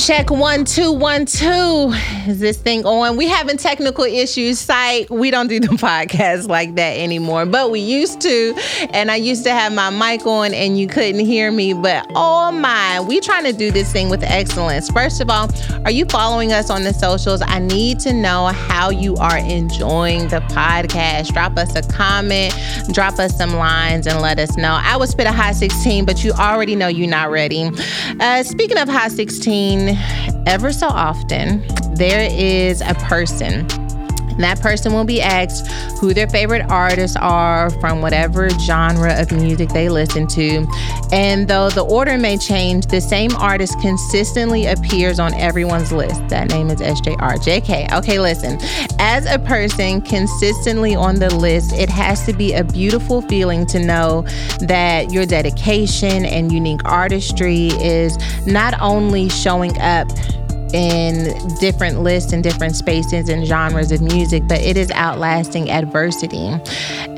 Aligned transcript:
Check 0.00 0.30
one, 0.30 0.64
two, 0.64 0.92
one, 0.92 1.26
two. 1.26 1.92
Is 2.26 2.40
this 2.40 2.56
thing 2.56 2.86
on? 2.86 3.18
We 3.18 3.28
having 3.28 3.58
technical 3.58 4.04
issues. 4.04 4.58
Site. 4.58 5.10
We 5.10 5.30
don't 5.30 5.48
do 5.48 5.60
the 5.60 5.66
podcast 5.76 6.48
like 6.48 6.74
that 6.76 6.96
anymore, 6.96 7.44
but 7.44 7.70
we 7.70 7.80
used 7.80 8.22
to. 8.22 8.54
And 8.94 9.10
I 9.10 9.16
used 9.16 9.44
to 9.44 9.50
have 9.50 9.74
my 9.74 9.90
mic 9.90 10.26
on 10.26 10.54
and 10.54 10.78
you 10.78 10.86
couldn't 10.86 11.20
hear 11.26 11.52
me. 11.52 11.74
But 11.74 12.06
oh 12.14 12.50
my, 12.50 13.00
we 13.00 13.20
trying 13.20 13.44
to 13.44 13.52
do 13.52 13.70
this 13.70 13.92
thing 13.92 14.08
with 14.08 14.22
excellence. 14.22 14.88
First 14.90 15.20
of 15.20 15.28
all, 15.28 15.50
are 15.84 15.90
you 15.90 16.06
following 16.06 16.50
us 16.50 16.70
on 16.70 16.82
the 16.82 16.94
socials? 16.94 17.42
I 17.42 17.58
need 17.58 18.00
to 18.00 18.14
know 18.14 18.46
how 18.46 18.88
you 18.88 19.16
are 19.16 19.36
enjoying 19.36 20.28
the 20.28 20.40
podcast. 20.48 21.34
Drop 21.34 21.58
us 21.58 21.76
a 21.76 21.82
comment, 21.82 22.54
drop 22.92 23.18
us 23.18 23.36
some 23.36 23.54
lines, 23.54 24.06
and 24.06 24.22
let 24.22 24.38
us 24.38 24.56
know. 24.56 24.78
I 24.82 24.96
would 24.96 25.10
spit 25.10 25.26
a 25.26 25.32
high 25.32 25.52
16, 25.52 26.06
but 26.06 26.24
you 26.24 26.32
already 26.32 26.74
know 26.74 26.88
you're 26.88 27.06
not 27.06 27.30
ready. 27.30 27.70
Uh, 28.18 28.42
speaking 28.42 28.78
of 28.78 28.88
high 28.88 29.08
16, 29.08 29.89
ever 30.46 30.72
so 30.72 30.86
often, 30.86 31.64
there 31.94 32.28
is 32.30 32.80
a 32.80 32.94
person. 32.94 33.66
And 34.40 34.44
that 34.46 34.62
person 34.62 34.94
will 34.94 35.04
be 35.04 35.20
asked 35.20 35.66
who 35.98 36.14
their 36.14 36.26
favorite 36.26 36.62
artists 36.70 37.14
are 37.14 37.68
from 37.78 38.00
whatever 38.00 38.48
genre 38.48 39.20
of 39.20 39.30
music 39.32 39.68
they 39.68 39.90
listen 39.90 40.26
to. 40.28 40.66
And 41.12 41.46
though 41.46 41.68
the 41.68 41.84
order 41.84 42.16
may 42.16 42.38
change, 42.38 42.86
the 42.86 43.02
same 43.02 43.36
artist 43.36 43.78
consistently 43.82 44.64
appears 44.64 45.18
on 45.18 45.34
everyone's 45.34 45.92
list. 45.92 46.26
That 46.28 46.48
name 46.48 46.70
is 46.70 46.80
SJR. 46.80 47.36
JK. 47.36 47.92
Okay, 47.92 48.18
listen. 48.18 48.58
As 48.98 49.26
a 49.26 49.38
person 49.40 50.00
consistently 50.00 50.94
on 50.94 51.16
the 51.16 51.28
list, 51.34 51.74
it 51.74 51.90
has 51.90 52.24
to 52.24 52.32
be 52.32 52.54
a 52.54 52.64
beautiful 52.64 53.20
feeling 53.20 53.66
to 53.66 53.78
know 53.78 54.22
that 54.60 55.12
your 55.12 55.26
dedication 55.26 56.24
and 56.24 56.50
unique 56.50 56.82
artistry 56.86 57.66
is 57.82 58.16
not 58.46 58.72
only 58.80 59.28
showing 59.28 59.78
up 59.80 60.08
in 60.72 61.36
different 61.58 62.00
lists 62.00 62.32
and 62.32 62.42
different 62.42 62.76
spaces 62.76 63.28
and 63.28 63.46
genres 63.46 63.92
of 63.92 64.00
music, 64.00 64.42
but 64.48 64.60
it 64.60 64.76
is 64.76 64.90
outlasting 64.92 65.70
adversity. 65.70 66.50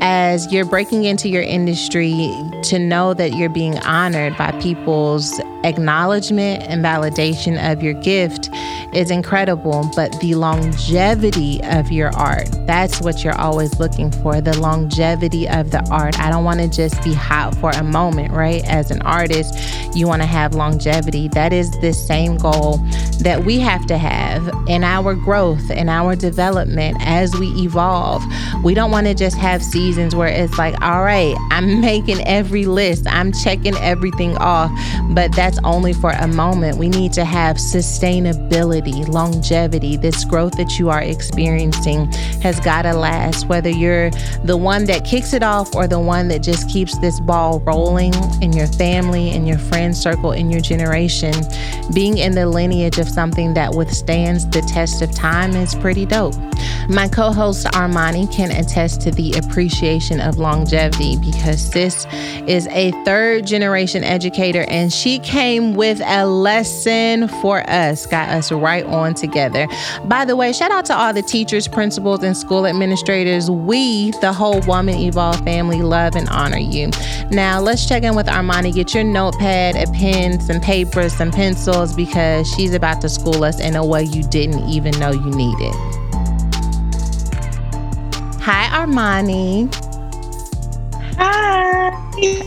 As 0.01 0.51
you're 0.51 0.65
breaking 0.65 1.05
into 1.05 1.29
your 1.29 1.43
industry, 1.43 2.33
to 2.63 2.79
know 2.79 3.13
that 3.13 3.33
you're 3.33 3.49
being 3.49 3.77
honored 3.79 4.37
by 4.37 4.51
people's 4.61 5.39
acknowledgement 5.63 6.63
and 6.63 6.83
validation 6.83 7.71
of 7.71 7.81
your 7.81 7.93
gift 7.93 8.49
is 8.93 9.09
incredible, 9.09 9.89
but 9.95 10.11
the 10.19 10.35
longevity 10.35 11.61
of 11.63 11.91
your 11.91 12.15
art, 12.15 12.47
that's 12.67 13.01
what 13.01 13.23
you're 13.23 13.37
always 13.39 13.79
looking 13.79 14.11
for 14.11 14.41
the 14.41 14.57
longevity 14.59 15.47
of 15.49 15.71
the 15.71 15.85
art. 15.89 16.19
I 16.19 16.29
don't 16.29 16.43
want 16.43 16.59
to 16.59 16.69
just 16.69 17.01
be 17.03 17.13
hot 17.13 17.55
for 17.55 17.71
a 17.71 17.83
moment, 17.83 18.31
right? 18.31 18.63
As 18.65 18.91
an 18.91 19.01
artist, 19.01 19.55
you 19.95 20.07
want 20.07 20.21
to 20.21 20.27
have 20.27 20.53
longevity. 20.53 21.27
That 21.29 21.53
is 21.53 21.71
the 21.81 21.93
same 21.93 22.37
goal 22.37 22.77
that 23.19 23.42
we 23.45 23.59
have 23.59 23.85
to 23.87 23.97
have 23.97 24.47
in 24.67 24.83
our 24.83 25.13
growth 25.13 25.69
and 25.69 25.89
our 25.89 26.15
development 26.15 26.97
as 27.01 27.35
we 27.35 27.47
evolve. 27.61 28.23
We 28.63 28.73
don't 28.73 28.91
want 28.91 29.07
to 29.07 29.13
just 29.13 29.37
have 29.37 29.61
seasons 29.61 30.15
where 30.15 30.29
it's 30.29 30.57
like, 30.57 30.79
all 30.81 31.03
right, 31.03 31.35
I'm 31.51 31.81
making 31.81 32.25
every 32.25 32.65
list, 32.65 33.05
I'm 33.07 33.33
checking 33.33 33.75
everything 33.77 34.37
off, 34.37 34.71
but 35.09 35.35
that's 35.35 35.59
only 35.63 35.93
for 35.93 36.11
a 36.11 36.27
moment. 36.27 36.77
We 36.77 36.87
need 36.87 37.11
to 37.13 37.25
have 37.25 37.57
sustainability, 37.57 39.07
longevity. 39.07 39.97
This 39.97 40.23
growth 40.23 40.55
that 40.57 40.79
you 40.79 40.89
are 40.89 41.01
experiencing 41.01 42.11
has 42.41 42.59
got 42.61 42.83
to 42.83 42.93
last, 42.93 43.47
whether 43.47 43.69
you're 43.69 44.11
the 44.45 44.57
one 44.57 44.85
that 44.85 45.03
kicks 45.03 45.33
it 45.33 45.43
off 45.43 45.75
or 45.75 45.87
the 45.87 45.99
one 45.99 46.29
that 46.29 46.39
just 46.39 46.69
keeps 46.69 46.97
this 46.99 47.19
ball 47.19 47.59
rolling 47.61 48.13
in 48.41 48.53
your 48.53 48.67
family, 48.67 49.31
in 49.31 49.45
your 49.45 49.57
friend 49.57 49.95
circle, 49.95 50.31
in 50.31 50.49
your 50.49 50.61
generation. 50.61 51.33
Being 51.93 52.17
in 52.17 52.33
the 52.33 52.47
lineage 52.47 52.97
of 52.99 53.09
something 53.09 53.32
that 53.33 53.73
withstands 53.73 54.47
the 54.49 54.61
test 54.61 55.01
of 55.01 55.11
time 55.11 55.55
is 55.55 55.73
pretty 55.75 56.05
dope. 56.05 56.35
My 56.89 57.07
co 57.07 57.31
host 57.31 57.65
Armani 57.67 58.31
can 58.31 58.51
attest 58.51 59.01
to 59.01 59.11
the 59.11 59.33
appreciation 59.33 60.19
of 60.19 60.37
longevity 60.37 61.17
because 61.17 61.71
this 61.71 62.05
is 62.45 62.67
a 62.67 62.91
third 63.05 63.47
generation 63.47 64.03
educator 64.03 64.65
and 64.67 64.91
she 64.91 65.19
came 65.19 65.73
with 65.73 66.01
a 66.05 66.25
lesson 66.25 67.27
for 67.27 67.67
us, 67.69 68.05
got 68.05 68.29
us 68.29 68.51
right 68.51 68.85
on 68.85 69.13
together. 69.13 69.67
By 70.05 70.25
the 70.25 70.35
way, 70.35 70.53
shout 70.53 70.71
out 70.71 70.85
to 70.85 70.95
all 70.95 71.13
the 71.13 71.21
teachers, 71.21 71.67
principals, 71.67 72.21
and 72.23 72.35
school 72.35 72.67
administrators. 72.67 73.49
We, 73.49 74.11
the 74.21 74.33
whole 74.33 74.59
Woman 74.61 74.95
Evolve 74.95 75.43
family, 75.43 75.81
love 75.81 76.15
and 76.15 76.29
honor 76.29 76.59
you. 76.59 76.91
Now, 77.31 77.61
let's 77.61 77.87
check 77.87 78.03
in 78.03 78.15
with 78.15 78.27
Armani. 78.27 78.73
Get 78.73 78.93
your 78.93 79.03
notepad, 79.03 79.75
a 79.75 79.91
pen, 79.93 80.39
some 80.39 80.59
paper, 80.59 81.09
some 81.09 81.31
pencils 81.31 81.93
because 81.95 82.47
she's 82.51 82.73
about 82.73 83.01
to 83.01 83.09
school 83.23 83.45
us 83.45 83.61
in 83.61 83.77
a 83.77 83.85
way 83.85 84.03
you 84.03 84.21
didn't 84.23 84.67
even 84.67 84.91
know 84.99 85.11
you 85.11 85.29
needed. 85.31 85.73
Hi, 88.41 88.67
Armani. 88.73 89.73
Hi. 91.15 91.91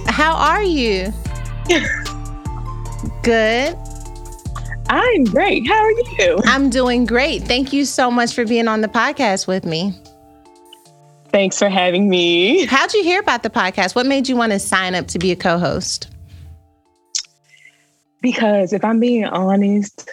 How 0.06 0.34
are 0.36 0.62
you? 0.62 1.14
Good. 3.22 3.74
I'm 4.90 5.24
great. 5.24 5.66
How 5.66 5.82
are 5.82 5.90
you? 5.92 6.40
I'm 6.44 6.68
doing 6.68 7.06
great. 7.06 7.44
Thank 7.44 7.72
you 7.72 7.86
so 7.86 8.10
much 8.10 8.34
for 8.34 8.44
being 8.44 8.68
on 8.68 8.82
the 8.82 8.88
podcast 8.88 9.46
with 9.46 9.64
me. 9.64 9.98
Thanks 11.30 11.58
for 11.58 11.70
having 11.70 12.10
me. 12.10 12.66
How'd 12.66 12.92
you 12.92 13.02
hear 13.02 13.20
about 13.20 13.42
the 13.42 13.50
podcast? 13.50 13.94
What 13.94 14.04
made 14.04 14.28
you 14.28 14.36
want 14.36 14.52
to 14.52 14.58
sign 14.58 14.94
up 14.94 15.08
to 15.08 15.18
be 15.18 15.32
a 15.32 15.36
co 15.36 15.58
host? 15.58 16.08
Because 18.20 18.74
if 18.74 18.84
I'm 18.84 19.00
being 19.00 19.24
honest, 19.24 20.10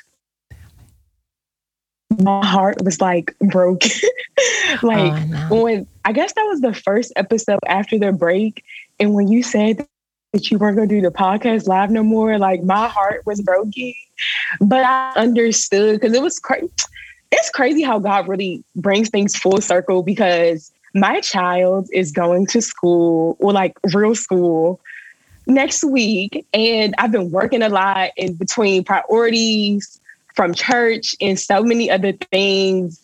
my 2.21 2.45
heart 2.45 2.83
was 2.83 3.01
like 3.01 3.35
broken. 3.39 3.91
like 4.83 5.13
oh, 5.13 5.25
no. 5.25 5.63
when 5.63 5.87
I 6.05 6.11
guess 6.11 6.33
that 6.33 6.43
was 6.43 6.61
the 6.61 6.73
first 6.73 7.13
episode 7.15 7.59
after 7.65 7.97
the 7.97 8.11
break. 8.11 8.63
And 8.99 9.13
when 9.13 9.27
you 9.27 9.43
said 9.43 9.85
that 10.33 10.51
you 10.51 10.57
weren't 10.57 10.75
going 10.75 10.89
to 10.89 10.95
do 10.95 11.01
the 11.01 11.11
podcast 11.11 11.67
live 11.67 11.91
no 11.91 12.03
more, 12.03 12.37
like 12.37 12.63
my 12.63 12.87
heart 12.87 13.25
was 13.25 13.41
broken. 13.41 13.93
But 14.59 14.85
I 14.85 15.13
understood 15.15 15.99
because 15.99 16.15
it 16.15 16.21
was 16.21 16.39
crazy. 16.39 16.69
It's 17.31 17.49
crazy 17.49 17.81
how 17.81 17.99
God 17.99 18.27
really 18.27 18.63
brings 18.75 19.09
things 19.09 19.35
full 19.35 19.59
circle 19.59 20.03
because 20.03 20.71
my 20.93 21.19
child 21.21 21.89
is 21.91 22.11
going 22.11 22.45
to 22.47 22.61
school 22.61 23.35
or 23.39 23.51
like 23.51 23.77
real 23.93 24.13
school 24.13 24.79
next 25.47 25.83
week. 25.83 26.45
And 26.53 26.93
I've 26.97 27.11
been 27.11 27.31
working 27.31 27.63
a 27.63 27.69
lot 27.69 28.11
in 28.17 28.35
between 28.35 28.83
priorities 28.83 29.99
from 30.35 30.53
church 30.53 31.15
and 31.21 31.39
so 31.39 31.63
many 31.63 31.89
other 31.89 32.13
things. 32.31 32.99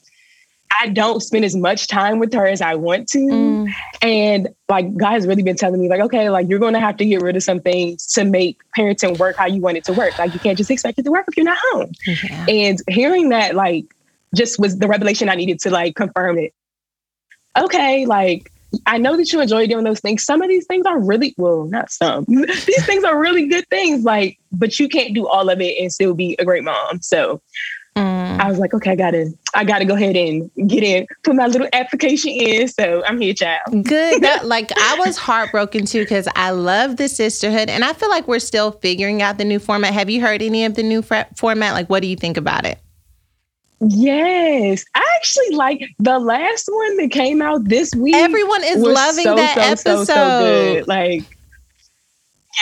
I 0.82 0.88
don't 0.90 1.20
spend 1.22 1.44
as 1.46 1.56
much 1.56 1.88
time 1.88 2.20
with 2.20 2.32
her 2.34 2.46
as 2.46 2.62
I 2.62 2.76
want 2.76 3.10
to. 3.10 3.18
Mm. 3.18 3.74
And 4.02 4.50
like 4.70 4.96
God 4.96 5.14
has 5.14 5.28
really 5.28 5.42
been 5.42 5.56
telling 5.56 5.82
me, 5.82 5.90
like, 5.90 6.02
okay, 6.02 6.30
like 6.30 6.48
you're 6.48 6.60
gonna 6.60 6.80
have 6.80 6.98
to 6.98 7.06
get 7.06 7.22
rid 7.22 7.36
of 7.36 7.44
some 7.44 7.60
things 7.60 8.06
to 8.08 8.24
make 8.24 8.60
parenting 8.78 9.18
work 9.18 9.36
how 9.36 9.48
you 9.48 9.62
want 9.62 9.78
it 9.78 9.84
to 9.86 9.94
work. 9.94 10.18
Like 10.20 10.34
you 10.34 10.40
can't 10.40 10.58
just 10.58 10.70
expect 10.70 11.00
it 11.00 11.04
to 11.04 11.12
work 11.12 11.26
if 11.28 11.36
you're 11.36 11.46
not 11.46 11.58
home. 11.72 11.92
Yeah. 12.06 12.46
And 12.48 12.80
hearing 12.88 13.30
that 13.30 13.56
like 13.56 13.86
just 14.36 14.60
was 14.60 14.78
the 14.78 14.88
revelation 14.88 15.28
I 15.28 15.36
needed 15.36 15.60
to 15.62 15.72
like 15.72 15.96
confirm 15.96 16.38
it. 16.38 16.54
Okay, 17.58 18.06
like 18.06 18.52
I 18.86 18.98
know 18.98 19.18
that 19.18 19.32
you 19.32 19.42
enjoy 19.42 19.68
doing 19.68 19.84
those 19.84 20.00
things. 20.00 20.24
Some 20.24 20.42
of 20.42 20.50
these 20.50 20.66
things 20.66 20.86
are 20.86 21.00
really 21.00 21.34
well, 21.38 21.66
not 21.66 21.92
some. 21.92 22.26
these 22.28 22.86
things 22.86 23.04
are 23.04 23.20
really 23.20 23.48
good 23.48 23.68
things. 23.70 24.04
Like, 24.04 24.40
but 24.52 24.80
you 24.80 24.88
can't 24.88 25.14
do 25.14 25.28
all 25.28 25.50
of 25.50 25.62
it 25.62 25.80
and 25.80 25.92
still 25.92 26.14
be 26.14 26.36
a 26.40 26.46
great 26.46 26.64
mom. 26.64 27.02
So 27.02 27.42
mm. 27.96 28.40
I 28.40 28.48
was 28.48 28.60
like, 28.60 28.74
okay, 28.74 28.92
I 28.92 28.96
gotta, 28.96 29.34
I 29.56 29.64
gotta 29.64 29.86
go 29.86 29.96
ahead 29.96 30.16
and 30.16 30.52
get 30.68 30.84
in, 30.84 31.08
put 31.24 31.36
my 31.36 31.48
little 31.48 31.68
application 31.74 32.32
in. 32.32 32.68
So 32.68 33.04
I'm 33.06 33.20
here, 33.20 33.34
child. 33.34 33.86
Good. 33.86 34.22
That, 34.22 34.46
like 34.46 34.72
I 34.78 34.96
was 35.00 35.18
heartbroken 35.18 35.86
too 35.86 36.02
because 36.02 36.28
I 36.36 36.52
love 36.52 36.98
the 36.98 37.10
sisterhood, 37.10 37.70
and 37.70 37.84
I 37.84 37.94
feel 37.94 38.10
like 38.10 38.28
we're 38.28 38.40
still 38.40 38.72
figuring 38.72 39.22
out 39.22 39.38
the 39.38 39.46
new 39.46 39.60
format. 39.60 39.94
Have 39.94 40.10
you 40.10 40.22
heard 40.22 40.42
any 40.42 40.66
of 40.66 40.76
the 40.76 40.84
new 40.84 41.02
format? 41.02 41.74
Like, 41.74 41.90
what 41.90 42.02
do 42.02 42.08
you 42.08 42.16
think 42.16 42.38
about 42.38 42.66
it? 42.66 42.80
Yes, 43.82 44.84
I 44.94 45.06
actually 45.16 45.56
like 45.56 45.82
the 46.00 46.20
last 46.20 46.68
one 46.72 46.98
that 46.98 47.12
came 47.12 47.42
out 47.42 47.64
this 47.64 47.96
week. 47.96 48.16
Everyone 48.16 48.64
is 48.64 48.78
loving 48.78 49.24
so, 49.24 49.36
that 49.36 49.56
so, 49.56 49.62
episode. 49.62 50.06
So, 50.06 50.14
so 50.14 50.40
good. 50.40 50.88
Like, 50.88 51.24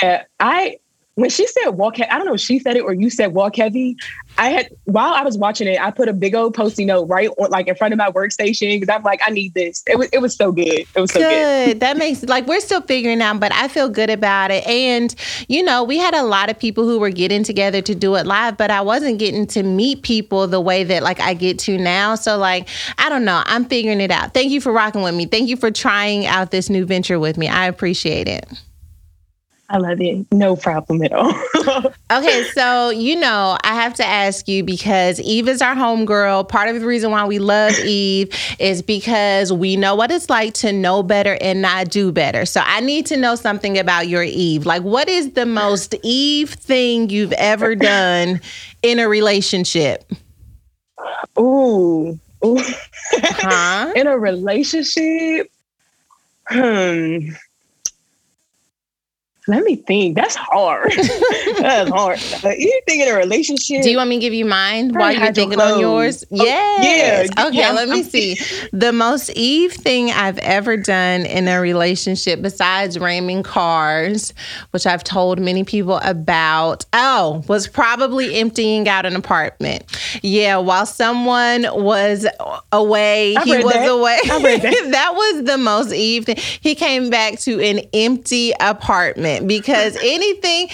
yeah, 0.01 0.25
I 0.39 0.77
when 1.17 1.31
she 1.31 1.47
said 1.47 1.71
walk, 1.71 1.99
I 1.99 2.15
don't 2.15 2.27
know 2.27 2.35
if 2.35 2.41
she 2.41 2.59
said 2.59 2.77
it 2.77 2.81
or 2.81 2.93
you 2.93 3.09
said 3.09 3.33
walk 3.33 3.55
heavy. 3.55 3.97
I 4.37 4.49
had 4.49 4.69
while 4.83 5.13
I 5.13 5.23
was 5.23 5.35
watching 5.35 5.67
it, 5.67 5.81
I 5.81 5.89
put 5.89 6.07
a 6.07 6.13
big 6.13 6.35
old 6.35 6.53
post-it 6.53 6.85
note 6.85 7.05
right 7.05 7.27
on, 7.39 7.49
like 7.49 7.67
in 7.67 7.73
front 7.73 7.91
of 7.91 7.97
my 7.97 8.11
workstation 8.11 8.79
because 8.79 8.95
I'm 8.95 9.01
like, 9.01 9.19
I 9.25 9.31
need 9.31 9.55
this. 9.55 9.81
It 9.87 9.97
was 9.97 10.09
it 10.13 10.19
was 10.19 10.35
so 10.35 10.51
good. 10.51 10.85
It 10.95 10.95
was 10.95 11.11
so 11.11 11.19
good. 11.19 11.65
good. 11.65 11.79
that 11.79 11.97
makes 11.97 12.21
like 12.25 12.45
we're 12.45 12.59
still 12.59 12.81
figuring 12.81 13.19
out, 13.19 13.39
but 13.39 13.51
I 13.51 13.67
feel 13.67 13.89
good 13.89 14.11
about 14.11 14.51
it. 14.51 14.63
And 14.67 15.15
you 15.47 15.63
know, 15.63 15.83
we 15.83 15.97
had 15.97 16.13
a 16.13 16.21
lot 16.21 16.51
of 16.51 16.59
people 16.59 16.83
who 16.83 16.99
were 16.99 17.09
getting 17.09 17.41
together 17.41 17.81
to 17.81 17.95
do 17.95 18.13
it 18.13 18.27
live, 18.27 18.55
but 18.55 18.69
I 18.69 18.81
wasn't 18.81 19.17
getting 19.17 19.47
to 19.47 19.63
meet 19.63 20.03
people 20.03 20.45
the 20.45 20.61
way 20.61 20.83
that 20.83 21.01
like 21.01 21.19
I 21.19 21.33
get 21.33 21.57
to 21.59 21.79
now. 21.79 22.13
So 22.13 22.37
like, 22.37 22.69
I 22.99 23.09
don't 23.09 23.25
know. 23.25 23.41
I'm 23.47 23.65
figuring 23.65 24.01
it 24.01 24.11
out. 24.11 24.35
Thank 24.35 24.51
you 24.51 24.61
for 24.61 24.71
rocking 24.71 25.01
with 25.01 25.15
me. 25.15 25.25
Thank 25.25 25.49
you 25.49 25.57
for 25.57 25.71
trying 25.71 26.27
out 26.27 26.51
this 26.51 26.69
new 26.69 26.85
venture 26.85 27.19
with 27.19 27.39
me. 27.39 27.47
I 27.47 27.65
appreciate 27.65 28.27
it. 28.27 28.47
I 29.69 29.77
love 29.79 29.99
it. 29.99 30.25
No 30.31 30.55
problem 30.55 31.03
at 31.03 31.11
all. 31.11 31.29
okay, 32.11 32.43
so 32.53 32.89
you 32.89 33.17
know, 33.17 33.57
I 33.63 33.73
have 33.75 33.93
to 33.95 34.05
ask 34.05 34.47
you 34.47 34.63
because 34.63 35.19
Eve 35.19 35.49
is 35.49 35.61
our 35.61 35.75
homegirl. 35.75 36.47
Part 36.47 36.69
of 36.69 36.79
the 36.79 36.87
reason 36.87 37.11
why 37.11 37.25
we 37.25 37.39
love 37.39 37.77
Eve 37.85 38.33
is 38.59 38.81
because 38.81 39.51
we 39.51 39.75
know 39.75 39.93
what 39.93 40.09
it's 40.09 40.29
like 40.29 40.53
to 40.55 40.71
know 40.71 41.03
better 41.03 41.37
and 41.41 41.61
not 41.61 41.89
do 41.89 42.13
better. 42.13 42.45
So 42.45 42.61
I 42.63 42.79
need 42.79 43.07
to 43.07 43.17
know 43.17 43.35
something 43.35 43.77
about 43.77 44.07
your 44.07 44.23
Eve. 44.23 44.65
Like, 44.65 44.83
what 44.83 45.09
is 45.09 45.31
the 45.31 45.45
most 45.45 45.95
Eve 46.01 46.51
thing 46.51 47.09
you've 47.09 47.33
ever 47.33 47.75
done 47.75 48.39
in 48.83 48.99
a 48.99 49.09
relationship? 49.09 50.09
Ooh. 51.37 52.17
Ooh. 52.45 52.59
Huh? 53.11 53.91
in 53.95 54.07
a 54.07 54.17
relationship? 54.17 55.51
Hmm 56.45 57.31
let 59.47 59.63
me 59.63 59.77
think. 59.77 60.15
That's 60.15 60.35
hard. 60.35 60.91
That's 61.59 61.89
hard. 61.89 62.19
Uh, 62.43 62.49
anything 62.49 62.99
in 63.01 63.07
a 63.07 63.15
relationship. 63.15 63.81
Do 63.81 63.89
you 63.89 63.95
want 63.97 64.09
me 64.09 64.17
to 64.17 64.21
give 64.21 64.33
you 64.33 64.45
mine 64.45 64.93
while 64.93 65.13
you're 65.13 65.33
thinking 65.33 65.59
on 65.61 65.79
yours? 65.79 66.25
Oh, 66.25 66.27
yes. 66.31 67.29
Yeah. 67.35 67.45
Okay, 67.47 67.57
yeah, 67.57 67.71
let 67.71 67.87
me 67.89 68.03
see. 68.03 68.37
The 68.73 68.91
most 68.91 69.29
Eve 69.31 69.71
thing 69.73 70.11
I've 70.11 70.37
ever 70.39 70.77
done 70.77 71.25
in 71.25 71.47
a 71.47 71.59
relationship, 71.59 72.41
besides 72.41 72.99
ramming 72.99 73.43
cars, 73.43 74.33
which 74.71 74.85
I've 74.85 75.03
told 75.03 75.39
many 75.39 75.63
people 75.63 75.99
about, 76.03 76.85
oh, 76.93 77.43
was 77.47 77.67
probably 77.67 78.35
emptying 78.35 78.87
out 78.87 79.05
an 79.05 79.15
apartment. 79.15 79.83
Yeah, 80.21 80.57
while 80.57 80.85
someone 80.85 81.65
was 81.73 82.27
away, 82.71 83.35
I 83.35 83.43
he 83.43 83.57
was 83.63 83.73
that. 83.73 83.89
away. 83.89 84.19
That 84.97 85.13
was 85.15 85.43
the 85.45 85.57
most 85.57 85.93
Eve 85.93 86.25
thing. 86.25 86.37
He 86.37 86.75
came 86.75 87.09
back 87.09 87.39
to 87.41 87.61
an 87.61 87.79
empty 87.93 88.51
apartment 88.59 89.36
because 89.45 89.97
anything 90.01 90.69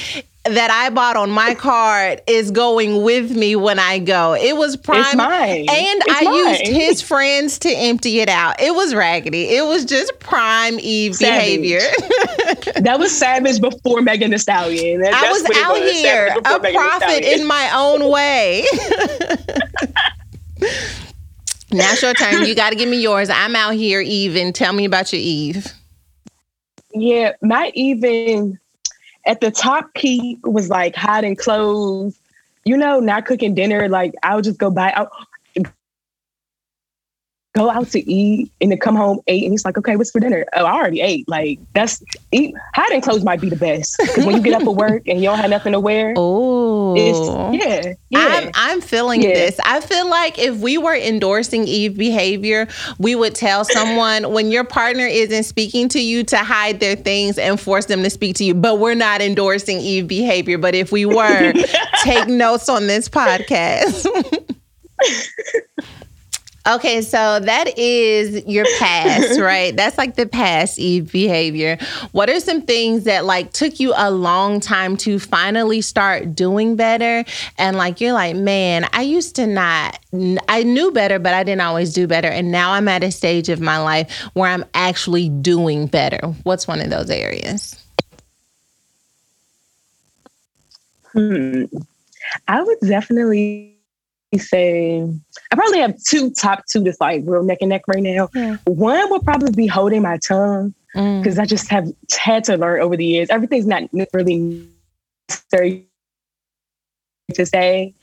that 0.45 0.69
I 0.71 0.89
bought 0.89 1.15
on 1.15 1.29
my 1.31 1.55
card 1.55 2.21
is 2.27 2.51
going 2.51 3.01
with 3.03 3.31
me 3.31 3.55
when 3.55 3.79
I 3.79 3.99
go. 3.99 4.33
It 4.35 4.57
was 4.57 4.75
prime. 4.75 4.99
It's 5.01 5.15
mine. 5.15 5.65
And 5.69 6.01
it's 6.05 6.21
I 6.21 6.23
mine. 6.25 6.35
used 6.35 6.67
his 6.67 7.01
friends 7.01 7.59
to 7.59 7.69
empty 7.69 8.19
it 8.19 8.27
out. 8.27 8.59
It 8.59 8.75
was 8.75 8.93
raggedy. 8.93 9.55
It 9.55 9.65
was 9.65 9.85
just 9.85 10.19
prime 10.19 10.79
Eve 10.81 11.15
savage. 11.15 11.61
behavior. 11.61 11.79
that 12.81 12.97
was 12.99 13.17
savage 13.17 13.61
before 13.61 14.01
Megan 14.01 14.31
Thee 14.31 14.37
Stallion. 14.37 14.99
That, 15.01 15.13
I 15.13 15.31
was 15.31 15.43
out 15.55 15.79
was. 15.79 15.91
here, 15.91 16.35
a 16.45 16.59
Megan 16.59 16.73
prophet 16.73 17.23
in 17.23 17.47
my 17.47 17.71
own 17.73 18.09
way. 18.11 18.65
now 21.71 21.89
it's 21.93 22.01
your 22.01 22.13
turn. 22.15 22.45
You 22.45 22.53
got 22.53 22.71
to 22.71 22.75
give 22.75 22.89
me 22.89 23.01
yours. 23.01 23.29
I'm 23.29 23.55
out 23.55 23.75
here, 23.75 24.01
Eve, 24.01 24.35
and 24.35 24.53
tell 24.53 24.73
me 24.73 24.83
about 24.83 25.13
your 25.13 25.21
Eve. 25.21 25.73
Yeah, 26.93 27.33
my 27.41 27.71
even 27.73 28.59
at 29.25 29.41
the 29.41 29.51
top 29.51 29.93
peak 29.93 30.39
was 30.45 30.69
like 30.69 30.95
hiding 30.95 31.35
clothes, 31.35 32.19
you 32.65 32.77
know, 32.77 32.99
not 32.99 33.25
cooking 33.25 33.55
dinner. 33.55 33.89
Like 33.89 34.13
I 34.23 34.35
would 34.35 34.43
just 34.43 34.59
go 34.59 34.69
buy 34.69 34.91
go 37.53 37.69
out 37.69 37.87
to 37.87 38.11
eat 38.11 38.51
and 38.61 38.71
then 38.71 38.79
come 38.79 38.95
home 38.95 39.19
eat 39.27 39.43
and 39.43 39.53
he's 39.53 39.63
like 39.63 39.77
okay 39.77 39.95
what's 39.95 40.11
for 40.11 40.19
dinner? 40.19 40.45
Oh 40.53 40.65
i 40.65 40.73
already 40.73 41.01
ate. 41.01 41.27
Like 41.27 41.59
that's 41.73 42.03
eat 42.31 42.55
hiding 42.73 43.01
clothes 43.01 43.23
might 43.23 43.41
be 43.41 43.49
the 43.49 43.55
best 43.55 43.97
because 43.99 44.25
when 44.25 44.35
you 44.35 44.41
get 44.41 44.59
up 44.59 44.67
at 44.67 44.75
work 44.75 45.03
and 45.07 45.19
you 45.19 45.25
don't 45.25 45.37
have 45.37 45.49
nothing 45.49 45.73
to 45.73 45.79
wear 45.79 46.13
oh 46.17 46.95
yeah 46.95 47.93
yeah. 48.09 48.19
I'm, 48.19 48.51
I'm 48.53 48.81
feeling 48.81 49.21
yeah. 49.21 49.33
this. 49.33 49.59
I 49.63 49.79
feel 49.79 50.09
like 50.09 50.37
if 50.39 50.57
we 50.57 50.77
were 50.77 50.95
endorsing 50.95 51.67
eve 51.67 51.97
behavior 51.97 52.67
we 52.97 53.15
would 53.15 53.35
tell 53.35 53.65
someone 53.73 54.31
when 54.31 54.51
your 54.51 54.63
partner 54.63 55.05
isn't 55.05 55.43
speaking 55.43 55.89
to 55.89 56.01
you 56.01 56.23
to 56.25 56.37
hide 56.37 56.79
their 56.79 56.95
things 56.95 57.37
and 57.37 57.59
force 57.59 57.85
them 57.85 58.03
to 58.03 58.09
speak 58.09 58.35
to 58.37 58.43
you. 58.43 58.53
But 58.53 58.79
we're 58.79 58.95
not 58.95 59.21
endorsing 59.21 59.79
eve 59.79 60.07
behavior. 60.07 60.57
But 60.57 60.75
if 60.75 60.91
we 60.91 61.05
were 61.05 61.53
take 62.03 62.27
notes 62.27 62.69
on 62.69 62.87
this 62.87 63.09
podcast 63.09 64.07
Okay, 66.65 67.01
so 67.01 67.41
that 67.41 67.77
is 67.77 68.45
your 68.45 68.65
past, 68.79 69.37
right? 69.39 69.75
That's 69.75 69.97
like 69.97 70.15
the 70.15 70.25
past 70.25 70.79
Eve 70.79 71.11
behavior. 71.11 71.77
What 72.13 72.29
are 72.29 72.39
some 72.39 72.61
things 72.61 73.03
that 73.03 73.25
like 73.25 73.51
took 73.51 73.81
you 73.81 73.93
a 73.97 74.09
long 74.09 74.61
time 74.61 74.95
to 74.97 75.19
finally 75.19 75.81
start 75.81 76.33
doing 76.33 76.77
better? 76.77 77.25
And 77.57 77.75
like 77.75 77.99
you're 77.99 78.13
like, 78.13 78.37
man, 78.37 78.87
I 78.93 79.01
used 79.01 79.35
to 79.35 79.45
not, 79.45 79.99
I 80.47 80.63
knew 80.63 80.91
better, 80.91 81.19
but 81.19 81.33
I 81.33 81.43
didn't 81.43 81.61
always 81.61 81.93
do 81.93 82.07
better. 82.07 82.29
And 82.29 82.49
now 82.49 82.71
I'm 82.71 82.87
at 82.87 83.03
a 83.03 83.11
stage 83.11 83.49
of 83.49 83.59
my 83.59 83.79
life 83.79 84.09
where 84.33 84.49
I'm 84.49 84.63
actually 84.73 85.27
doing 85.27 85.87
better. 85.87 86.19
What's 86.43 86.65
one 86.65 86.79
of 86.79 86.89
those 86.89 87.09
areas? 87.09 87.77
Hmm. 91.11 91.65
I 92.47 92.63
would 92.63 92.79
definitely 92.79 93.72
say 94.37 95.01
I 95.51 95.55
probably 95.55 95.79
have 95.79 96.01
two 96.03 96.31
top 96.31 96.65
two 96.67 96.81
that's 96.81 96.99
like 96.99 97.23
real 97.25 97.43
neck 97.43 97.59
and 97.61 97.69
neck 97.69 97.83
right 97.87 98.03
now. 98.03 98.29
Yeah. 98.33 98.57
One 98.65 99.09
would 99.11 99.23
probably 99.23 99.51
be 99.51 99.67
holding 99.67 100.01
my 100.01 100.17
tongue 100.17 100.73
because 100.93 101.37
mm. 101.37 101.39
I 101.39 101.45
just 101.45 101.69
have 101.69 101.87
had 102.11 102.43
to 102.45 102.57
learn 102.57 102.81
over 102.81 102.95
the 102.95 103.05
years. 103.05 103.29
Everything's 103.29 103.65
not 103.65 103.83
really 104.13 104.67
necessary 105.29 105.87
to 107.33 107.45
say. 107.45 107.95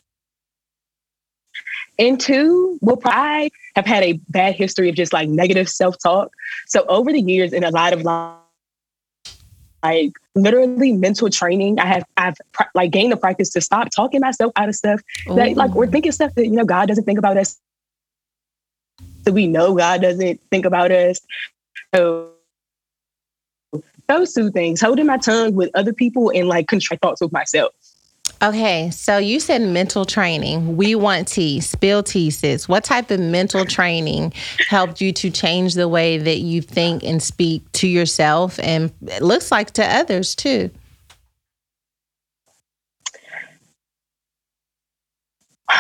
And 1.99 2.19
two, 2.19 2.79
well, 2.81 2.99
I 3.05 3.51
have 3.77 3.85
had 3.85 4.03
a 4.03 4.15
bad 4.31 4.55
history 4.55 4.89
of 4.89 4.95
just 4.95 5.13
like 5.13 5.29
negative 5.29 5.69
self 5.69 5.97
talk. 6.03 6.33
So 6.67 6.85
over 6.87 7.13
the 7.13 7.21
years, 7.21 7.53
in 7.53 7.63
a 7.63 7.71
lot 7.71 7.93
of 7.93 8.03
like 9.83 10.13
literally 10.35 10.93
mental 10.93 11.31
training. 11.31 11.79
I 11.79 11.87
have 11.87 12.05
I've 12.17 12.37
like 12.75 12.91
gained 12.91 13.13
the 13.13 13.17
practice 13.17 13.51
to 13.51 13.61
stop 13.61 13.89
talking 13.91 14.21
myself 14.21 14.53
out 14.57 14.69
of 14.69 14.75
stuff 14.75 15.01
that 15.29 15.57
like 15.57 15.75
we're 15.75 15.87
thinking 15.87 16.13
stuff 16.13 16.35
that 16.35 16.47
you 16.47 16.53
know 16.53 16.65
God 16.65 16.89
doesn't 16.89 17.05
think 17.05 17.19
about 17.19 17.37
us. 17.37 17.59
So 19.27 19.33
we 19.33 19.47
know 19.47 19.75
God 19.75 20.03
doesn't 20.03 20.41
think 20.51 20.65
about 20.65 20.91
us. 20.91 21.21
So 21.95 22.31
those 24.09 24.33
two 24.35 24.51
things, 24.51 24.81
holding 24.81 25.07
my 25.07 25.19
tongue 25.19 25.55
with 25.55 25.71
other 25.75 25.93
people 25.93 26.31
and 26.35 26.49
like 26.49 26.69
control 26.69 26.99
thoughts 27.01 27.21
with 27.21 27.33
myself. 27.33 27.73
Okay, 28.43 28.91
so 28.91 29.19
you 29.19 29.39
said 29.39 29.61
mental 29.61 30.07
training. 30.07 30.79
We 30.79 30.95
want 30.95 31.29
tea, 31.29 31.61
spill 31.61 32.03
tea, 32.03 32.31
sis. 32.31 32.67
What 32.67 32.85
type 32.85 33.11
of 33.11 33.21
mental 33.21 33.67
training 33.67 34.33
helped 34.69 35.03
you 35.03 35.13
to 35.13 35.29
change 35.31 35.75
the 35.75 35.89
way 35.89 36.17
that 36.17 36.39
you 36.39 36.63
think 36.63 37.05
and 37.05 37.23
speak 37.23 37.71
to 37.73 37.87
yourself 37.87 38.59
and 38.61 38.91
it 39.07 39.21
looks 39.21 39.53
like 39.53 39.73
to 39.73 39.85
others 39.85 40.35
too? 40.35 40.71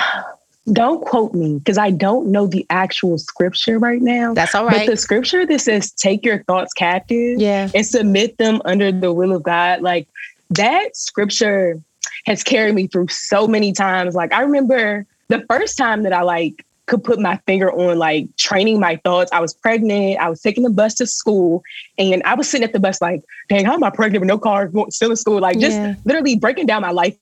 Don't 0.71 1.03
quote 1.05 1.33
me 1.33 1.59
because 1.59 1.79
I 1.79 1.91
don't 1.91 2.31
know 2.31 2.47
the 2.47 2.65
actual 2.71 3.19
scripture 3.19 3.79
right 3.79 4.03
now. 4.03 4.35
That's 4.35 4.55
all 4.55 4.67
right. 4.67 4.87
But 4.87 4.93
the 4.93 4.97
scripture 4.97 5.45
that 5.45 5.59
says, 5.59 5.91
take 5.91 6.25
your 6.25 6.45
thoughts 6.45 6.73
captive 6.75 7.41
yeah. 7.41 7.71
and 7.75 7.85
submit 7.85 8.39
them 8.39 8.61
under 8.65 8.93
the 8.93 9.13
will 9.13 9.33
of 9.33 9.43
God, 9.43 9.81
like 9.81 10.07
that 10.51 10.97
scripture 10.97 11.81
has 12.27 12.43
carried 12.43 12.75
me 12.75 12.87
through 12.87 13.09
so 13.09 13.47
many 13.47 13.73
times. 13.73 14.15
Like 14.15 14.33
I 14.33 14.43
remember 14.43 15.07
the 15.29 15.45
first 15.49 15.77
time 15.77 16.03
that 16.03 16.13
I 16.13 16.23
like 16.23 16.65
could 16.87 17.05
put 17.05 17.21
my 17.21 17.37
finger 17.47 17.73
on 17.73 17.99
like 17.99 18.27
training 18.37 18.81
my 18.81 18.97
thoughts. 19.05 19.31
I 19.33 19.41
was 19.41 19.55
pregnant. 19.55 20.19
I 20.19 20.29
was 20.29 20.41
taking 20.41 20.65
the 20.65 20.71
bus 20.71 20.95
to 20.95 21.07
school, 21.07 21.63
and 21.99 22.23
I 22.25 22.35
was 22.35 22.49
sitting 22.49 22.65
at 22.65 22.73
the 22.73 22.81
bus 22.81 23.01
like, 23.01 23.23
"Dang, 23.49 23.65
how 23.65 23.75
am 23.75 23.85
I 23.85 23.91
pregnant 23.91 24.23
with 24.23 24.29
no 24.29 24.39
car, 24.39 24.71
still 24.91 25.11
in 25.11 25.17
school?" 25.17 25.41
Like 25.41 25.59
just 25.59 25.77
yeah. 25.77 25.95
literally 26.05 26.37
breaking 26.37 26.67
down 26.67 26.83
my 26.83 26.91
life 26.91 27.17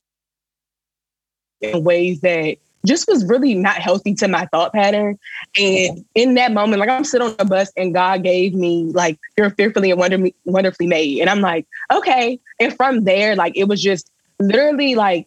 in 1.61 1.85
ways 1.85 2.21
that 2.21 2.57
just 2.87 3.09
was 3.09 3.25
really 3.27 3.55
not 3.55 3.77
healthy 3.77 4.15
to 4.15 4.29
my 4.29 4.47
thought 4.47 4.73
pattern. 4.73 5.19
And 5.59 6.05
in 6.15 6.35
that 6.35 6.53
moment, 6.53 6.81
like 6.81 6.89
I'm 6.89 7.05
sitting 7.05 7.27
on 7.27 7.37
the 7.37 7.45
bus 7.45 7.73
and 7.77 7.93
God 7.93 8.23
gave 8.23 8.55
me 8.55 8.85
like, 8.95 9.19
you're 9.37 9.51
fearfully 9.51 9.91
and 9.91 9.99
wonderfully, 9.99 10.35
wonderfully 10.45 10.87
made. 10.87 11.21
And 11.21 11.29
I'm 11.29 11.41
like, 11.41 11.67
okay. 11.93 12.39
And 12.61 12.75
from 12.77 13.05
there, 13.05 13.35
like 13.35 13.57
it 13.57 13.65
was 13.65 13.83
just 13.83 14.11
literally 14.39 14.95
like 14.95 15.27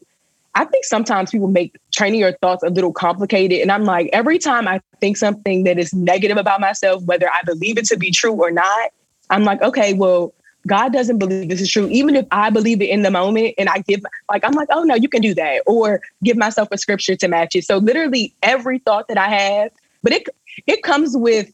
I 0.53 0.65
think 0.65 0.83
sometimes 0.83 1.31
people 1.31 1.47
make 1.47 1.77
training 1.91 2.19
your 2.19 2.33
thoughts 2.33 2.63
a 2.63 2.69
little 2.69 2.91
complicated. 2.91 3.61
And 3.61 3.71
I'm 3.71 3.85
like, 3.85 4.09
every 4.11 4.37
time 4.37 4.67
I 4.67 4.81
think 4.99 5.15
something 5.15 5.63
that 5.63 5.79
is 5.79 5.93
negative 5.93 6.37
about 6.37 6.59
myself, 6.59 7.03
whether 7.03 7.29
I 7.29 7.41
believe 7.45 7.77
it 7.77 7.85
to 7.85 7.97
be 7.97 8.11
true 8.11 8.33
or 8.33 8.51
not, 8.51 8.89
I'm 9.29 9.45
like, 9.45 9.61
okay, 9.61 9.93
well, 9.93 10.33
God 10.67 10.91
doesn't 10.91 11.19
believe 11.19 11.47
this 11.47 11.61
is 11.61 11.71
true. 11.71 11.87
Even 11.87 12.15
if 12.15 12.27
I 12.31 12.49
believe 12.49 12.81
it 12.81 12.89
in 12.89 13.01
the 13.01 13.11
moment 13.11 13.55
and 13.57 13.69
I 13.69 13.79
give, 13.79 14.01
like, 14.29 14.43
I'm 14.43 14.51
like, 14.51 14.67
oh 14.71 14.83
no, 14.83 14.93
you 14.93 15.07
can 15.07 15.21
do 15.21 15.33
that. 15.35 15.63
Or 15.65 16.01
give 16.23 16.35
myself 16.35 16.67
a 16.71 16.77
scripture 16.77 17.15
to 17.15 17.27
match 17.29 17.55
it. 17.55 17.63
So 17.63 17.77
literally 17.77 18.33
every 18.43 18.79
thought 18.79 19.07
that 19.07 19.17
I 19.17 19.29
have, 19.29 19.71
but 20.03 20.11
it 20.11 20.27
it 20.67 20.83
comes 20.83 21.15
with 21.15 21.51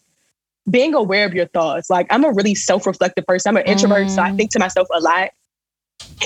being 0.70 0.94
aware 0.94 1.26
of 1.26 1.34
your 1.34 1.46
thoughts. 1.46 1.90
Like 1.90 2.08
I'm 2.10 2.26
a 2.26 2.32
really 2.32 2.56
self-reflective 2.56 3.26
person. 3.28 3.52
I'm 3.52 3.58
an 3.58 3.66
introvert, 3.68 4.08
mm. 4.08 4.10
so 4.10 4.22
I 4.22 4.32
mm. 4.32 4.38
think 4.38 4.52
to 4.52 4.60
myself 4.60 4.88
a 4.94 5.00
lot. 5.00 5.30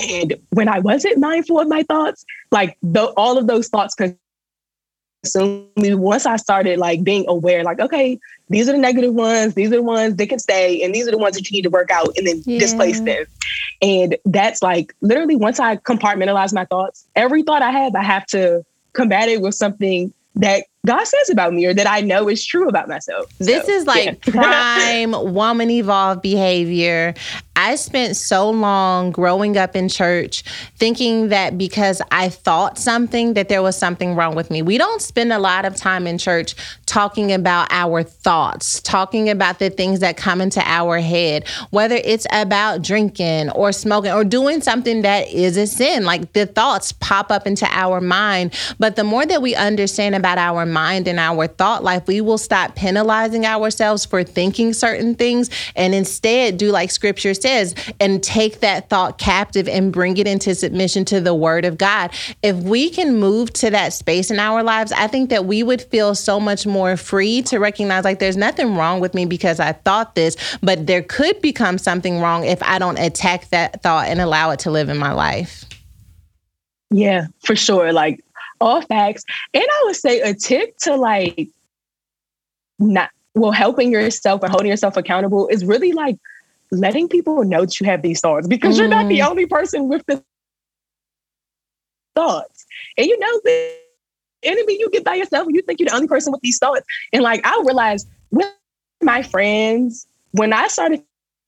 And 0.00 0.34
when 0.50 0.68
I 0.68 0.78
wasn't 0.78 1.18
mindful 1.18 1.60
of 1.60 1.68
my 1.68 1.82
thoughts, 1.82 2.24
like 2.50 2.76
the, 2.82 3.06
all 3.16 3.38
of 3.38 3.46
those 3.46 3.68
thoughts 3.68 3.94
consumed 3.94 5.68
me. 5.76 5.94
Once 5.94 6.26
I 6.26 6.36
started 6.36 6.78
like 6.78 7.04
being 7.04 7.24
aware, 7.28 7.62
like, 7.62 7.80
okay, 7.80 8.18
these 8.48 8.68
are 8.68 8.72
the 8.72 8.78
negative 8.78 9.14
ones, 9.14 9.54
these 9.54 9.68
are 9.68 9.76
the 9.76 9.82
ones 9.82 10.16
that 10.16 10.28
can 10.28 10.38
stay, 10.38 10.82
and 10.82 10.94
these 10.94 11.06
are 11.06 11.10
the 11.10 11.18
ones 11.18 11.36
that 11.36 11.50
you 11.50 11.56
need 11.56 11.62
to 11.62 11.70
work 11.70 11.90
out 11.90 12.16
and 12.16 12.26
then 12.26 12.42
yeah. 12.44 12.58
displace 12.58 13.00
them. 13.00 13.24
And 13.80 14.16
that's 14.24 14.62
like 14.62 14.94
literally 15.00 15.36
once 15.36 15.60
I 15.60 15.76
compartmentalize 15.76 16.52
my 16.52 16.64
thoughts, 16.64 17.06
every 17.14 17.42
thought 17.42 17.62
I 17.62 17.70
have, 17.70 17.94
I 17.94 18.02
have 18.02 18.26
to 18.26 18.64
combat 18.92 19.28
it 19.28 19.40
with 19.40 19.54
something 19.54 20.12
that 20.36 20.64
God 20.84 21.04
says 21.04 21.30
about 21.30 21.54
me 21.54 21.64
or 21.66 21.74
that 21.74 21.88
I 21.88 22.00
know 22.00 22.28
is 22.28 22.44
true 22.44 22.68
about 22.68 22.88
myself. 22.88 23.32
This 23.38 23.66
so, 23.66 23.72
is 23.72 23.86
like 23.86 24.26
yeah. 24.26 24.32
prime 25.12 25.32
woman 25.32 25.70
evolved 25.70 26.22
behavior. 26.22 27.14
I 27.54 27.76
spent 27.76 28.16
so 28.16 28.50
long 28.50 29.12
growing 29.12 29.56
up 29.56 29.76
in 29.76 29.88
church 29.88 30.42
thinking 30.78 31.28
that 31.28 31.56
because 31.56 32.02
I 32.10 32.30
thought 32.30 32.78
something 32.78 33.34
that 33.34 33.48
there 33.48 33.62
was 33.62 33.76
something 33.76 34.16
wrong 34.16 34.34
with 34.34 34.50
me. 34.50 34.62
We 34.62 34.78
don't 34.78 35.00
spend 35.00 35.32
a 35.32 35.38
lot 35.38 35.64
of 35.64 35.76
time 35.76 36.08
in 36.08 36.18
church 36.18 36.56
talking 36.86 37.30
about 37.30 37.68
our 37.70 38.02
thoughts, 38.02 38.80
talking 38.80 39.30
about 39.30 39.60
the 39.60 39.70
things 39.70 40.00
that 40.00 40.16
come 40.16 40.40
into 40.40 40.60
our 40.64 40.98
head, 40.98 41.46
whether 41.70 41.96
it's 41.96 42.26
about 42.32 42.82
drinking 42.82 43.50
or 43.50 43.70
smoking 43.70 44.12
or 44.12 44.24
doing 44.24 44.62
something 44.62 45.02
that 45.02 45.28
is 45.28 45.56
a 45.56 45.68
sin. 45.68 46.04
Like 46.04 46.32
the 46.32 46.46
thoughts 46.46 46.90
pop 46.92 47.30
up 47.30 47.46
into 47.46 47.66
our 47.70 48.00
mind, 48.00 48.58
but 48.80 48.96
the 48.96 49.04
more 49.04 49.26
that 49.26 49.42
we 49.42 49.54
understand 49.54 50.16
about 50.16 50.38
our 50.38 50.66
mind 50.72 51.06
and 51.06 51.18
our 51.18 51.46
thought 51.46 51.84
life, 51.84 52.06
we 52.06 52.20
will 52.20 52.38
stop 52.38 52.74
penalizing 52.74 53.44
ourselves 53.44 54.04
for 54.04 54.24
thinking 54.24 54.72
certain 54.72 55.14
things 55.14 55.50
and 55.76 55.94
instead 55.94 56.56
do 56.56 56.70
like 56.70 56.90
scripture 56.90 57.34
says 57.34 57.74
and 58.00 58.22
take 58.22 58.60
that 58.60 58.88
thought 58.88 59.18
captive 59.18 59.68
and 59.68 59.92
bring 59.92 60.16
it 60.16 60.26
into 60.26 60.54
submission 60.54 61.04
to 61.04 61.20
the 61.20 61.34
word 61.34 61.64
of 61.64 61.78
God. 61.78 62.10
If 62.42 62.56
we 62.56 62.90
can 62.90 63.16
move 63.16 63.52
to 63.54 63.70
that 63.70 63.92
space 63.92 64.30
in 64.30 64.38
our 64.38 64.62
lives, 64.62 64.92
I 64.92 65.06
think 65.06 65.30
that 65.30 65.44
we 65.44 65.62
would 65.62 65.82
feel 65.82 66.14
so 66.14 66.40
much 66.40 66.66
more 66.66 66.96
free 66.96 67.42
to 67.42 67.58
recognize 67.58 68.04
like 68.04 68.18
there's 68.18 68.36
nothing 68.36 68.74
wrong 68.74 69.00
with 69.00 69.14
me 69.14 69.26
because 69.26 69.60
I 69.60 69.72
thought 69.72 70.14
this, 70.14 70.36
but 70.62 70.86
there 70.86 71.02
could 71.02 71.40
become 71.40 71.78
something 71.78 72.20
wrong 72.20 72.44
if 72.44 72.62
I 72.62 72.78
don't 72.78 72.98
attack 72.98 73.50
that 73.50 73.82
thought 73.82 74.08
and 74.08 74.20
allow 74.20 74.50
it 74.50 74.60
to 74.60 74.70
live 74.70 74.88
in 74.88 74.98
my 74.98 75.12
life. 75.12 75.64
Yeah, 76.92 77.26
for 77.44 77.56
sure. 77.56 77.92
Like 77.92 78.22
all 78.62 78.80
facts. 78.82 79.24
And 79.52 79.64
I 79.64 79.82
would 79.84 79.96
say 79.96 80.20
a 80.20 80.34
tip 80.34 80.76
to 80.78 80.96
like 80.96 81.48
not 82.78 83.10
well, 83.34 83.52
helping 83.52 83.90
yourself 83.90 84.42
and 84.42 84.50
holding 84.50 84.68
yourself 84.68 84.96
accountable 84.96 85.48
is 85.48 85.64
really 85.64 85.92
like 85.92 86.16
letting 86.70 87.08
people 87.08 87.44
know 87.44 87.62
that 87.62 87.80
you 87.80 87.86
have 87.86 88.02
these 88.02 88.20
thoughts 88.20 88.46
because 88.46 88.76
mm. 88.76 88.80
you're 88.80 88.88
not 88.88 89.08
the 89.08 89.20
mm. 89.20 89.28
only 89.28 89.46
person 89.46 89.88
with 89.88 90.04
the 90.06 90.22
thoughts. 92.14 92.66
And 92.96 93.06
you 93.06 93.18
know 93.18 93.40
the 93.44 93.76
enemy 94.42 94.78
you 94.78 94.90
get 94.90 95.04
by 95.04 95.14
yourself 95.14 95.46
and 95.46 95.54
you 95.54 95.62
think 95.62 95.80
you're 95.80 95.88
the 95.88 95.94
only 95.94 96.08
person 96.08 96.32
with 96.32 96.42
these 96.42 96.58
thoughts. 96.58 96.84
And 97.12 97.22
like 97.22 97.44
I 97.46 97.62
realized 97.64 98.08
with 98.30 98.50
my 99.02 99.22
friends, 99.22 100.06
when 100.32 100.52
I 100.52 100.68
started 100.68 101.02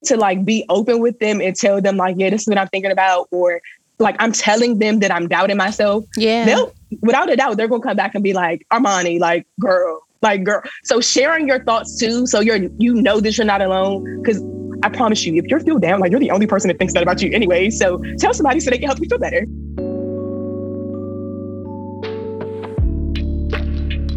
to 0.05 0.17
like 0.17 0.45
be 0.45 0.65
open 0.69 1.01
with 1.01 1.19
them 1.19 1.41
and 1.41 1.57
tell 1.57 1.81
them 1.81 1.97
like, 1.97 2.17
yeah, 2.19 2.31
this 2.31 2.43
is 2.43 2.49
what 2.49 2.59
I'm 2.59 2.69
thinking 2.69 2.91
about, 2.91 3.29
or 3.31 3.61
like 3.99 4.17
I'm 4.19 4.33
telling 4.33 4.79
them 4.79 5.01
that 5.01 5.13
I'm 5.13 5.29
doubting 5.29 5.57
myself. 5.57 6.05
Yeah. 6.17 6.45
They'll 6.45 6.75
without 7.01 7.31
a 7.31 7.37
doubt, 7.37 7.57
they're 7.57 7.69
gonna 7.69 7.83
come 7.83 7.97
back 7.97 8.15
and 8.15 8.23
be 8.23 8.33
like, 8.33 8.67
Armani, 8.73 9.19
like, 9.19 9.47
girl, 9.61 10.01
like 10.23 10.45
girl. 10.45 10.63
So 10.83 11.01
sharing 11.01 11.49
your 11.49 11.63
thoughts 11.65 11.99
too, 11.99 12.27
so 12.27 12.41
you're 12.41 12.57
you 12.79 12.95
know 12.95 13.21
that 13.21 13.37
you're 13.37 13.47
not 13.47 13.63
alone. 13.63 14.23
Cause 14.25 14.43
I 14.83 14.89
promise 14.89 15.25
you, 15.25 15.35
if 15.37 15.47
you're 15.47 15.61
feel 15.61 15.79
down, 15.79 16.01
like 16.01 16.11
you're 16.11 16.21
the 16.21 16.31
only 16.31 16.47
person 16.47 16.69
that 16.69 16.79
thinks 16.79 16.93
that 16.95 17.03
about 17.03 17.23
you 17.23 17.31
anyway. 17.33 17.71
So 17.71 18.03
tell 18.19 18.35
somebody 18.35 18.61
so 18.61 18.71
they 18.71 18.79
can 18.79 18.87
help 18.87 19.01
you 19.01 19.09
feel 19.09 19.19
better. 19.19 19.47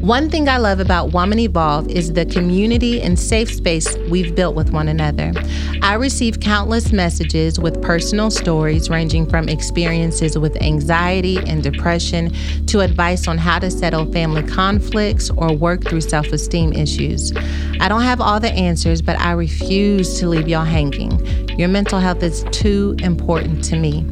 One 0.07 0.29
thing 0.29 0.47
I 0.47 0.55
love 0.55 0.79
about 0.79 1.11
Woman 1.11 1.37
Evolve 1.37 1.89
is 1.89 2.13
the 2.13 2.25
community 2.25 3.01
and 3.01 3.19
safe 3.19 3.53
space 3.53 3.93
we've 4.09 4.33
built 4.33 4.55
with 4.55 4.71
one 4.71 4.87
another. 4.87 5.33
I 5.81 5.95
receive 5.95 6.39
countless 6.39 6.93
messages 6.93 7.59
with 7.59 7.81
personal 7.81 8.31
stories 8.31 8.89
ranging 8.89 9.29
from 9.29 9.49
experiences 9.49 10.37
with 10.37 10.55
anxiety 10.63 11.39
and 11.39 11.61
depression 11.61 12.31
to 12.67 12.79
advice 12.79 13.27
on 13.27 13.37
how 13.37 13.59
to 13.59 13.69
settle 13.69 14.09
family 14.13 14.43
conflicts 14.43 15.29
or 15.31 15.53
work 15.53 15.83
through 15.83 15.99
self 15.99 16.27
esteem 16.27 16.71
issues. 16.71 17.33
I 17.81 17.89
don't 17.89 18.03
have 18.03 18.21
all 18.21 18.39
the 18.39 18.53
answers, 18.53 19.01
but 19.01 19.19
I 19.19 19.33
refuse 19.33 20.21
to 20.21 20.29
leave 20.29 20.47
y'all 20.47 20.63
hanging. 20.63 21.19
Your 21.59 21.67
mental 21.67 21.99
health 21.99 22.23
is 22.23 22.45
too 22.51 22.95
important 22.99 23.61
to 23.65 23.75
me. 23.75 24.05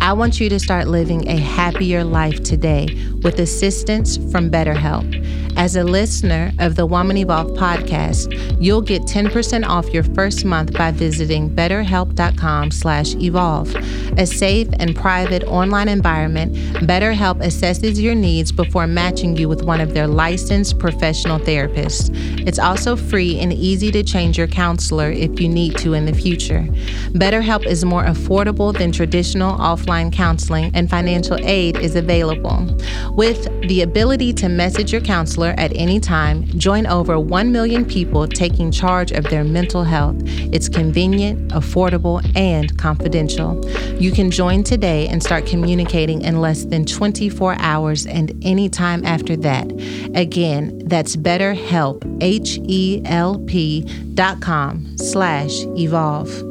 I 0.00 0.12
want 0.12 0.40
you 0.40 0.48
to 0.48 0.58
start 0.58 0.88
living 0.88 1.28
a 1.28 1.36
happier 1.36 2.02
life 2.04 2.42
today 2.42 2.88
with 3.22 3.38
assistance 3.40 4.16
from 4.30 4.50
BetterHelp. 4.50 5.24
As 5.56 5.74
a 5.74 5.84
listener 5.84 6.52
of 6.58 6.76
the 6.76 6.84
Woman 6.84 7.16
Evolve 7.16 7.56
podcast, 7.56 8.30
you'll 8.60 8.82
get 8.82 9.00
10% 9.02 9.66
off 9.66 9.90
your 9.92 10.02
first 10.02 10.44
month 10.44 10.74
by 10.74 10.90
visiting 10.90 11.48
betterhelp.com/evolve. 11.48 13.74
A 14.18 14.26
safe 14.26 14.68
and 14.78 14.94
private 14.94 15.44
online 15.44 15.88
environment, 15.88 16.54
BetterHelp 16.86 17.42
assesses 17.42 17.98
your 17.98 18.14
needs 18.14 18.52
before 18.52 18.86
matching 18.86 19.34
you 19.36 19.48
with 19.48 19.62
one 19.62 19.80
of 19.80 19.94
their 19.94 20.06
licensed 20.06 20.78
professional 20.78 21.38
therapists. 21.38 22.10
It's 22.46 22.58
also 22.58 22.94
free 22.94 23.38
and 23.38 23.50
easy 23.52 23.90
to 23.92 24.02
change 24.02 24.36
your 24.36 24.48
counselor 24.48 25.10
if 25.10 25.40
you 25.40 25.48
need 25.48 25.78
to 25.78 25.94
in 25.94 26.04
the 26.04 26.12
future. 26.12 26.68
BetterHelp 27.12 27.64
is 27.66 27.82
more 27.82 28.04
affordable 28.04 28.76
than 28.76 28.92
traditional 28.92 29.55
offline 29.56 30.12
counseling 30.12 30.70
and 30.74 30.88
financial 30.88 31.38
aid 31.44 31.76
is 31.78 31.96
available. 31.96 32.66
With 33.12 33.44
the 33.68 33.82
ability 33.82 34.32
to 34.34 34.48
message 34.48 34.92
your 34.92 35.00
counselor 35.00 35.54
at 35.56 35.72
any 35.74 36.00
time, 36.00 36.44
join 36.58 36.86
over 36.86 37.18
1 37.18 37.50
million 37.50 37.84
people 37.84 38.26
taking 38.26 38.70
charge 38.70 39.12
of 39.12 39.24
their 39.24 39.44
mental 39.44 39.84
health. 39.84 40.16
It's 40.26 40.68
convenient, 40.68 41.52
affordable, 41.52 42.24
and 42.36 42.76
confidential. 42.78 43.64
You 43.98 44.12
can 44.12 44.30
join 44.30 44.62
today 44.62 45.08
and 45.08 45.22
start 45.22 45.46
communicating 45.46 46.22
in 46.22 46.40
less 46.40 46.64
than 46.64 46.84
24 46.84 47.56
hours 47.58 48.06
and 48.06 48.32
any 48.42 48.68
time 48.68 49.04
after 49.04 49.36
that. 49.38 49.70
Again, 50.14 50.82
that's 50.86 51.16
BetterHelp, 51.16 52.18
H-E-L-P 52.22 53.82
dot 54.14 54.40
com 54.40 54.96
slash 54.96 55.64
evolve 55.76 56.45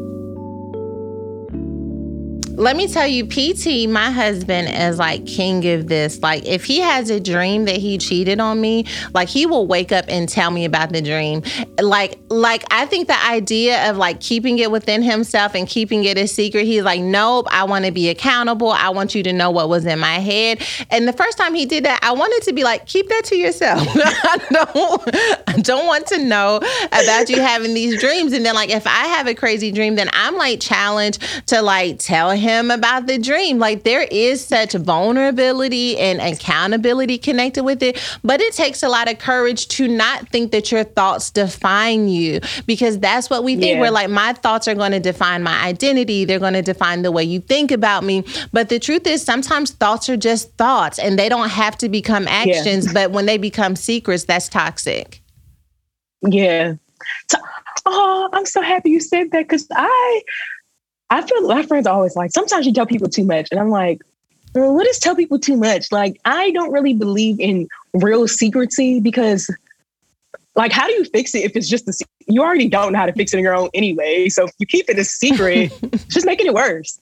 let 2.57 2.77
me 2.77 2.87
tell 2.87 3.07
you, 3.07 3.25
PT, 3.25 3.89
my 3.89 4.09
husband 4.09 4.69
is 4.69 4.97
like 4.97 5.25
king 5.25 5.65
of 5.67 5.87
this. 5.87 6.21
Like, 6.21 6.45
if 6.45 6.63
he 6.63 6.79
has 6.79 7.09
a 7.09 7.19
dream 7.19 7.65
that 7.65 7.77
he 7.77 7.97
cheated 7.97 8.39
on 8.39 8.61
me, 8.61 8.85
like 9.13 9.27
he 9.27 9.45
will 9.45 9.67
wake 9.67 9.91
up 9.91 10.05
and 10.07 10.29
tell 10.29 10.51
me 10.51 10.63
about 10.63 10.91
the 10.91 11.01
dream. 11.01 11.43
Like, 11.81 12.17
like 12.29 12.63
I 12.71 12.85
think 12.85 13.07
the 13.07 13.25
idea 13.25 13.89
of 13.89 13.97
like 13.97 14.21
keeping 14.21 14.57
it 14.59 14.71
within 14.71 15.01
himself 15.01 15.53
and 15.53 15.67
keeping 15.67 16.05
it 16.05 16.17
a 16.17 16.27
secret, 16.27 16.65
he's 16.65 16.83
like, 16.83 17.01
nope, 17.01 17.47
I 17.51 17.65
want 17.65 17.85
to 17.85 17.91
be 17.91 18.09
accountable. 18.09 18.71
I 18.71 18.89
want 18.89 19.15
you 19.15 19.23
to 19.23 19.33
know 19.33 19.51
what 19.51 19.67
was 19.67 19.85
in 19.85 19.99
my 19.99 20.19
head. 20.19 20.65
And 20.89 21.07
the 21.07 21.13
first 21.13 21.37
time 21.37 21.53
he 21.53 21.65
did 21.65 21.83
that, 21.85 21.99
I 22.03 22.13
wanted 22.13 22.43
to 22.45 22.53
be 22.53 22.63
like, 22.63 22.85
keep 22.85 23.09
that 23.09 23.23
to 23.25 23.35
yourself. 23.35 23.85
I 23.95 24.39
don't, 24.49 25.15
I 25.47 25.61
don't 25.61 25.85
want 25.85 26.07
to 26.07 26.23
know 26.23 26.61
about 26.87 27.29
you 27.29 27.41
having 27.41 27.73
these 27.73 27.99
dreams. 27.99 28.31
And 28.31 28.45
then 28.45 28.55
like, 28.55 28.69
if 28.69 28.87
I 28.87 29.07
have 29.07 29.27
a 29.27 29.35
crazy 29.35 29.71
dream, 29.71 29.95
then 29.95 30.09
I'm 30.13 30.35
like 30.35 30.61
challenged 30.61 31.21
to 31.47 31.61
like 31.61 31.99
tell 31.99 32.31
him 32.31 32.44
him 32.45 32.69
about 32.69 33.07
the 33.07 33.17
dream. 33.17 33.57
Like 33.57 33.83
there 33.83 34.03
is 34.03 34.45
such 34.45 34.73
vulnerability 34.73 35.97
and 35.97 36.21
accountability 36.21 37.17
connected 37.17 37.63
with 37.63 37.81
it, 37.81 37.99
but 38.23 38.39
it 38.39 38.53
takes 38.53 38.83
a 38.83 38.87
lot 38.87 39.11
of 39.11 39.17
courage 39.17 39.67
to 39.69 39.87
not 39.87 40.29
think 40.29 40.51
that 40.51 40.71
your 40.71 40.83
thoughts 40.83 41.31
define 41.31 42.07
you 42.07 42.39
because 42.67 42.99
that's 42.99 43.29
what 43.29 43.43
we 43.43 43.55
think. 43.55 43.75
Yeah. 43.75 43.81
We're 43.81 43.91
like, 43.91 44.09
my 44.09 44.33
thoughts 44.33 44.67
are 44.67 44.75
going 44.75 44.91
to 44.91 44.99
define 44.99 45.41
my 45.41 45.59
identity. 45.63 46.23
They're 46.23 46.39
going 46.39 46.53
to 46.53 46.61
define 46.61 47.01
the 47.01 47.11
way 47.11 47.23
you 47.23 47.39
think 47.39 47.71
about 47.71 48.03
me. 48.03 48.23
But 48.53 48.69
the 48.69 48.79
truth 48.79 49.07
is, 49.07 49.23
sometimes 49.23 49.71
thoughts 49.71 50.07
are 50.09 50.17
just 50.17 50.53
thoughts 50.53 50.99
and 50.99 51.17
they 51.17 51.29
don't 51.29 51.49
have 51.49 51.77
to 51.79 51.89
become 51.89 52.27
actions. 52.27 52.85
Yeah. 52.85 52.93
But 52.93 53.11
when 53.11 53.25
they 53.25 53.37
become 53.37 53.75
secrets, 53.75 54.25
that's 54.25 54.47
toxic. 54.47 55.21
Yeah. 56.21 56.75
So, 57.31 57.39
oh, 57.85 58.29
I'm 58.33 58.45
so 58.45 58.61
happy 58.61 58.91
you 58.91 58.99
said 58.99 59.31
that 59.31 59.47
because 59.47 59.67
I 59.71 60.21
I 61.09 61.21
feel 61.21 61.47
my 61.47 61.63
friends 61.63 61.87
are 61.87 61.93
always 61.93 62.15
like, 62.15 62.31
sometimes 62.31 62.65
you 62.65 62.73
tell 62.73 62.85
people 62.85 63.09
too 63.09 63.25
much. 63.25 63.47
And 63.51 63.59
I'm 63.59 63.69
like, 63.69 64.01
well, 64.53 64.73
what 64.73 64.87
is 64.87 64.99
tell 64.99 65.15
people 65.15 65.39
too 65.39 65.57
much? 65.57 65.91
Like, 65.91 66.19
I 66.25 66.51
don't 66.51 66.71
really 66.71 66.93
believe 66.93 67.39
in 67.39 67.67
real 67.93 68.27
secrecy 68.27 68.99
because, 68.99 69.49
like, 70.55 70.71
how 70.71 70.87
do 70.87 70.93
you 70.93 71.05
fix 71.05 71.35
it 71.35 71.43
if 71.43 71.55
it's 71.55 71.67
just 71.67 71.87
a 71.87 72.05
you 72.27 72.41
already 72.41 72.67
don't 72.67 72.93
know 72.93 72.99
how 72.99 73.05
to 73.05 73.13
fix 73.13 73.33
it 73.33 73.37
on 73.37 73.43
your 73.43 73.55
own 73.55 73.69
anyway. 73.73 74.29
So 74.29 74.45
if 74.45 74.51
you 74.57 74.65
keep 74.65 74.89
it 74.89 74.97
a 74.97 75.03
secret, 75.03 75.71
just 76.09 76.25
making 76.25 76.47
it 76.47 76.53
worse. 76.53 76.99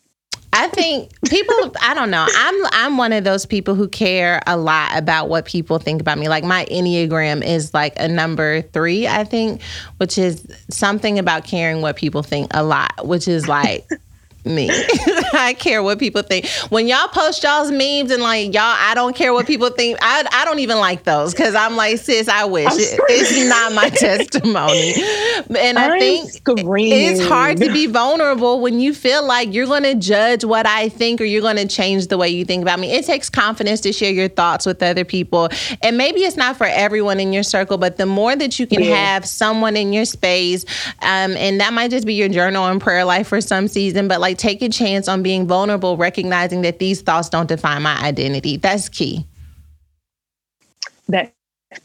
I 0.56 0.68
think 0.68 1.12
people 1.30 1.74
I 1.82 1.96
don't 1.96 2.12
know. 2.12 2.28
I'm 2.30 2.66
I'm 2.72 2.98
one 2.98 3.12
of 3.12 3.24
those 3.24 3.44
people 3.46 3.74
who 3.74 3.88
care 3.88 4.40
a 4.46 4.56
lot 4.56 4.96
about 4.96 5.28
what 5.28 5.46
people 5.46 5.80
think 5.80 6.00
about 6.00 6.20
me. 6.20 6.30
Like 6.30 6.44
my 6.44 6.66
Enneagram 6.66 7.44
is 7.44 7.74
like 7.74 7.94
a 7.98 8.08
number 8.08 8.62
3, 8.62 9.08
I 9.08 9.24
think, 9.24 9.62
which 9.98 10.20
is 10.20 10.46
something 10.70 11.18
about 11.18 11.44
caring 11.44 11.82
what 11.82 11.96
people 11.96 12.22
think 12.22 12.52
a 12.54 12.64
lot, 12.64 13.08
which 13.08 13.28
is 13.28 13.48
like 13.48 13.90
me. 14.46 14.70
I 15.34 15.56
care 15.58 15.82
what 15.82 16.00
people 16.00 16.22
think. 16.22 16.48
When 16.70 16.88
y'all 16.88 17.08
post 17.08 17.44
y'all's 17.44 17.72
memes 17.72 18.12
and 18.12 18.22
like 18.22 18.54
y'all, 18.54 18.62
I 18.64 18.94
don't 18.94 19.16
care 19.16 19.34
what 19.34 19.48
people 19.48 19.70
think. 19.70 19.98
I, 20.02 20.26
I 20.32 20.46
don't 20.46 20.60
even 20.60 20.78
like 20.78 21.04
those 21.04 21.34
because 21.34 21.56
I'm 21.56 21.76
like, 21.76 21.98
sis, 22.00 22.28
I 22.28 22.46
wish 22.46 22.72
it, 22.74 23.00
it's 23.10 23.50
not 23.50 23.74
my 23.74 23.90
testimony. 23.90 24.94
And 25.60 25.80
I, 25.80 25.96
I 25.96 26.00
think 26.00 26.42
it's 26.46 27.26
hard 27.26 27.58
to 27.58 27.72
be 27.72 27.88
vulnerable 27.88 28.60
when 28.60 28.80
you 28.80 28.94
feel 28.94 29.26
like 29.26 29.54
you're 29.54 29.68
going 29.68 29.84
to 29.84 29.96
judge 29.96 30.44
what 30.44 30.66
I 30.66 30.90
think 30.90 31.22
or 31.22 31.26
you're 31.26 31.42
going 31.42 31.58
to 31.58 31.68
change 31.68 32.08
the 32.08 32.18
way 32.18 32.30
you 32.30 32.46
think 32.46 32.62
about 32.62 32.80
me. 32.80 32.92
It 32.92 33.06
takes 33.06 33.30
confidence 33.30 33.82
to 33.82 33.94
share 33.94 34.12
your 34.12 34.30
thoughts 34.30 34.66
with 34.66 34.82
other 34.84 35.06
people. 35.06 35.50
And 35.82 35.98
maybe 35.98 36.22
it's 36.22 36.38
not 36.38 36.58
for 36.58 36.68
everyone 36.68 37.20
in 37.20 37.34
your 37.34 37.44
circle, 37.44 37.78
but 37.78 37.98
the 37.98 38.06
more 38.06 38.36
that 38.36 38.60
you 38.60 38.68
can 38.68 38.84
yeah. 38.84 38.96
have 38.96 39.26
someone 39.26 39.76
in 39.76 39.94
your 39.94 40.06
space, 40.06 40.66
um, 41.02 41.36
and 41.38 41.60
that 41.60 41.74
might 41.74 41.92
just 41.92 42.06
be 42.06 42.14
your 42.14 42.30
journal 42.30 42.66
and 42.68 42.80
prayer 42.82 43.06
life 43.06 43.28
for 43.28 43.42
some 43.42 43.68
season, 43.68 44.08
but 44.08 44.20
like 44.20 44.33
like 44.34 44.38
take 44.40 44.62
a 44.62 44.70
chance 44.70 45.08
on 45.08 45.24
being 45.24 45.48
vulnerable, 45.48 45.98
recognizing 45.98 46.62
that 46.62 46.80
these 46.80 47.02
thoughts 47.02 47.30
don't 47.30 47.48
define 47.48 47.82
my 47.84 48.00
identity. 48.02 48.58
That's 48.58 48.90
key. 48.90 49.26
That 51.08 51.34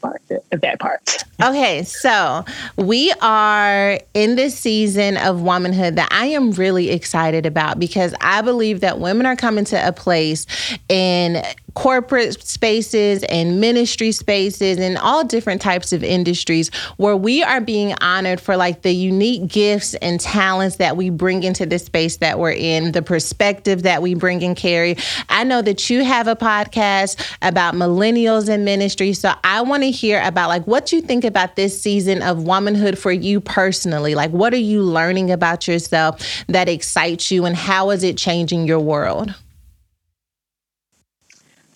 part 0.01 0.21
of 0.51 0.61
that 0.61 0.79
part. 0.79 1.23
Okay, 1.41 1.83
so 1.83 2.45
we 2.77 3.11
are 3.21 3.99
in 4.13 4.35
this 4.35 4.57
season 4.57 5.17
of 5.17 5.41
womanhood 5.41 5.95
that 5.95 6.09
I 6.11 6.27
am 6.27 6.51
really 6.51 6.91
excited 6.91 7.45
about 7.45 7.79
because 7.79 8.13
I 8.21 8.41
believe 8.41 8.81
that 8.81 8.99
women 8.99 9.25
are 9.25 9.35
coming 9.35 9.65
to 9.65 9.87
a 9.87 9.91
place 9.91 10.45
in 10.89 11.43
corporate 11.79 12.45
spaces 12.45 13.23
and 13.29 13.61
ministry 13.61 14.11
spaces 14.11 14.77
and 14.77 14.97
all 14.97 15.23
different 15.23 15.61
types 15.61 15.93
of 15.93 16.03
industries 16.03 16.67
where 16.97 17.15
we 17.15 17.41
are 17.41 17.61
being 17.61 17.95
honored 18.01 18.41
for 18.41 18.57
like 18.57 18.81
the 18.81 18.91
unique 18.91 19.47
gifts 19.47 19.93
and 19.93 20.19
talents 20.19 20.75
that 20.75 20.97
we 20.97 21.09
bring 21.09 21.41
into 21.41 21.65
the 21.65 21.79
space 21.79 22.17
that 22.17 22.37
we're 22.37 22.51
in, 22.51 22.91
the 22.91 23.01
perspective 23.01 23.83
that 23.83 24.01
we 24.01 24.13
bring 24.13 24.43
and 24.43 24.57
carry. 24.57 24.97
I 25.29 25.45
know 25.45 25.61
that 25.61 25.89
you 25.89 26.03
have 26.03 26.27
a 26.27 26.35
podcast 26.35 27.25
about 27.41 27.75
millennials 27.75 28.49
in 28.49 28.65
ministry, 28.65 29.13
so 29.13 29.31
I 29.45 29.61
want 29.61 29.83
to 29.83 29.89
hear 29.89 30.21
about 30.25 30.49
like 30.49 30.67
what 30.67 30.91
you 30.91 30.99
think 31.01 31.23
about 31.23 31.55
this 31.55 31.81
season 31.81 32.21
of 32.21 32.43
womanhood 32.43 32.99
for 32.99 33.13
you 33.13 33.39
personally. 33.39 34.15
Like 34.15 34.31
what 34.31 34.53
are 34.53 34.57
you 34.57 34.81
learning 34.83 35.31
about 35.31 35.65
yourself 35.65 36.43
that 36.47 36.67
excites 36.67 37.31
you 37.31 37.45
and 37.45 37.55
how 37.55 37.91
is 37.91 38.03
it 38.03 38.17
changing 38.17 38.67
your 38.67 38.81
world? 38.81 39.33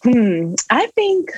Hmm. 0.04 0.56
I 0.70 0.88
think 0.88 1.32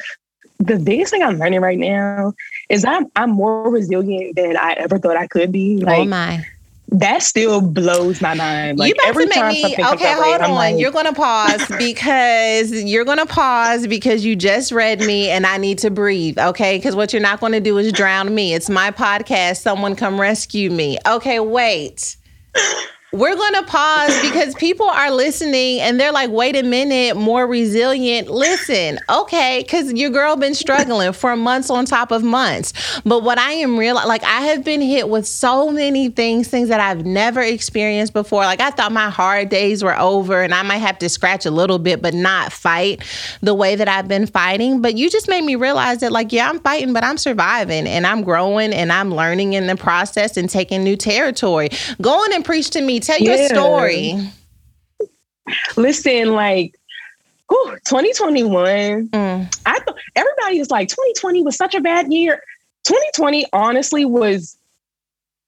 the 0.60 0.80
biggest 0.80 1.12
thing 1.12 1.22
I'm 1.22 1.38
learning 1.38 1.62
right 1.62 1.78
now 1.78 2.34
is 2.70 2.86
I'm 2.86 3.08
I'm 3.16 3.32
more 3.32 3.70
resilient 3.70 4.36
than 4.36 4.58
I 4.58 4.74
ever 4.74 4.98
thought 4.98 5.18
I 5.18 5.28
could 5.28 5.52
be. 5.52 5.80
Oh 5.82 5.86
like, 5.86 6.00
oh 6.00 6.06
my. 6.06 6.46
That 6.90 7.24
still 7.24 7.62
blows 7.62 8.22
my 8.22 8.36
mind. 8.36 8.78
Like 8.78 8.90
you 8.90 8.94
about 8.94 9.08
every 9.08 9.26
to 9.26 9.30
make 9.30 9.54
me 9.54 9.74
okay. 9.74 10.14
Hold 10.14 10.42
on, 10.42 10.52
like, 10.52 10.78
you're 10.78 10.92
gonna 10.92 11.14
pause 11.14 11.68
because 11.78 12.72
you're 12.72 13.06
gonna 13.06 13.26
pause 13.26 13.88
because 13.88 14.24
you 14.24 14.36
just 14.36 14.72
read 14.72 15.00
me 15.00 15.30
and 15.30 15.48
I 15.48 15.58
need 15.58 15.80
to 15.80 15.90
breathe. 15.90 16.38
Okay, 16.38 16.78
because 16.78 16.96
what 16.96 17.12
you're 17.12 17.24
not 17.24 17.40
going 17.40 17.54
to 17.54 17.60
do 17.60 17.78
is 17.80 17.92
drown 17.92 18.34
me. 18.34 18.54
It's 18.54 18.70
my 18.70 18.92
podcast. 18.92 19.58
Someone 19.58 19.96
come 19.96 20.22
rescue 20.22 20.70
me. 20.70 20.98
Okay, 21.08 21.40
wait 21.40 22.18
we're 23.16 23.36
going 23.36 23.54
to 23.54 23.64
pause 23.64 24.22
because 24.22 24.54
people 24.56 24.88
are 24.88 25.10
listening 25.12 25.80
and 25.80 26.00
they're 26.00 26.12
like, 26.12 26.30
wait 26.30 26.56
a 26.56 26.64
minute, 26.64 27.16
more 27.16 27.48
resilient. 27.48 28.30
Listen, 28.30 29.00
okay, 29.10 29.62
because 29.64 29.94
your 29.94 30.10
girl 30.10 30.36
been 30.36 30.54
struggling 30.54 31.14
for 31.14 31.36
months 31.38 31.70
on 31.70 31.86
top 31.86 32.12
of 32.12 32.24
months. 32.24 32.74
But 33.06 33.24
what 33.24 33.38
I 33.38 33.54
am 33.54 33.78
real, 33.78 33.96
like 33.96 34.24
I 34.24 34.42
have 34.42 34.64
been 34.66 34.82
hit 34.82 35.08
with 35.08 35.26
so 35.26 35.72
many 35.72 36.10
things, 36.10 36.50
things 36.50 36.70
that 36.70 36.80
I've 36.80 37.06
never 37.06 37.42
experienced 37.42 38.12
before. 38.12 38.44
Like 38.44 38.60
I 38.60 38.72
thought 38.72 38.92
my 38.92 39.10
hard 39.10 39.50
days 39.50 39.84
were 39.84 39.98
over 39.98 40.42
and 40.42 40.54
I 40.54 40.64
might 40.64 40.78
have 40.78 41.00
to 41.00 41.10
scratch 41.10 41.46
a 41.46 41.52
little 41.52 41.80
bit, 41.80 42.02
but 42.02 42.14
not 42.14 42.52
fight 42.52 43.02
the 43.42 43.54
way 43.54 43.76
that 43.76 43.88
I've 43.88 44.08
been 44.08 44.28
fighting. 44.28 44.82
But 44.82 44.98
you 44.98 45.10
just 45.10 45.30
made 45.30 45.44
me 45.44 45.56
realize 45.56 46.00
that, 46.00 46.12
like, 46.12 46.34
yeah, 46.34 46.50
I'm 46.50 46.60
fighting, 46.60 46.92
but 46.92 47.04
I'm 47.04 47.18
surviving 47.18 47.88
and 47.88 48.06
I'm 48.06 48.24
growing 48.24 48.74
and 48.74 48.92
I'm 48.92 49.14
learning 49.14 49.54
in 49.54 49.68
the 49.68 49.78
process 49.78 50.36
and 50.36 50.50
taking 50.50 50.84
new 50.84 50.98
territory. 50.98 51.70
Go 52.02 52.12
on 52.12 52.34
and 52.34 52.44
preach 52.44 52.72
to 52.72 52.82
me 52.82 53.00
Tell 53.06 53.20
your 53.20 53.48
story. 53.50 54.16
Listen, 55.78 56.34
like, 56.34 56.76
whew, 57.50 57.78
2021. 57.86 59.10
Mm. 59.10 59.58
I 59.66 59.80
thought 59.80 59.98
everybody 60.16 60.60
is 60.60 60.72
like, 60.72 60.90
2020 60.90 61.44
was 61.44 61.56
such 61.56 61.76
a 61.76 61.82
bad 61.82 62.12
year. 62.12 62.42
2020 62.86 63.46
honestly 63.54 64.06
was 64.06 64.58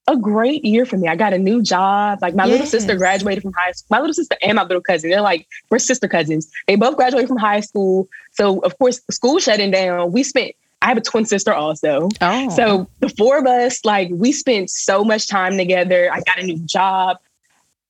a 0.06 0.16
great 0.16 0.64
year 0.64 0.86
for 0.86 0.96
me. 0.96 1.08
I 1.08 1.16
got 1.16 1.32
a 1.32 1.38
new 1.38 1.62
job. 1.62 2.20
Like 2.22 2.34
my 2.34 2.44
yes. 2.44 2.52
little 2.52 2.66
sister 2.66 2.96
graduated 2.96 3.42
from 3.42 3.52
high 3.52 3.72
school. 3.72 3.88
My 3.90 4.00
little 4.00 4.14
sister 4.14 4.36
and 4.40 4.56
my 4.56 4.62
little 4.62 4.80
cousin, 4.80 5.10
they're 5.10 5.20
like, 5.20 5.46
we're 5.70 5.78
sister 5.78 6.08
cousins. 6.08 6.50
They 6.66 6.76
both 6.76 6.96
graduated 6.96 7.28
from 7.28 7.36
high 7.36 7.60
school. 7.60 8.08
So 8.32 8.60
of 8.60 8.78
course, 8.78 9.00
school 9.10 9.38
shutting 9.38 9.70
down. 9.70 10.12
We 10.12 10.22
spent 10.22 10.54
I 10.80 10.86
have 10.86 10.96
a 10.96 11.00
twin 11.00 11.24
sister 11.26 11.52
also. 11.52 12.08
Oh. 12.20 12.48
So 12.50 12.88
the 13.00 13.08
four 13.08 13.38
of 13.38 13.46
us, 13.46 13.84
like 13.84 14.08
we 14.12 14.32
spent 14.32 14.70
so 14.70 15.04
much 15.04 15.28
time 15.28 15.56
together. 15.58 16.08
I 16.12 16.20
got 16.20 16.38
a 16.38 16.44
new 16.44 16.58
job 16.60 17.18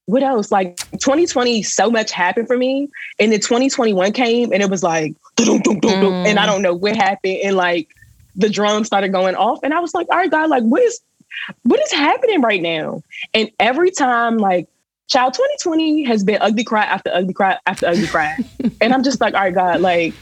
what 0.08 0.22
else? 0.22 0.50
Like 0.50 0.78
2020, 0.92 1.62
so 1.62 1.90
much 1.90 2.12
happened 2.12 2.46
for 2.46 2.56
me. 2.56 2.88
And 3.18 3.30
then 3.30 3.40
2021 3.40 4.12
came 4.12 4.54
and 4.54 4.62
it 4.62 4.70
was 4.70 4.82
like, 4.82 5.14
mm. 5.36 6.26
and 6.26 6.38
I 6.38 6.46
don't 6.46 6.62
know 6.62 6.74
what 6.74 6.96
happened. 6.96 7.40
And 7.44 7.56
like 7.56 7.88
the 8.34 8.48
drums 8.48 8.86
started 8.86 9.12
going 9.12 9.34
off. 9.34 9.60
And 9.62 9.74
I 9.74 9.80
was 9.80 9.92
like, 9.92 10.06
all 10.10 10.16
right, 10.16 10.30
God, 10.30 10.48
like 10.48 10.62
what 10.62 10.80
is 10.80 10.98
what 11.64 11.78
is 11.78 11.92
happening 11.92 12.40
right 12.40 12.62
now? 12.62 13.02
And 13.34 13.50
every 13.60 13.90
time, 13.90 14.38
like, 14.38 14.66
child 15.08 15.34
2020 15.34 16.04
has 16.04 16.24
been 16.24 16.38
ugly 16.40 16.64
cry 16.64 16.84
after 16.84 17.10
ugly 17.12 17.34
cry 17.34 17.58
after 17.66 17.86
ugly 17.86 18.06
cry. 18.06 18.34
and 18.80 18.94
I'm 18.94 19.02
just 19.02 19.20
like, 19.20 19.34
all 19.34 19.42
right, 19.42 19.54
God, 19.54 19.82
like, 19.82 20.14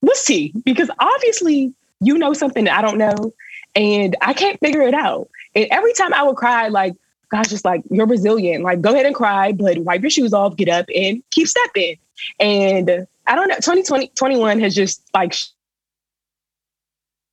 what's 0.00 0.26
tea? 0.26 0.52
Because 0.62 0.90
obviously 0.98 1.72
you 2.00 2.18
know 2.18 2.34
something 2.34 2.64
that 2.64 2.78
I 2.78 2.82
don't 2.82 2.98
know. 2.98 3.32
And 3.74 4.14
I 4.20 4.34
can't 4.34 4.60
figure 4.60 4.82
it 4.82 4.94
out. 4.94 5.30
And 5.54 5.66
every 5.70 5.94
time 5.94 6.12
I 6.12 6.22
would 6.22 6.36
cry, 6.36 6.68
like 6.68 6.94
God's 7.30 7.50
just 7.50 7.64
like, 7.64 7.82
you're 7.90 8.06
resilient. 8.06 8.64
Like, 8.64 8.80
go 8.80 8.92
ahead 8.92 9.06
and 9.06 9.14
cry, 9.14 9.52
but 9.52 9.78
wipe 9.78 10.02
your 10.02 10.10
shoes 10.10 10.32
off, 10.32 10.56
get 10.56 10.68
up, 10.68 10.86
and 10.94 11.22
keep 11.30 11.48
stepping. 11.48 11.96
And 12.40 13.06
I 13.26 13.34
don't 13.34 13.48
know, 13.48 13.56
2020, 13.56 14.08
21 14.14 14.60
has 14.60 14.74
just 14.74 15.02
like 15.14 15.34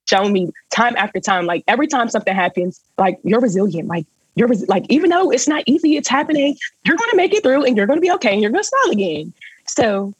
shown 0.07 0.33
me 0.33 0.51
time 0.71 0.95
after 0.97 1.19
time, 1.19 1.45
like 1.45 1.63
every 1.67 1.87
time 1.87 2.09
something 2.09 2.35
happens, 2.35 2.81
like 2.97 3.19
you're 3.23 3.39
resilient. 3.39 3.87
Like, 3.87 4.05
you're 4.35 4.49
res- 4.49 4.67
like, 4.67 4.85
even 4.89 5.09
though 5.09 5.31
it's 5.31 5.47
not 5.47 5.63
easy, 5.65 5.95
it's 5.95 6.09
happening, 6.09 6.57
you're 6.83 6.97
going 6.97 7.09
to 7.09 7.17
make 7.17 7.33
it 7.33 7.41
through 7.41 7.63
and 7.63 7.77
you're 7.77 7.87
going 7.87 7.97
to 7.97 8.01
be 8.01 8.11
okay 8.11 8.33
and 8.33 8.41
you're 8.41 8.51
going 8.51 8.63
to 8.63 8.67
smile 8.67 8.91
again. 8.91 9.33
So 9.67 10.13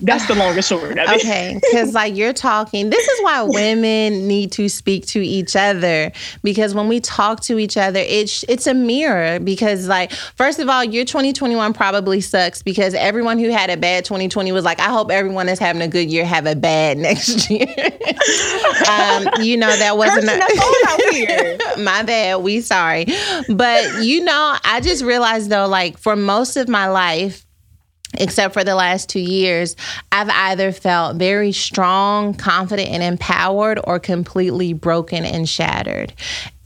that's 0.00 0.26
the 0.26 0.34
longest 0.34 0.72
it. 0.72 0.98
Okay, 0.98 1.58
because 1.62 1.94
like 1.94 2.16
you're 2.16 2.32
talking, 2.32 2.90
this 2.90 3.06
is 3.06 3.22
why 3.22 3.42
women 3.46 4.26
need 4.26 4.52
to 4.52 4.68
speak 4.68 5.06
to 5.06 5.20
each 5.20 5.56
other 5.56 6.12
because 6.42 6.74
when 6.74 6.88
we 6.88 7.00
talk 7.00 7.40
to 7.42 7.58
each 7.58 7.76
other, 7.76 8.00
it's 8.00 8.44
it's 8.48 8.66
a 8.66 8.74
mirror. 8.74 9.38
Because 9.38 9.88
like 9.88 10.12
first 10.12 10.58
of 10.58 10.68
all, 10.68 10.84
your 10.84 11.04
2021 11.04 11.72
probably 11.72 12.20
sucks 12.20 12.62
because 12.62 12.94
everyone 12.94 13.38
who 13.38 13.50
had 13.50 13.70
a 13.70 13.76
bad 13.76 14.04
2020 14.04 14.52
was 14.52 14.64
like, 14.64 14.80
I 14.80 14.90
hope 14.90 15.10
everyone 15.10 15.46
that's 15.46 15.60
having 15.60 15.82
a 15.82 15.88
good 15.88 16.10
year 16.10 16.24
have 16.24 16.46
a 16.46 16.56
bad 16.56 16.98
next 17.06 17.50
year. 17.50 17.66
um, 18.90 19.28
you 19.40 19.56
know 19.56 19.74
that 19.76 19.96
wasn't 19.96 20.26
a, 20.26 21.80
my 21.80 22.02
bad. 22.02 22.42
We 22.42 22.60
sorry, 22.60 23.06
but 23.48 24.02
you 24.04 24.24
know, 24.24 24.56
I 24.64 24.80
just 24.80 25.04
realized 25.04 25.50
though, 25.50 25.66
like 25.66 25.98
for 25.98 26.16
most 26.16 26.56
of 26.56 26.68
my 26.68 26.88
life 26.88 27.45
except 28.14 28.54
for 28.54 28.64
the 28.64 28.74
last 28.74 29.08
two 29.08 29.20
years, 29.20 29.76
I've 30.12 30.28
either 30.28 30.72
felt 30.72 31.16
very 31.16 31.52
strong, 31.52 32.34
confident, 32.34 32.88
and 32.88 33.02
empowered, 33.02 33.80
or 33.84 33.98
completely 33.98 34.72
broken 34.72 35.24
and 35.24 35.48
shattered. 35.48 36.12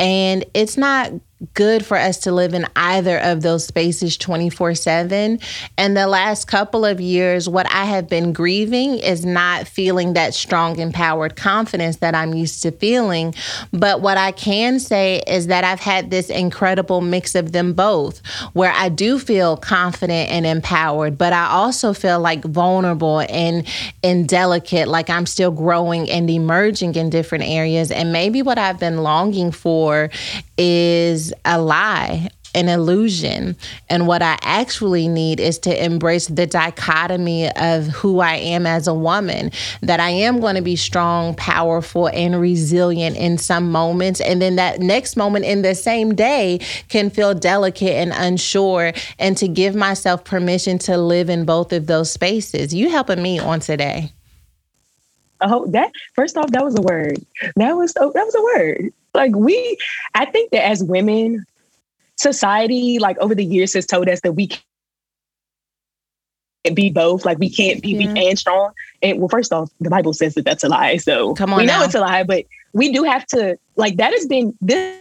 And 0.01 0.47
it's 0.55 0.79
not 0.79 1.13
good 1.55 1.85
for 1.85 1.97
us 1.97 2.19
to 2.19 2.33
live 2.33 2.53
in 2.53 2.67
either 2.77 3.19
of 3.19 3.41
those 3.41 3.65
spaces 3.65 4.17
24 4.19 4.75
7. 4.75 5.39
And 5.79 5.97
the 5.97 6.07
last 6.07 6.47
couple 6.47 6.85
of 6.85 7.01
years, 7.01 7.49
what 7.49 7.67
I 7.73 7.85
have 7.87 8.09
been 8.09 8.33
grieving 8.33 8.99
is 8.99 9.25
not 9.25 9.67
feeling 9.67 10.13
that 10.13 10.35
strong, 10.35 10.79
empowered 10.79 11.37
confidence 11.37 11.97
that 11.97 12.15
I'm 12.15 12.35
used 12.35 12.63
to 12.63 12.73
feeling. 12.73 13.35
But 13.73 14.03
what 14.03 14.19
I 14.19 14.33
can 14.33 14.79
say 14.81 15.23
is 15.27 15.47
that 15.47 15.65
I've 15.65 15.81
had 15.81 16.11
this 16.11 16.29
incredible 16.29 17.01
mix 17.01 17.35
of 17.35 17.53
them 17.53 17.73
both, 17.73 18.25
where 18.53 18.73
I 18.73 18.91
do 18.91 19.19
feel 19.19 19.57
confident 19.57 20.31
and 20.31 20.45
empowered, 20.45 21.17
but 21.17 21.33
I 21.33 21.47
also 21.47 21.95
feel 21.95 22.21
like 22.21 22.45
vulnerable 22.45 23.21
and, 23.21 23.67
and 24.03 24.29
delicate, 24.29 24.89
like 24.89 25.09
I'm 25.09 25.27
still 25.27 25.51
growing 25.51 26.11
and 26.11 26.29
emerging 26.29 26.97
in 26.97 27.09
different 27.09 27.45
areas. 27.45 27.91
And 27.91 28.13
maybe 28.13 28.43
what 28.43 28.59
I've 28.59 28.79
been 28.79 29.03
longing 29.03 29.53
for 29.53 29.90
is 30.57 31.33
a 31.45 31.61
lie 31.61 32.29
an 32.55 32.69
illusion. 32.69 33.57
And 33.89 34.07
what 34.07 34.23
I 34.23 34.39
actually 34.43 35.09
need 35.09 35.41
is 35.41 35.59
to 35.61 35.85
embrace 35.85 36.27
the 36.27 36.47
dichotomy 36.47 37.51
of 37.57 37.87
who 37.89 38.21
I 38.21 38.37
am 38.37 38.67
as 38.67 38.87
a 38.87 38.95
woman, 38.95 39.53
that 39.83 40.01
I 40.01 40.11
am 40.11 40.41
going 40.41 40.57
to 40.57 40.63
be 40.63 40.77
strong, 40.77 41.35
powerful, 41.35 42.09
and 42.09 42.41
resilient 42.41 43.17
in 43.17 43.39
some 43.39 43.71
moments. 43.71 44.21
And 44.21 44.43
then 44.43 44.57
that 44.57 44.81
next 44.81 45.17
moment 45.17 45.45
in 45.45 45.63
the 45.63 45.75
same 45.75 46.15
day 46.15 46.61
can 46.89 47.11
feel 47.11 47.35
delicate 47.35 47.95
and 47.95 48.13
unsure, 48.15 48.93
and 49.19 49.37
to 49.37 49.47
give 49.47 49.75
myself 49.75 50.25
permission 50.25 50.79
to 50.81 50.97
live 50.97 51.31
in 51.31 51.45
both 51.45 51.73
of 51.73 51.87
those 51.87 52.11
spaces. 52.11 52.75
You 52.75 52.91
helping 52.91 53.23
me 53.23 53.39
on 53.39 53.61
today. 53.61 54.13
Oh, 55.43 55.67
that 55.69 55.93
first 56.15 56.37
off, 56.37 56.51
that 56.51 56.65
was 56.65 56.77
a 56.77 56.83
word. 56.83 57.25
That 57.57 57.77
was 57.77 57.95
oh, 57.99 58.13
that 58.13 58.25
was 58.25 58.35
a 58.35 58.43
word. 58.43 58.93
Like 59.15 59.35
we, 59.35 59.77
I 60.15 60.25
think 60.25 60.51
that 60.53 60.65
as 60.65 60.83
women, 60.83 61.45
society, 62.17 62.99
like 62.99 63.19
over 63.19 63.35
the 63.35 63.45
years, 63.45 63.75
has 63.75 63.87
told 63.87 64.09
us 64.09 64.21
that 64.23 64.33
we 64.33 64.49
can't 66.65 66.77
be 66.77 66.91
both. 66.91 67.25
Like 67.25 67.39
we 67.39 67.51
can't 67.51 67.83
be 67.83 67.91
yeah. 67.91 68.13
weak 68.13 68.25
and 68.25 68.39
strong. 68.39 68.73
And 69.03 69.19
well, 69.19 69.29
first 69.29 69.53
off, 69.53 69.71
the 69.81 69.91
Bible 69.91 70.13
says 70.13 70.35
that 70.35 70.45
that's 70.45 70.63
a 70.63 70.69
lie. 70.69 70.99
So 70.99 71.35
Come 71.35 71.53
on 71.53 71.59
we 71.59 71.67
now. 71.67 71.79
know 71.79 71.85
it's 71.85 71.95
a 71.95 72.01
lie, 72.01 72.23
but 72.23 72.45
we 72.73 72.93
do 72.93 73.03
have 73.05 73.27
to 73.29 73.59
like 73.77 73.97
that 73.97 74.13
has 74.13 74.27
been 74.27 74.57
this 74.61 74.99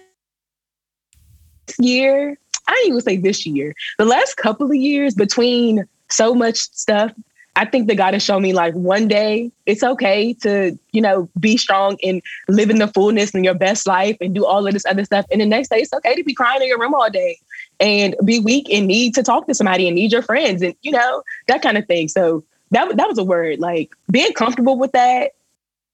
year. 1.79 2.37
I 2.67 2.73
didn't 2.73 2.87
even 2.89 3.01
say 3.01 3.17
this 3.17 3.45
year. 3.45 3.73
The 3.97 4.05
last 4.05 4.37
couple 4.37 4.67
of 4.67 4.75
years 4.75 5.15
between 5.15 5.85
so 6.09 6.33
much 6.33 6.57
stuff 6.57 7.11
I 7.59 7.65
think 7.65 7.89
that 7.89 7.95
God 7.95 8.13
has 8.13 8.23
shown 8.23 8.41
me 8.41 8.53
like 8.53 8.73
one 8.73 9.09
day 9.09 9.51
it's 9.65 9.83
okay 9.83 10.31
to, 10.35 10.79
you 10.93 11.01
know, 11.01 11.29
be 11.41 11.57
strong 11.57 11.97
and 12.01 12.21
live 12.47 12.69
in 12.69 12.79
the 12.79 12.87
fullness 12.87 13.33
and 13.33 13.43
your 13.43 13.53
best 13.53 13.85
life 13.85 14.15
and 14.21 14.33
do 14.33 14.45
all 14.45 14.65
of 14.65 14.71
this 14.71 14.85
other 14.85 15.03
stuff. 15.03 15.25
And 15.29 15.41
the 15.41 15.45
next 15.45 15.67
day 15.67 15.79
it's 15.79 15.91
okay 15.91 16.15
to 16.15 16.23
be 16.23 16.33
crying 16.33 16.61
in 16.61 16.69
your 16.69 16.79
room 16.79 16.93
all 16.93 17.09
day 17.09 17.37
and 17.81 18.15
be 18.23 18.39
weak 18.39 18.67
and 18.71 18.87
need 18.87 19.13
to 19.15 19.23
talk 19.23 19.45
to 19.47 19.53
somebody 19.53 19.89
and 19.89 19.95
need 19.95 20.13
your 20.13 20.21
friends 20.21 20.61
and, 20.61 20.73
you 20.83 20.91
know, 20.91 21.21
that 21.49 21.61
kind 21.61 21.77
of 21.77 21.85
thing. 21.85 22.07
So 22.07 22.45
that, 22.71 22.95
that 22.95 23.09
was 23.09 23.17
a 23.17 23.25
word. 23.25 23.59
Like 23.59 23.91
being 24.09 24.31
comfortable 24.31 24.79
with 24.79 24.93
that 24.93 25.33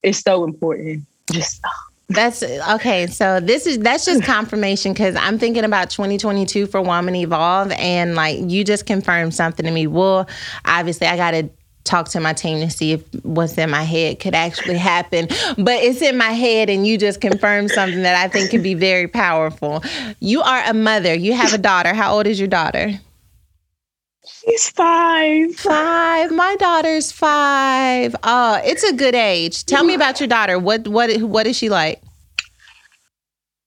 is 0.03 0.19
so 0.19 0.43
important. 0.43 1.01
Just, 1.31 1.61
oh. 1.65 1.94
That's 2.07 2.43
okay. 2.43 3.07
So 3.07 3.39
this 3.39 3.65
is 3.65 3.79
that's 3.79 4.05
just 4.05 4.23
confirmation 4.23 4.93
because 4.93 5.15
I'm 5.15 5.39
thinking 5.39 5.63
about 5.63 5.89
2022 5.89 6.67
for 6.67 6.81
Woman 6.81 7.15
Evolve, 7.15 7.71
and 7.71 8.15
like 8.15 8.39
you 8.41 8.63
just 8.63 8.85
confirmed 8.85 9.33
something 9.33 9.65
to 9.65 9.71
me. 9.71 9.87
Well, 9.87 10.27
obviously, 10.65 11.07
I 11.07 11.17
got 11.17 11.31
to 11.31 11.49
talk 11.83 12.09
to 12.09 12.19
my 12.19 12.33
team 12.33 12.59
to 12.59 12.69
see 12.69 12.93
if 12.93 13.01
what's 13.23 13.57
in 13.57 13.69
my 13.69 13.83
head 13.83 14.19
could 14.19 14.35
actually 14.35 14.77
happen. 14.77 15.27
But 15.57 15.83
it's 15.83 16.01
in 16.01 16.17
my 16.17 16.31
head, 16.31 16.69
and 16.69 16.85
you 16.85 16.97
just 16.97 17.21
confirmed 17.21 17.71
something 17.71 18.03
that 18.03 18.15
I 18.15 18.27
think 18.27 18.51
could 18.51 18.63
be 18.63 18.75
very 18.75 19.07
powerful. 19.07 19.83
You 20.19 20.41
are 20.41 20.63
a 20.65 20.73
mother. 20.73 21.13
You 21.13 21.33
have 21.33 21.53
a 21.53 21.57
daughter. 21.57 21.93
How 21.93 22.13
old 22.13 22.27
is 22.27 22.39
your 22.39 22.47
daughter? 22.47 22.99
She's 24.27 24.69
five. 24.69 25.55
Five. 25.55 26.31
My 26.31 26.55
daughter's 26.55 27.11
five. 27.11 28.15
Oh, 28.23 28.59
it's 28.63 28.83
a 28.83 28.93
good 28.93 29.15
age. 29.15 29.65
Tell 29.65 29.83
me 29.83 29.93
about 29.93 30.19
your 30.19 30.27
daughter. 30.27 30.57
What 30.57 30.87
what 30.87 31.21
what 31.21 31.47
is 31.47 31.57
she 31.57 31.69
like? 31.69 32.01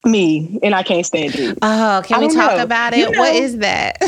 Me 0.04 0.58
and 0.62 0.74
I 0.74 0.82
can't 0.82 1.04
stand 1.04 1.34
it. 1.34 1.58
Oh, 1.62 2.02
can 2.04 2.20
we 2.20 2.34
talk 2.34 2.56
know. 2.56 2.62
about 2.62 2.94
it? 2.94 2.98
You 2.98 3.10
know, 3.10 3.20
what 3.20 3.34
is 3.34 3.58
that? 3.58 3.98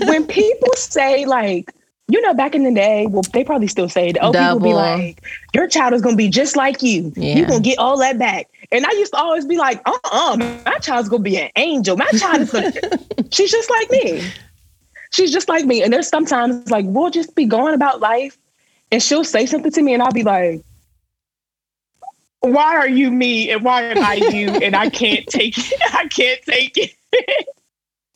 when 0.02 0.26
people 0.26 0.72
say 0.76 1.24
like, 1.24 1.72
you 2.08 2.20
know, 2.20 2.32
back 2.32 2.54
in 2.54 2.64
the 2.64 2.72
day, 2.72 3.06
well, 3.06 3.22
they 3.32 3.44
probably 3.44 3.66
still 3.66 3.88
say 3.88 4.08
it. 4.08 4.18
Oh, 4.20 4.32
people 4.32 4.60
be 4.60 4.72
like, 4.72 5.22
your 5.54 5.66
child 5.66 5.94
is 5.94 6.02
gonna 6.02 6.16
be 6.16 6.28
just 6.28 6.56
like 6.56 6.82
you. 6.82 7.12
Yeah. 7.16 7.36
You're 7.36 7.46
gonna 7.46 7.60
get 7.60 7.78
all 7.78 7.98
that 7.98 8.18
back. 8.18 8.48
And 8.70 8.84
I 8.84 8.92
used 8.92 9.12
to 9.12 9.18
always 9.18 9.46
be 9.46 9.56
like, 9.56 9.80
uh-uh, 9.86 10.36
my 10.64 10.78
child's 10.78 11.08
gonna 11.08 11.22
be 11.22 11.38
an 11.38 11.50
angel. 11.56 11.96
My 11.96 12.10
child 12.18 12.42
is 12.42 12.52
gonna 12.52 12.72
she's 13.30 13.50
just 13.50 13.70
like 13.70 13.90
me 13.90 14.22
she's 15.10 15.32
just 15.32 15.48
like 15.48 15.64
me. 15.64 15.82
And 15.82 15.92
there's 15.92 16.08
sometimes 16.08 16.70
like 16.70 16.84
we'll 16.88 17.10
just 17.10 17.34
be 17.34 17.46
going 17.46 17.74
about 17.74 18.00
life 18.00 18.38
and 18.90 19.02
she'll 19.02 19.24
say 19.24 19.46
something 19.46 19.72
to 19.72 19.82
me 19.82 19.94
and 19.94 20.02
I'll 20.02 20.12
be 20.12 20.22
like, 20.22 20.62
why 22.40 22.76
are 22.76 22.88
you 22.88 23.10
me 23.10 23.50
and 23.50 23.64
why 23.64 23.82
am 23.82 23.98
I 23.98 24.14
you? 24.14 24.48
and 24.50 24.76
I 24.76 24.88
can't 24.90 25.26
take 25.26 25.58
it. 25.58 25.80
I 25.94 26.06
can't 26.08 26.40
take 26.42 26.76
it. 26.76 27.48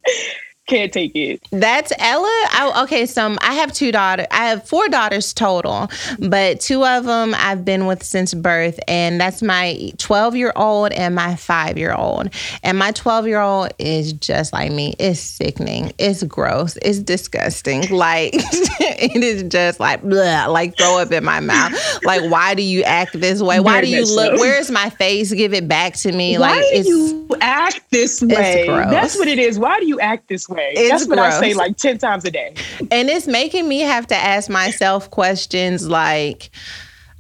can't 0.73 0.93
take 0.93 1.15
it. 1.15 1.47
That's 1.51 1.93
Ella. 1.99 2.47
I, 2.51 2.83
okay, 2.85 3.05
so 3.05 3.37
I 3.41 3.55
have 3.55 3.73
two 3.73 3.93
daughters. 3.93 4.27
I 4.31 4.49
have 4.49 4.67
four 4.67 4.89
daughters 4.89 5.35
total, 5.35 5.91
but 6.19 6.61
two 6.61 6.85
of 6.85 7.05
them 7.05 7.35
I've 7.37 7.65
been 7.65 7.87
with 7.87 8.03
since 8.03 8.33
birth, 8.33 8.81
and 8.89 9.21
that's 9.21 9.43
my 9.43 9.93
12 9.99 10.35
year 10.37 10.53
old 10.57 10.93
and 10.93 11.15
my 11.15 11.37
five 11.37 11.77
year 11.77 11.95
old. 11.95 12.31
And 12.63 12.79
my 12.79 12.93
12 12.93 13.27
year 13.27 13.41
old 13.41 13.73
is 13.79 14.15
just 14.15 14.53
like 14.53 14.73
me. 14.73 14.95
It's 14.99 15.21
sickening. 15.21 15.93
It's 15.99 16.23
gross. 16.23 16.77
It's 16.83 16.99
disgusting. 16.99 17.83
Like 18.03 18.33
it 18.35 19.23
is 19.23 19.45
just 19.45 19.79
like 19.79 20.03
blah, 20.03 20.47
like 20.47 20.77
throw 20.77 20.99
up 20.99 21.13
in 21.13 21.23
my 21.23 21.41
mouth. 21.41 21.73
Like 22.05 22.23
why 22.31 22.55
do 22.55 22.63
you 22.63 22.83
act 22.83 23.13
this 23.21 23.41
way? 23.41 23.61
Why 23.61 23.81
do 23.81 23.89
you 23.89 24.05
look? 24.17 24.41
Where's 24.41 24.71
my 24.71 24.89
face? 24.91 25.33
Give 25.33 25.53
it 25.53 25.69
back 25.69 25.95
to 25.99 26.11
me. 26.11 26.39
Why 26.39 26.57
like 26.57 26.85
do 26.85 26.89
you 26.89 27.37
act 27.41 27.83
this 27.91 28.23
way? 28.23 28.67
That's 28.67 29.17
what 29.17 29.29
it 29.29 29.39
is. 29.39 29.59
Why 29.59 29.79
do 29.79 29.87
you 29.87 30.01
act 30.01 30.29
this 30.29 30.49
way? 30.49 30.62
Way. 30.63 30.73
It's 30.77 30.91
That's 30.91 31.09
what 31.09 31.19
gross. 31.19 31.35
I 31.35 31.41
say 31.41 31.55
like 31.55 31.77
10 31.77 31.99
times 31.99 32.25
a 32.25 32.31
day. 32.31 32.55
And 32.91 33.09
it's 33.09 33.27
making 33.27 33.69
me 33.69 33.81
have 33.81 34.07
to 34.09 34.17
ask 34.17 34.49
myself 34.51 35.11
questions 35.11 35.89
like, 35.89 36.51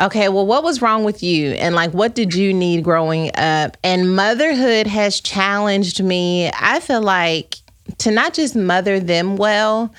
okay, 0.00 0.28
well, 0.28 0.46
what 0.46 0.62
was 0.64 0.82
wrong 0.82 1.04
with 1.04 1.22
you? 1.22 1.50
And 1.52 1.74
like, 1.74 1.92
what 1.92 2.14
did 2.14 2.34
you 2.34 2.52
need 2.52 2.84
growing 2.84 3.30
up? 3.36 3.76
And 3.84 4.16
motherhood 4.16 4.86
has 4.86 5.20
challenged 5.20 6.02
me, 6.02 6.50
I 6.58 6.80
feel 6.80 7.02
like, 7.02 7.56
to 7.98 8.10
not 8.10 8.34
just 8.34 8.56
mother 8.56 9.00
them 9.00 9.36
well 9.36 9.92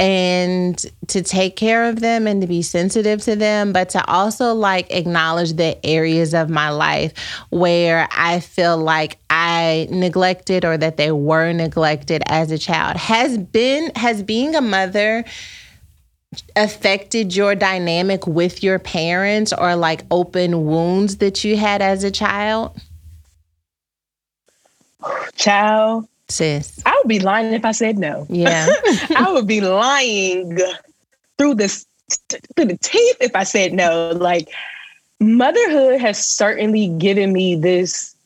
and 0.00 0.82
to 1.08 1.22
take 1.22 1.56
care 1.56 1.84
of 1.84 2.00
them 2.00 2.26
and 2.26 2.40
to 2.40 2.46
be 2.46 2.62
sensitive 2.62 3.20
to 3.20 3.36
them, 3.36 3.74
but 3.74 3.90
to 3.90 4.04
also 4.06 4.54
like 4.54 4.90
acknowledge 4.90 5.52
the 5.52 5.78
areas 5.84 6.32
of 6.32 6.48
my 6.48 6.70
life 6.70 7.12
where 7.50 8.08
I 8.10 8.40
feel 8.40 8.78
like 8.78 9.18
I 9.28 9.88
neglected 9.90 10.64
or 10.64 10.78
that 10.78 10.96
they 10.96 11.12
were 11.12 11.52
neglected 11.52 12.22
as 12.26 12.50
a 12.50 12.56
child. 12.56 12.96
Has 12.96 13.36
been 13.36 13.92
has 13.94 14.22
being 14.22 14.54
a 14.54 14.62
mother 14.62 15.22
affected 16.56 17.36
your 17.36 17.54
dynamic 17.54 18.26
with 18.26 18.62
your 18.62 18.78
parents 18.78 19.52
or 19.52 19.76
like 19.76 20.04
open 20.10 20.64
wounds 20.64 21.18
that 21.18 21.44
you 21.44 21.58
had 21.58 21.82
as 21.82 22.04
a 22.04 22.10
child? 22.10 22.80
Child, 25.34 26.08
sis? 26.30 26.80
I 26.86 26.94
would 26.98 27.08
be 27.08 27.20
lying 27.20 27.52
if 27.52 27.64
I 27.64 27.72
said 27.72 27.98
no. 27.98 28.26
Yeah. 28.28 28.68
I 29.16 29.30
would 29.32 29.46
be 29.46 29.60
lying 29.60 30.58
through 31.38 31.54
this 31.54 31.86
through 32.56 32.64
the 32.64 32.78
teeth 32.78 33.16
if 33.20 33.34
I 33.34 33.44
said 33.44 33.72
no. 33.72 34.10
Like 34.10 34.48
motherhood 35.20 36.00
has 36.00 36.24
certainly 36.24 36.88
given 36.88 37.32
me 37.32 37.54
this 37.54 38.16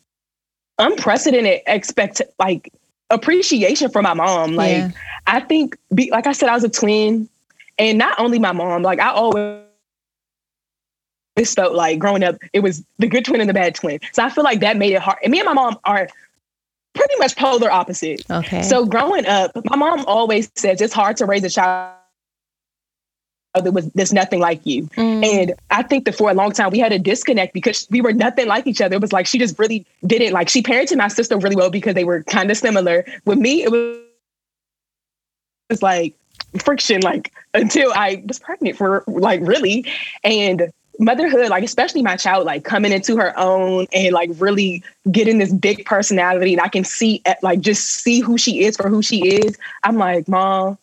unprecedented 0.78 1.60
expect 1.66 2.22
like 2.38 2.72
appreciation 3.10 3.90
for 3.90 4.02
my 4.02 4.14
mom. 4.14 4.54
Like 4.54 4.76
yeah. 4.76 4.90
I 5.26 5.40
think 5.40 5.76
be, 5.94 6.10
like 6.10 6.26
I 6.26 6.32
said, 6.32 6.48
I 6.48 6.54
was 6.54 6.64
a 6.64 6.68
twin. 6.68 7.28
And 7.78 7.98
not 7.98 8.18
only 8.20 8.38
my 8.38 8.52
mom, 8.52 8.82
like 8.82 9.00
I 9.00 9.10
always 9.10 9.64
this 11.36 11.54
felt 11.54 11.74
like 11.74 11.98
growing 11.98 12.22
up, 12.22 12.36
it 12.52 12.60
was 12.60 12.84
the 12.98 13.08
good 13.08 13.24
twin 13.24 13.40
and 13.40 13.50
the 13.50 13.54
bad 13.54 13.74
twin. 13.74 13.98
So 14.12 14.22
I 14.22 14.30
feel 14.30 14.44
like 14.44 14.60
that 14.60 14.76
made 14.76 14.92
it 14.92 15.02
hard. 15.02 15.18
And 15.22 15.32
me 15.32 15.40
and 15.40 15.46
my 15.46 15.52
mom 15.52 15.78
are 15.84 16.08
pretty 16.94 17.14
much 17.18 17.36
polar 17.36 17.70
opposites. 17.70 18.28
Okay. 18.30 18.62
So 18.62 18.86
growing 18.86 19.26
up, 19.26 19.52
my 19.64 19.76
mom 19.76 20.04
always 20.06 20.50
says 20.54 20.80
it's 20.80 20.94
hard 20.94 21.16
to 21.18 21.26
raise 21.26 21.44
a 21.44 21.50
child 21.50 21.94
that 23.54 23.72
was 23.72 23.88
there's 23.92 24.12
nothing 24.12 24.40
like 24.40 24.60
you. 24.64 24.84
Mm. 24.96 25.24
And 25.24 25.52
I 25.70 25.82
think 25.82 26.06
that 26.06 26.16
for 26.16 26.30
a 26.30 26.34
long 26.34 26.52
time 26.52 26.70
we 26.70 26.78
had 26.78 26.92
a 26.92 26.98
disconnect 26.98 27.54
because 27.54 27.86
we 27.90 28.00
were 28.00 28.12
nothing 28.12 28.48
like 28.48 28.66
each 28.66 28.80
other. 28.80 28.96
It 28.96 29.00
was 29.00 29.12
like 29.12 29.26
she 29.26 29.38
just 29.38 29.58
really 29.58 29.86
didn't 30.06 30.32
like 30.32 30.48
she 30.48 30.62
parented 30.62 30.96
my 30.96 31.08
sister 31.08 31.36
really 31.38 31.56
well 31.56 31.70
because 31.70 31.94
they 31.94 32.04
were 32.04 32.22
kind 32.24 32.50
of 32.50 32.56
similar. 32.56 33.04
With 33.24 33.38
me, 33.38 33.62
it 33.62 33.70
was, 33.70 33.98
it 33.98 34.04
was 35.70 35.82
like 35.82 36.14
friction, 36.58 37.00
like 37.02 37.32
until 37.54 37.92
I 37.94 38.24
was 38.26 38.38
pregnant 38.38 38.76
for 38.76 39.04
like 39.06 39.40
really. 39.42 39.86
And 40.24 40.72
motherhood, 40.98 41.48
like 41.48 41.64
especially 41.64 42.02
my 42.02 42.16
child, 42.16 42.44
like 42.46 42.64
coming 42.64 42.92
into 42.92 43.16
her 43.16 43.38
own 43.38 43.86
and 43.92 44.12
like 44.12 44.30
really 44.34 44.82
getting 45.10 45.38
this 45.38 45.52
big 45.52 45.84
personality, 45.84 46.52
and 46.52 46.60
I 46.60 46.68
can 46.68 46.84
see 46.84 47.22
eh, 47.24 47.34
like 47.42 47.60
just 47.60 47.84
see 47.84 48.20
who 48.20 48.38
she 48.38 48.64
is 48.64 48.76
for 48.76 48.88
who 48.88 49.02
she 49.02 49.36
is. 49.36 49.56
I'm 49.82 49.96
like, 49.96 50.28
mom, 50.28 50.78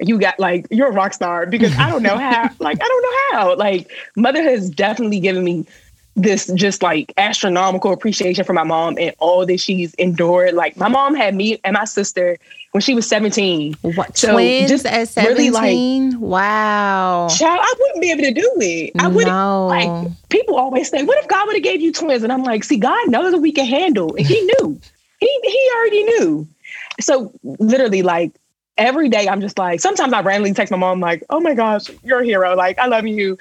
you 0.00 0.18
got 0.18 0.38
like 0.38 0.66
you're 0.70 0.88
a 0.88 0.92
rock 0.92 1.14
star 1.14 1.46
because 1.46 1.76
I 1.78 1.88
don't 1.88 2.02
know 2.02 2.18
how. 2.18 2.50
like 2.58 2.78
I 2.82 2.88
don't 2.88 3.02
know 3.02 3.18
how. 3.38 3.56
Like 3.56 3.90
motherhood 4.16 4.52
has 4.52 4.70
definitely 4.70 5.20
given 5.20 5.44
me 5.44 5.66
this 6.16 6.46
just 6.54 6.82
like 6.82 7.12
astronomical 7.16 7.92
appreciation 7.92 8.44
for 8.44 8.52
my 8.52 8.62
mom 8.62 8.96
and 8.98 9.14
all 9.18 9.44
that 9.46 9.58
she's 9.58 9.94
endured. 9.94 10.54
Like 10.54 10.76
my 10.76 10.88
mom 10.88 11.14
had 11.14 11.34
me 11.34 11.58
and 11.64 11.74
my 11.74 11.84
sister 11.84 12.38
when 12.70 12.80
she 12.80 12.94
was 12.94 13.06
17. 13.08 13.74
What 13.82 14.16
so 14.16 14.32
twins 14.32 14.70
just 14.70 14.86
at 14.86 15.08
17? 15.08 15.36
Really 15.36 15.50
like, 15.50 16.20
wow. 16.20 17.28
Child, 17.28 17.60
I 17.62 17.74
wouldn't 17.78 18.00
be 18.00 18.10
able 18.12 18.22
to 18.22 18.32
do 18.32 18.52
it. 18.60 18.92
I 18.98 19.08
wouldn't 19.08 19.34
no. 19.34 19.66
like 19.66 20.12
people 20.28 20.56
always 20.56 20.88
say, 20.88 21.02
What 21.02 21.18
if 21.18 21.28
God 21.28 21.46
would 21.46 21.56
have 21.56 21.64
gave 21.64 21.80
you 21.80 21.92
twins? 21.92 22.22
And 22.22 22.32
I'm 22.32 22.44
like, 22.44 22.64
see, 22.64 22.78
God 22.78 23.08
knows 23.08 23.32
what 23.32 23.42
we 23.42 23.52
can 23.52 23.66
handle. 23.66 24.14
And 24.14 24.26
he 24.26 24.40
knew. 24.40 24.80
he 25.18 25.40
he 25.42 25.70
already 25.76 26.04
knew. 26.04 26.48
So 27.00 27.32
literally 27.42 28.02
like 28.02 28.32
every 28.78 29.08
day 29.08 29.28
I'm 29.28 29.40
just 29.40 29.58
like, 29.58 29.80
sometimes 29.80 30.12
I 30.12 30.20
randomly 30.20 30.52
text 30.54 30.70
my 30.70 30.76
mom, 30.76 31.00
like, 31.00 31.24
oh 31.30 31.40
my 31.40 31.54
gosh, 31.54 31.90
you're 32.02 32.20
a 32.20 32.24
hero. 32.24 32.54
Like, 32.54 32.78
I 32.78 32.86
love 32.86 33.06
you 33.06 33.38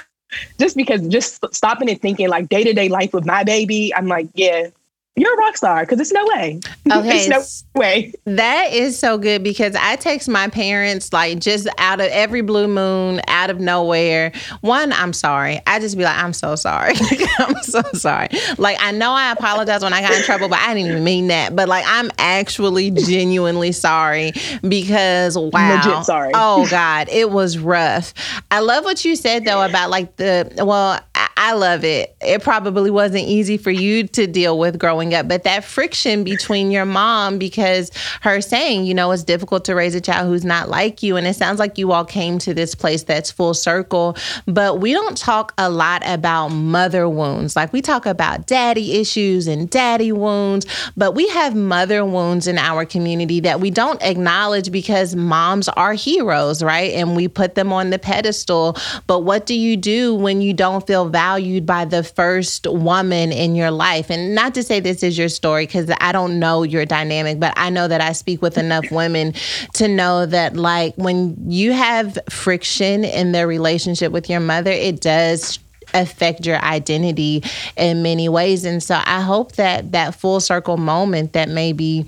just 0.59 0.75
because 0.75 1.07
just 1.07 1.43
stopping 1.53 1.89
and 1.89 2.01
thinking 2.01 2.29
like 2.29 2.49
day 2.49 2.63
to 2.63 2.73
day 2.73 2.89
life 2.89 3.13
with 3.13 3.25
my 3.25 3.43
baby, 3.43 3.93
I'm 3.95 4.07
like, 4.07 4.27
yeah, 4.33 4.67
you're 5.15 5.33
a 5.35 5.37
rock 5.37 5.55
star 5.55 5.81
because 5.81 5.99
it's 5.99 6.11
no 6.11 6.25
way. 6.35 6.59
Okay, 6.93 7.27
no 7.27 7.41
way. 7.75 8.13
That 8.25 8.71
is 8.71 8.99
so 8.99 9.17
good 9.17 9.41
because 9.43 9.75
I 9.75 9.95
text 9.95 10.27
my 10.29 10.47
parents 10.49 11.11
like 11.11 11.39
just 11.39 11.67
out 11.77 11.99
of 11.99 12.07
every 12.07 12.41
blue 12.41 12.67
moon, 12.67 13.21
out 13.27 13.49
of 13.49 13.59
nowhere. 13.59 14.31
One, 14.61 14.91
I'm 14.93 15.13
sorry. 15.13 15.59
I 15.65 15.79
just 15.79 15.97
be 15.97 16.03
like, 16.03 16.17
I'm 16.17 16.33
so 16.33 16.55
sorry. 16.55 16.93
I'm 17.39 17.55
so 17.63 17.81
sorry. 17.93 18.27
Like 18.57 18.77
I 18.79 18.91
know 18.91 19.11
I 19.11 19.31
apologize 19.31 19.81
when 19.81 19.93
I 19.93 20.01
got 20.01 20.13
in 20.13 20.23
trouble, 20.23 20.49
but 20.49 20.59
I 20.59 20.73
didn't 20.73 20.91
even 20.91 21.03
mean 21.03 21.27
that. 21.27 21.55
But 21.55 21.67
like 21.67 21.85
I'm 21.87 22.11
actually 22.19 22.91
genuinely 22.91 23.71
sorry 23.71 24.33
because 24.67 25.37
wow, 25.37 25.75
legit 25.75 26.05
sorry. 26.05 26.31
Oh 26.35 26.67
God, 26.69 27.07
it 27.09 27.31
was 27.31 27.57
rough. 27.57 28.13
I 28.51 28.59
love 28.59 28.83
what 28.83 29.03
you 29.03 29.15
said 29.15 29.45
though 29.45 29.63
about 29.63 29.89
like 29.89 30.17
the 30.17 30.51
well. 30.63 30.99
I 31.45 31.51
love 31.51 31.83
it. 31.83 32.15
It 32.21 32.41
probably 32.41 32.89
wasn't 32.89 33.25
easy 33.25 33.57
for 33.57 33.69
you 33.69 34.07
to 34.07 34.27
deal 34.27 34.57
with 34.57 34.79
growing 34.79 35.13
up, 35.13 35.27
but 35.27 35.43
that 35.43 35.65
friction 35.65 36.23
between 36.23 36.71
your 36.71 36.85
mom, 36.85 37.37
because 37.37 37.91
her 38.21 38.39
saying, 38.39 38.85
you 38.85 38.93
know, 38.93 39.11
it's 39.11 39.25
difficult 39.25 39.65
to 39.65 39.75
raise 39.75 39.93
a 39.93 39.99
child 39.99 40.29
who's 40.29 40.45
not 40.45 40.69
like 40.69 41.03
you. 41.03 41.17
And 41.17 41.27
it 41.27 41.35
sounds 41.35 41.59
like 41.59 41.77
you 41.77 41.91
all 41.91 42.05
came 42.05 42.39
to 42.39 42.53
this 42.53 42.75
place 42.75 43.03
that's 43.03 43.29
full 43.29 43.53
circle, 43.53 44.15
but 44.45 44.79
we 44.79 44.93
don't 44.93 45.17
talk 45.17 45.53
a 45.57 45.69
lot 45.69 46.01
about 46.05 46.47
mother 46.47 47.09
wounds. 47.09 47.57
Like 47.57 47.73
we 47.73 47.81
talk 47.81 48.05
about 48.05 48.47
daddy 48.47 49.01
issues 49.01 49.45
and 49.45 49.69
daddy 49.69 50.13
wounds, 50.13 50.65
but 50.95 51.13
we 51.13 51.27
have 51.27 51.55
mother 51.55 52.05
wounds 52.05 52.47
in 52.47 52.57
our 52.57 52.85
community 52.85 53.41
that 53.41 53.59
we 53.59 53.69
don't 53.69 54.01
acknowledge 54.01 54.71
because 54.71 55.13
moms 55.13 55.67
are 55.67 55.91
heroes, 55.91 56.63
right? 56.63 56.93
And 56.93 57.17
we 57.17 57.27
put 57.27 57.55
them 57.55 57.73
on 57.73 57.89
the 57.89 57.99
pedestal. 57.99 58.77
But 59.07 59.25
what 59.25 59.45
do 59.45 59.55
you 59.55 59.75
do 59.75 60.15
when 60.15 60.39
you 60.39 60.53
don't 60.53 60.87
feel 60.87 61.09
valued? 61.09 61.32
Valued 61.33 61.65
by 61.65 61.83
the 61.83 62.03
first 62.03 62.67
woman 62.67 63.31
in 63.31 63.55
your 63.55 63.71
life. 63.71 64.11
And 64.11 64.35
not 64.35 64.53
to 64.53 64.61
say 64.61 64.79
this 64.79 65.01
is 65.01 65.17
your 65.17 65.29
story, 65.29 65.65
because 65.65 65.91
I 65.99 66.11
don't 66.11 66.37
know 66.37 66.61
your 66.61 66.85
dynamic, 66.85 67.39
but 67.39 67.53
I 67.57 67.71
know 67.71 67.87
that 67.87 68.01
I 68.01 68.11
speak 68.11 68.43
with 68.43 68.55
enough 68.55 68.91
women 68.91 69.33
to 69.73 69.87
know 69.87 70.27
that, 70.27 70.55
like, 70.55 70.93
when 70.95 71.35
you 71.49 71.71
have 71.71 72.19
friction 72.29 73.03
in 73.03 73.31
their 73.31 73.47
relationship 73.47 74.11
with 74.11 74.29
your 74.29 74.41
mother, 74.41 74.69
it 74.69 75.01
does 75.01 75.57
affect 75.93 76.45
your 76.45 76.57
identity 76.59 77.43
in 77.77 78.01
many 78.03 78.29
ways. 78.29 78.65
And 78.65 78.81
so 78.81 79.01
i 79.05 79.21
hope 79.21 79.53
that 79.53 79.91
that 79.91 80.15
full 80.15 80.39
circle 80.39 80.77
moment 80.77 81.33
that 81.33 81.49
maybe 81.49 82.05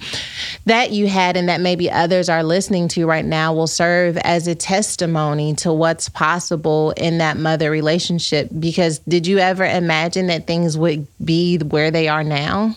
that 0.66 0.92
you 0.92 1.08
had 1.08 1.38
and 1.38 1.50
that 1.50 1.62
maybe 1.62 1.90
others 1.90 2.30
are 2.30 2.44
listening 2.44 2.88
to 2.90 3.06
right 3.06 3.26
now 3.26 3.54
will 3.54 3.68
serve 3.68 4.18
as 4.18 4.48
a 4.48 4.56
testimony 4.56 5.54
to 5.56 5.72
what's 5.74 6.10
possible 6.10 6.92
in 6.92 7.18
that 7.20 7.38
mother 7.38 7.72
relationship. 7.72 8.50
Because 8.60 9.00
did 9.00 9.28
you 9.28 9.40
ever 9.40 9.66
imagine 9.66 10.28
that 10.28 10.48
things 10.48 10.78
would 10.78 11.08
be 11.24 11.58
where 11.58 11.92
they 11.92 12.08
are 12.08 12.24
now? 12.24 12.76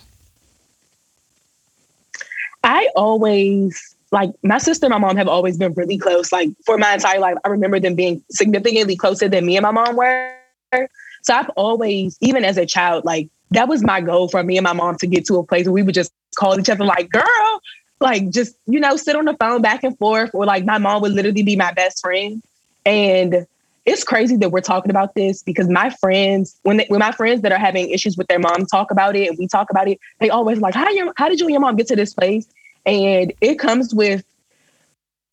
I 2.65 2.89
always 2.97 3.95
like 4.11 4.31
my 4.43 4.59
sister 4.59 4.87
and 4.87 4.93
my 4.93 4.99
mom 4.99 5.17
have 5.17 5.29
always 5.29 5.59
been 5.59 5.73
really 5.75 5.99
close 5.99 6.33
like 6.33 6.51
for 6.65 6.79
my 6.79 6.95
entire 6.95 7.21
life. 7.21 7.37
I 7.45 7.49
remember 7.49 7.79
them 7.79 7.95
being 7.95 8.23
significantly 8.31 8.97
closer 8.97 9.29
than 9.29 9.47
me 9.47 9.57
and 9.57 9.63
my 9.63 9.71
mom 9.71 9.97
were 9.97 10.38
so 10.73 11.35
I've 11.35 11.49
always, 11.51 12.17
even 12.21 12.45
as 12.45 12.57
a 12.57 12.67
child, 12.67 13.05
like 13.05 13.29
that 13.51 13.69
was 13.69 13.83
my 13.83 14.01
goal 14.01 14.29
for 14.29 14.43
me 14.43 14.57
and 14.57 14.65
my 14.65 14.73
mom 14.73 14.97
to 14.99 15.07
get 15.07 15.27
to 15.27 15.37
a 15.37 15.45
place 15.45 15.67
where 15.67 15.73
we 15.73 15.83
would 15.83 15.95
just 15.95 16.13
call 16.37 16.59
each 16.59 16.69
other 16.69 16.85
like, 16.85 17.11
girl, 17.11 17.61
like 18.01 18.31
just, 18.31 18.55
you 18.67 18.79
know, 18.79 18.97
sit 18.97 19.17
on 19.17 19.25
the 19.25 19.35
phone 19.35 19.63
back 19.63 19.83
and 19.83 19.97
forth, 19.99 20.31
or 20.35 20.47
like 20.47 20.65
my 20.65 20.79
mom 20.79 21.03
would 21.03 21.13
literally 21.13 21.43
be 21.43 21.57
my 21.57 21.73
best 21.73 22.01
friend. 22.01 22.43
And 22.87 23.47
it's 23.87 24.05
crazy 24.05 24.37
that 24.37 24.51
we're 24.51 24.61
talking 24.61 24.91
about 24.91 25.15
this 25.15 25.43
because 25.43 25.69
my 25.69 25.91
friends, 25.91 26.59
when 26.63 26.77
they, 26.77 26.87
when 26.89 27.01
my 27.01 27.13
friends 27.13 27.43
that 27.43 27.53
are 27.53 27.59
having 27.59 27.89
issues 27.91 28.17
with 28.17 28.27
their 28.29 28.39
mom 28.39 28.67
talk 28.67 28.91
about 28.91 29.17
it 29.17 29.29
and 29.29 29.39
we 29.39 29.49
talk 29.49 29.71
about 29.71 29.89
it, 29.89 29.99
they 30.21 30.31
always 30.31 30.59
like, 30.59 30.75
how 30.75 30.89
your 30.91 31.13
how 31.17 31.29
did 31.29 31.41
you 31.41 31.47
and 31.47 31.53
your 31.53 31.61
mom 31.61 31.77
get 31.77 31.87
to 31.89 31.97
this 31.97 32.13
place? 32.13 32.47
And 32.85 33.33
it 33.41 33.59
comes 33.59 33.95
with 33.95 34.25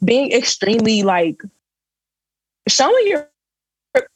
being 0.03 0.31
extremely 0.31 1.03
like 1.03 1.41
showing 2.67 3.07
your 3.07 3.29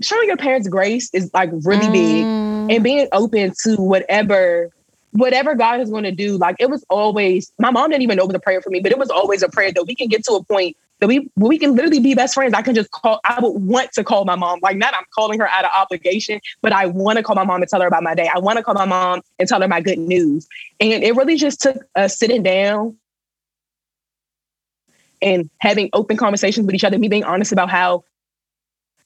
showing 0.02 0.28
your 0.28 0.38
parents 0.38 0.68
grace 0.68 1.10
is 1.14 1.32
like 1.34 1.50
really 1.52 1.88
mm. 1.88 1.94
big 2.68 2.76
and 2.76 2.84
being 2.84 3.08
open 3.12 3.54
to 3.64 3.76
whatever 3.78 4.70
whatever 5.12 5.56
God 5.56 5.82
is 5.82 5.90
going 5.90 6.04
to 6.04 6.12
do. 6.12 6.38
Like 6.38 6.56
it 6.60 6.70
was 6.70 6.86
always 6.90 7.52
my 7.60 7.72
mom 7.72 7.90
didn't 7.90 8.04
even 8.04 8.18
know 8.18 8.28
the 8.28 8.40
prayer 8.40 8.62
for 8.62 8.70
me, 8.70 8.80
but 8.80 8.92
it 8.92 8.98
was 8.98 9.10
always 9.10 9.42
a 9.42 9.50
prayer 9.50 9.72
that 9.72 9.86
we 9.86 9.96
can 9.96 10.08
get 10.08 10.24
to 10.26 10.34
a 10.34 10.44
point 10.44 10.78
that 11.00 11.08
we 11.08 11.30
we 11.36 11.58
can 11.58 11.76
literally 11.76 12.00
be 12.00 12.14
best 12.14 12.34
friends. 12.34 12.54
I 12.54 12.62
can 12.62 12.76
just 12.76 12.92
call. 12.92 13.20
I 13.24 13.40
would 13.40 13.62
want 13.62 13.92
to 13.94 14.04
call 14.04 14.26
my 14.26 14.36
mom. 14.36 14.60
Like 14.62 14.78
not 14.78 14.94
I'm 14.94 15.06
calling 15.16 15.40
her 15.40 15.48
out 15.48 15.64
of 15.64 15.72
obligation, 15.76 16.40
but 16.62 16.74
I 16.74 16.86
want 16.86 17.18
to 17.18 17.24
call 17.24 17.36
my 17.36 17.44
mom 17.44 17.62
and 17.62 17.70
tell 17.70 17.82
her 17.82 17.88
about 17.88 18.04
my 18.04 18.16
day. 18.16 18.30
I 18.34 18.40
want 18.40 18.58
to 18.58 18.64
call 18.64 18.76
my 18.76 18.86
mom 18.86 19.22
and 19.40 19.48
tell 19.48 19.62
her 19.62 19.68
my 19.68 19.82
good 19.82 20.00
news. 20.00 20.48
And 20.80 21.04
it 21.04 21.16
really 21.16 21.38
just 21.38 21.62
took 21.62 21.78
us 21.96 22.18
sitting 22.18 22.44
down 22.44 22.98
and 25.22 25.50
having 25.60 25.90
open 25.94 26.18
conversations 26.18 26.66
with 26.66 26.76
each 26.76 26.84
other, 26.84 26.98
me 26.98 27.08
being 27.08 27.24
honest 27.24 27.52
about 27.52 27.70
how 27.70 28.04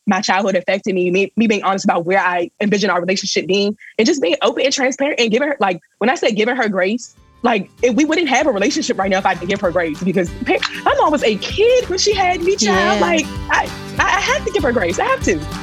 my 0.06 0.22
childhood 0.22 0.56
affected 0.56 0.96
me, 0.96 1.12
me, 1.12 1.32
me 1.36 1.48
being 1.48 1.64
honest 1.64 1.86
about 1.86 2.06
where 2.06 2.20
I 2.20 2.52
envision 2.60 2.90
our 2.90 3.00
relationship 3.00 3.48
being, 3.48 3.78
and 3.98 4.06
just 4.06 4.22
being 4.22 4.36
open 4.42 4.64
and 4.66 4.74
transparent 4.74 5.20
and 5.20 5.32
giving 5.32 5.48
her 5.48 5.58
like 5.60 5.80
when 6.00 6.10
I 6.10 6.16
say 6.16 6.32
giving 6.32 6.56
her 6.56 6.70
grace, 6.70 7.16
like 7.42 7.70
if 7.82 7.96
we 7.96 8.06
wouldn't 8.06 8.30
have 8.30 8.48
a 8.48 8.52
relationship 8.52 8.98
right 8.98 9.10
now 9.10 9.20
if 9.20 9.26
I 9.26 9.34
didn't 9.34 9.50
give 9.50 9.62
her 9.62 9.72
grace 9.72 10.02
because 10.04 10.32
my 10.48 10.96
mom 10.98 11.12
was 11.12 11.24
a 11.24 11.38
kid 11.38 11.90
when 11.90 12.00
she 12.00 12.14
had 12.14 12.42
me, 12.42 12.56
child. 12.56 13.00
Yeah. 13.00 13.06
Like 13.06 13.26
I, 13.50 13.70
I 14.00 14.20
have 14.20 14.46
to 14.46 14.52
give 14.52 14.64
her 14.64 14.72
grace. 14.72 15.00
I 15.00 15.06
have 15.06 15.24
to. 15.24 15.63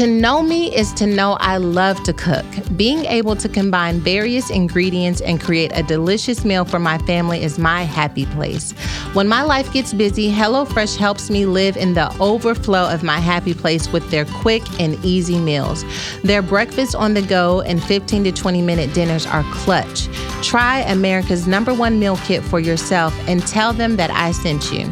To 0.00 0.06
know 0.06 0.40
me 0.42 0.74
is 0.74 0.94
to 0.94 1.06
know 1.06 1.32
I 1.40 1.58
love 1.58 2.02
to 2.04 2.14
cook. 2.14 2.46
Being 2.74 3.04
able 3.04 3.36
to 3.36 3.50
combine 3.50 4.00
various 4.00 4.48
ingredients 4.48 5.20
and 5.20 5.38
create 5.38 5.72
a 5.74 5.82
delicious 5.82 6.42
meal 6.42 6.64
for 6.64 6.78
my 6.78 6.96
family 6.96 7.42
is 7.42 7.58
my 7.58 7.82
happy 7.82 8.24
place. 8.24 8.72
When 9.12 9.28
my 9.28 9.42
life 9.42 9.70
gets 9.74 9.92
busy, 9.92 10.32
HelloFresh 10.32 10.96
helps 10.96 11.28
me 11.28 11.44
live 11.44 11.76
in 11.76 11.92
the 11.92 12.16
overflow 12.18 12.88
of 12.90 13.02
my 13.02 13.18
happy 13.18 13.52
place 13.52 13.92
with 13.92 14.10
their 14.10 14.24
quick 14.24 14.62
and 14.80 14.94
easy 15.04 15.38
meals. 15.38 15.84
Their 16.24 16.40
breakfast 16.40 16.94
on 16.94 17.12
the 17.12 17.20
go 17.20 17.60
and 17.60 17.84
15 17.84 18.24
to 18.24 18.32
20 18.32 18.62
minute 18.62 18.94
dinners 18.94 19.26
are 19.26 19.44
clutch. 19.52 20.06
Try 20.42 20.78
America's 20.78 21.46
number 21.46 21.74
one 21.74 21.98
meal 21.98 22.16
kit 22.24 22.42
for 22.42 22.58
yourself 22.58 23.14
and 23.28 23.46
tell 23.46 23.74
them 23.74 23.96
that 23.96 24.10
I 24.10 24.32
sent 24.32 24.72
you. 24.72 24.90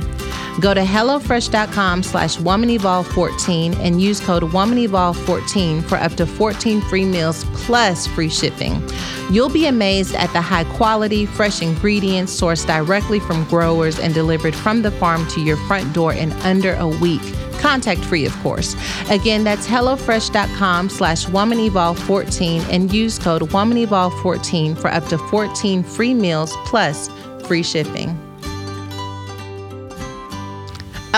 Go 0.61 0.75
to 0.75 0.81
HelloFresh.com 0.81 2.03
slash 2.03 2.37
WomanEvolve14 2.39 3.77
and 3.79 4.01
use 4.01 4.19
code 4.19 4.43
WomanEvolve14 4.43 5.85
for 5.85 5.97
up 5.97 6.13
to 6.15 6.27
14 6.27 6.81
free 6.83 7.05
meals 7.05 7.45
plus 7.55 8.09
free 8.09 8.29
shipping. 8.29 8.83
You'll 9.31 9.51
be 9.51 9.67
amazed 9.67 10.17
at 10.17 10.33
the 10.33 10.41
high 10.41 10.65
quality, 10.65 11.27
fresh 11.27 11.63
ingredients 11.63 12.39
sourced 12.39 12.67
directly 12.67 13.21
from 13.21 13.45
growers 13.45 14.01
and 14.01 14.13
delivered 14.13 14.55
from 14.55 14.83
the 14.83 14.91
farm 14.91 15.29
to 15.29 15.41
your 15.41 15.57
front 15.69 15.93
door 15.93 16.13
in 16.13 16.33
under 16.43 16.75
a 16.75 16.89
week. 16.89 17.23
Contact 17.61 18.05
free, 18.05 18.25
of 18.25 18.35
course. 18.41 18.75
Again, 19.11 19.45
that's 19.45 19.67
HelloFresh.com 19.67 20.89
slash 20.89 21.27
WomanEvolve14 21.27 22.69
and 22.73 22.93
use 22.93 23.19
code 23.19 23.43
WomanEvolve14 23.43 24.77
for 24.79 24.89
up 24.89 25.05
to 25.07 25.19
14 25.19 25.83
free 25.85 26.15
meals 26.15 26.57
plus 26.65 27.09
free 27.47 27.63
shipping. 27.63 28.28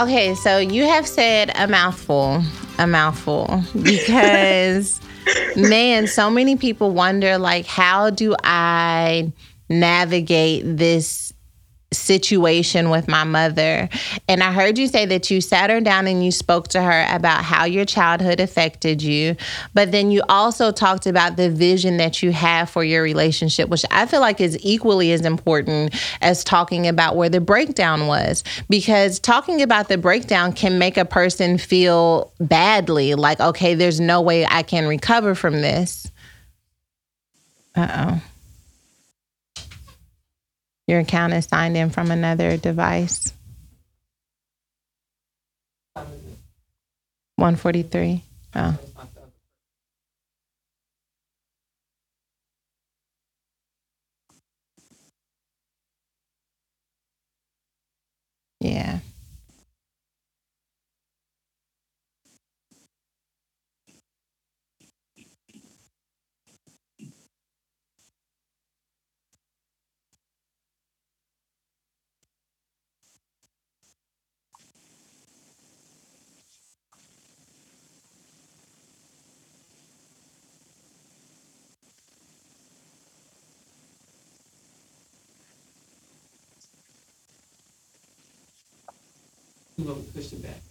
Okay, 0.00 0.34
so 0.34 0.56
you 0.56 0.84
have 0.84 1.06
said 1.06 1.52
a 1.56 1.68
mouthful, 1.68 2.42
a 2.78 2.86
mouthful, 2.86 3.62
because 3.82 4.98
man, 5.56 6.06
so 6.06 6.30
many 6.30 6.56
people 6.56 6.92
wonder 6.92 7.36
like, 7.36 7.66
how 7.66 8.08
do 8.08 8.34
I 8.42 9.30
navigate 9.68 10.62
this 10.64 11.29
situation 11.92 12.88
with 12.90 13.08
my 13.08 13.24
mother. 13.24 13.88
And 14.28 14.42
I 14.42 14.52
heard 14.52 14.78
you 14.78 14.86
say 14.86 15.06
that 15.06 15.30
you 15.30 15.40
sat 15.40 15.70
her 15.70 15.80
down 15.80 16.06
and 16.06 16.24
you 16.24 16.30
spoke 16.30 16.68
to 16.68 16.82
her 16.82 17.06
about 17.10 17.44
how 17.44 17.64
your 17.64 17.84
childhood 17.84 18.40
affected 18.40 19.02
you. 19.02 19.36
But 19.74 19.90
then 19.90 20.10
you 20.10 20.22
also 20.28 20.70
talked 20.70 21.06
about 21.06 21.36
the 21.36 21.50
vision 21.50 21.96
that 21.96 22.22
you 22.22 22.32
have 22.32 22.70
for 22.70 22.84
your 22.84 23.02
relationship, 23.02 23.68
which 23.68 23.84
I 23.90 24.06
feel 24.06 24.20
like 24.20 24.40
is 24.40 24.56
equally 24.60 25.12
as 25.12 25.22
important 25.22 25.94
as 26.20 26.44
talking 26.44 26.86
about 26.86 27.16
where 27.16 27.28
the 27.28 27.40
breakdown 27.40 28.06
was. 28.06 28.44
Because 28.68 29.18
talking 29.18 29.60
about 29.60 29.88
the 29.88 29.98
breakdown 29.98 30.52
can 30.52 30.78
make 30.78 30.96
a 30.96 31.04
person 31.04 31.58
feel 31.58 32.32
badly, 32.38 33.14
like, 33.14 33.40
okay, 33.40 33.74
there's 33.74 34.00
no 34.00 34.20
way 34.20 34.46
I 34.46 34.62
can 34.62 34.86
recover 34.86 35.34
from 35.34 35.60
this. 35.60 36.10
Uh 37.74 37.88
oh. 37.90 38.29
Your 40.90 40.98
account 40.98 41.32
is 41.34 41.44
signed 41.44 41.76
in 41.76 41.90
from 41.90 42.10
another 42.10 42.56
device. 42.56 43.32
143. 47.36 48.24
Oh. 48.56 48.76
Yeah. 58.58 58.98
Push 90.14 90.32
it 90.32 90.42
back. 90.42 90.69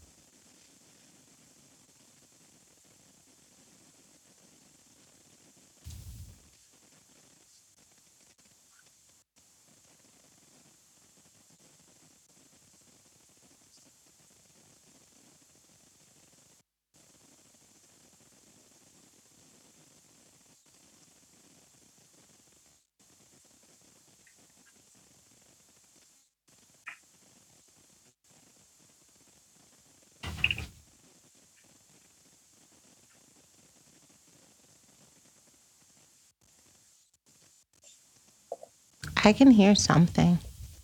I 39.24 39.34
can 39.34 39.52
hear 39.52 39.76
something. 39.76 40.40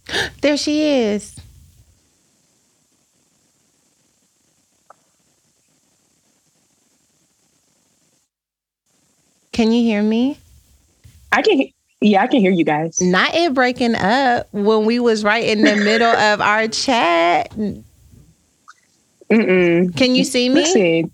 There 0.41 0.58
she 0.58 0.84
is. 0.84 1.36
Can 9.52 9.71
you 9.71 9.82
hear 9.84 10.04
me? 10.04 10.38
I 11.32 11.41
can. 11.41 11.63
Yeah, 12.02 12.21
I 12.21 12.28
can 12.28 12.41
hear 12.41 12.52
you 12.52 12.65
guys. 12.65 13.00
Not 13.02 13.34
it 13.34 13.54
breaking 13.54 13.95
up 13.95 14.48
when 14.52 14.86
we 14.86 15.00
was 15.00 15.24
right 15.24 15.43
in 15.45 15.63
the 15.63 15.76
middle 15.84 16.12
of 16.12 16.41
our 16.41 16.67
chat. 16.67 17.50
Mm-mm. 19.32 19.95
Can 19.95 20.13
you 20.13 20.24
see 20.24 20.50
me? 20.50 21.10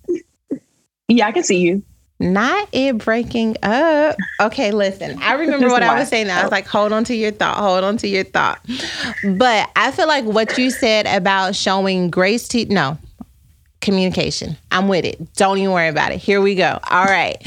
Yeah, 1.07 1.27
I 1.27 1.31
can 1.31 1.43
see 1.43 1.59
you. 1.59 1.83
Not 2.21 2.69
it 2.71 2.97
breaking 2.99 3.57
up. 3.63 4.15
Okay, 4.39 4.71
listen. 4.71 5.21
I 5.21 5.33
remember 5.33 5.67
what 5.69 5.83
I 5.83 5.99
was 5.99 6.09
saying. 6.09 6.29
I 6.29 6.43
was 6.43 6.51
like, 6.51 6.67
hold 6.67 6.93
on 6.93 7.03
to 7.05 7.15
your 7.15 7.31
thought. 7.31 7.57
Hold 7.57 7.83
on 7.83 7.97
to 7.97 8.07
your 8.07 8.23
thought. 8.23 8.63
But 9.23 9.69
I 9.75 9.91
feel 9.91 10.07
like 10.07 10.25
what 10.25 10.57
you 10.57 10.69
said 10.69 11.07
about 11.07 11.55
showing 11.55 12.09
grace 12.09 12.47
to 12.49 12.65
no, 12.65 12.97
communication. 13.81 14.55
I'm 14.71 14.87
with 14.87 15.05
it. 15.05 15.33
Don't 15.33 15.57
even 15.57 15.71
worry 15.71 15.89
about 15.89 16.11
it. 16.11 16.17
Here 16.19 16.39
we 16.39 16.55
go. 16.55 16.79
All 16.89 17.05
right. 17.05 17.37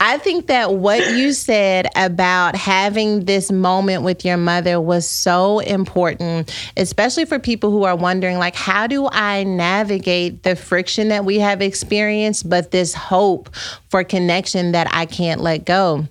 I 0.00 0.18
think 0.18 0.46
that 0.46 0.74
what 0.74 1.14
you 1.14 1.32
said 1.32 1.88
about 1.96 2.56
having 2.56 3.24
this 3.24 3.50
moment 3.52 4.02
with 4.02 4.24
your 4.24 4.36
mother 4.36 4.80
was 4.80 5.08
so 5.08 5.58
important, 5.58 6.54
especially 6.76 7.24
for 7.24 7.38
people 7.38 7.70
who 7.70 7.84
are 7.84 7.96
wondering 7.96 8.38
like 8.38 8.54
how 8.54 8.86
do 8.86 9.08
I 9.10 9.44
navigate 9.44 10.42
the 10.44 10.56
friction 10.56 11.08
that 11.08 11.24
we 11.24 11.38
have 11.40 11.60
experienced 11.60 12.48
but 12.48 12.70
this 12.70 12.94
hope 12.94 13.54
for 13.88 14.04
connection 14.04 14.72
that 14.72 14.88
I 14.92 15.06
can't 15.06 15.40
let 15.40 15.64
go. 15.64 16.06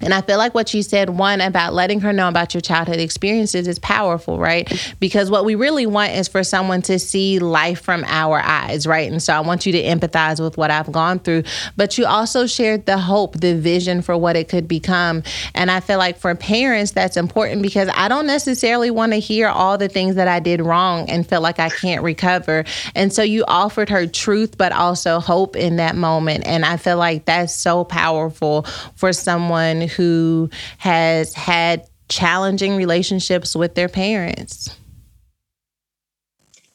And 0.00 0.14
I 0.14 0.20
feel 0.20 0.38
like 0.38 0.54
what 0.54 0.72
you 0.74 0.82
said, 0.82 1.10
one, 1.10 1.40
about 1.40 1.74
letting 1.74 2.00
her 2.00 2.12
know 2.12 2.28
about 2.28 2.54
your 2.54 2.60
childhood 2.60 3.00
experiences 3.00 3.66
is 3.66 3.78
powerful, 3.78 4.38
right? 4.38 4.70
Because 5.00 5.30
what 5.30 5.44
we 5.44 5.54
really 5.54 5.86
want 5.86 6.12
is 6.12 6.28
for 6.28 6.44
someone 6.44 6.82
to 6.82 6.98
see 6.98 7.38
life 7.38 7.80
from 7.80 8.04
our 8.06 8.40
eyes, 8.40 8.86
right? 8.86 9.10
And 9.10 9.22
so 9.22 9.32
I 9.32 9.40
want 9.40 9.66
you 9.66 9.72
to 9.72 9.82
empathize 9.82 10.42
with 10.42 10.56
what 10.56 10.70
I've 10.70 10.92
gone 10.92 11.18
through. 11.18 11.44
But 11.76 11.98
you 11.98 12.06
also 12.06 12.46
shared 12.46 12.86
the 12.86 12.98
hope, 12.98 13.40
the 13.40 13.56
vision 13.56 14.02
for 14.02 14.16
what 14.16 14.36
it 14.36 14.48
could 14.48 14.68
become. 14.68 15.22
And 15.54 15.70
I 15.70 15.80
feel 15.80 15.98
like 15.98 16.18
for 16.18 16.34
parents, 16.34 16.92
that's 16.92 17.16
important 17.16 17.62
because 17.62 17.88
I 17.94 18.08
don't 18.08 18.26
necessarily 18.26 18.90
want 18.90 19.12
to 19.12 19.18
hear 19.18 19.48
all 19.48 19.78
the 19.78 19.88
things 19.88 20.14
that 20.14 20.28
I 20.28 20.38
did 20.38 20.60
wrong 20.60 21.10
and 21.10 21.28
feel 21.28 21.40
like 21.40 21.58
I 21.58 21.70
can't 21.70 22.02
recover. 22.02 22.64
And 22.94 23.12
so 23.12 23.22
you 23.22 23.44
offered 23.48 23.88
her 23.88 24.06
truth, 24.06 24.56
but 24.56 24.72
also 24.72 25.18
hope 25.18 25.56
in 25.56 25.76
that 25.76 25.96
moment. 25.96 26.46
And 26.46 26.64
I 26.64 26.76
feel 26.76 26.98
like 26.98 27.24
that's 27.24 27.54
so 27.54 27.84
powerful 27.84 28.62
for 28.94 29.12
someone 29.12 29.87
who 29.88 30.50
has 30.78 31.34
had 31.34 31.86
challenging 32.08 32.76
relationships 32.76 33.54
with 33.54 33.74
their 33.74 33.88
parents. 33.88 34.76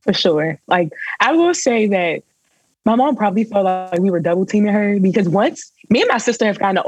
For 0.01 0.13
sure. 0.13 0.59
Like, 0.67 0.91
I 1.19 1.31
will 1.33 1.53
say 1.53 1.87
that 1.87 2.23
my 2.85 2.95
mom 2.95 3.15
probably 3.15 3.45
felt 3.45 3.65
like 3.65 3.99
we 3.99 4.09
were 4.09 4.19
double 4.19 4.45
teaming 4.45 4.73
her 4.73 4.99
because 4.99 5.29
once 5.29 5.71
me 5.89 6.01
and 6.01 6.09
my 6.11 6.17
sister 6.17 6.45
have 6.45 6.59
kind 6.59 6.77
of 6.77 6.85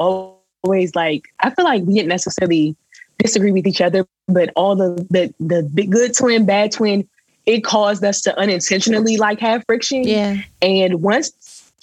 always 0.63 0.93
like, 0.95 1.23
I 1.39 1.49
feel 1.49 1.65
like 1.65 1.83
we 1.83 1.93
didn't 1.93 2.09
necessarily 2.09 2.75
disagree 3.17 3.51
with 3.51 3.65
each 3.65 3.81
other, 3.81 4.05
but 4.27 4.51
all 4.55 4.75
the 4.75 5.07
the 5.09 5.33
the 5.39 5.63
big 5.63 5.91
good 5.91 6.13
twin, 6.13 6.45
bad 6.45 6.71
twin, 6.71 7.07
it 7.45 7.63
caused 7.63 8.03
us 8.03 8.21
to 8.21 8.37
unintentionally 8.37 9.17
like 9.17 9.39
have 9.39 9.63
friction. 9.65 10.03
Yeah. 10.03 10.41
And 10.61 11.01
once 11.01 11.31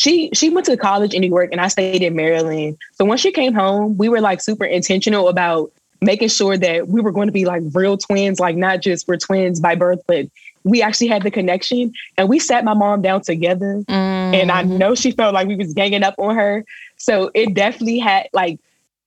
she 0.02 0.30
she 0.34 0.50
went 0.50 0.66
to 0.66 0.76
college 0.76 1.14
in 1.14 1.20
New 1.20 1.28
York 1.28 1.50
and 1.52 1.60
I 1.60 1.68
stayed 1.68 2.02
in 2.02 2.16
Maryland. 2.16 2.76
So 2.94 3.04
when 3.04 3.18
she 3.18 3.30
came 3.30 3.54
home, 3.54 3.96
we 3.96 4.08
were 4.08 4.20
like 4.20 4.40
super 4.40 4.64
intentional 4.64 5.28
about 5.28 5.70
making 6.00 6.28
sure 6.28 6.56
that 6.56 6.88
we 6.88 7.00
were 7.00 7.12
going 7.12 7.28
to 7.28 7.32
be 7.32 7.44
like 7.44 7.62
real 7.72 7.96
twins, 7.96 8.40
like 8.40 8.56
not 8.56 8.80
just 8.80 9.06
we're 9.06 9.16
twins 9.16 9.60
by 9.60 9.76
birth, 9.76 10.00
but 10.08 10.26
we 10.64 10.82
actually 10.82 11.06
had 11.06 11.22
the 11.22 11.30
connection. 11.30 11.92
And 12.18 12.28
we 12.28 12.40
sat 12.40 12.64
my 12.64 12.74
mom 12.74 13.02
down 13.02 13.20
together. 13.20 13.84
Mm-hmm. 13.86 13.92
And 13.92 14.50
I 14.50 14.64
mm-hmm. 14.64 14.76
know 14.76 14.96
she 14.96 15.12
felt 15.12 15.34
like 15.34 15.46
we 15.46 15.54
was 15.54 15.72
ganging 15.72 16.02
up 16.02 16.16
on 16.18 16.34
her. 16.34 16.64
So 16.96 17.30
it 17.32 17.54
definitely 17.54 18.00
had 18.00 18.26
like 18.32 18.58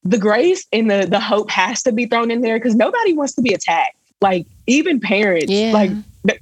the 0.05 0.17
grace 0.17 0.65
and 0.71 0.89
the 0.89 1.07
the 1.07 1.19
hope 1.19 1.49
has 1.49 1.83
to 1.83 1.91
be 1.91 2.05
thrown 2.05 2.31
in 2.31 2.39
there 2.39 2.57
because 2.57 2.75
nobody 2.75 3.11
wants 3.11 3.33
to 3.33 3.41
be 3.41 3.53
attacked. 3.53 3.97
Like 4.21 4.47
even 4.65 5.01
parents, 5.01 5.51
yeah. 5.51 5.73
like 5.73 5.91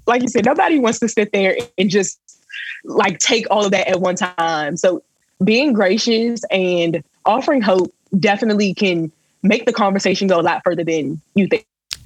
like 0.05 0.21
you 0.21 0.27
said, 0.27 0.45
nobody 0.45 0.77
wants 0.77 0.99
to 0.99 1.07
sit 1.09 1.31
there 1.31 1.57
and 1.79 1.89
just 1.89 2.19
like 2.83 3.19
take 3.19 3.45
all 3.49 3.65
of 3.65 3.71
that 3.71 3.87
at 3.87 3.99
one 3.99 4.15
time. 4.15 4.77
So 4.77 5.03
being 5.43 5.73
gracious 5.73 6.43
and 6.51 7.03
offering 7.25 7.61
hope 7.61 7.93
definitely 8.19 8.73
can 8.73 9.11
make 9.41 9.65
the 9.65 9.73
conversation 9.73 10.27
go 10.27 10.39
a 10.39 10.41
lot 10.41 10.61
further 10.63 10.83
than 10.83 11.21
you 11.35 11.47
think. 11.47 11.65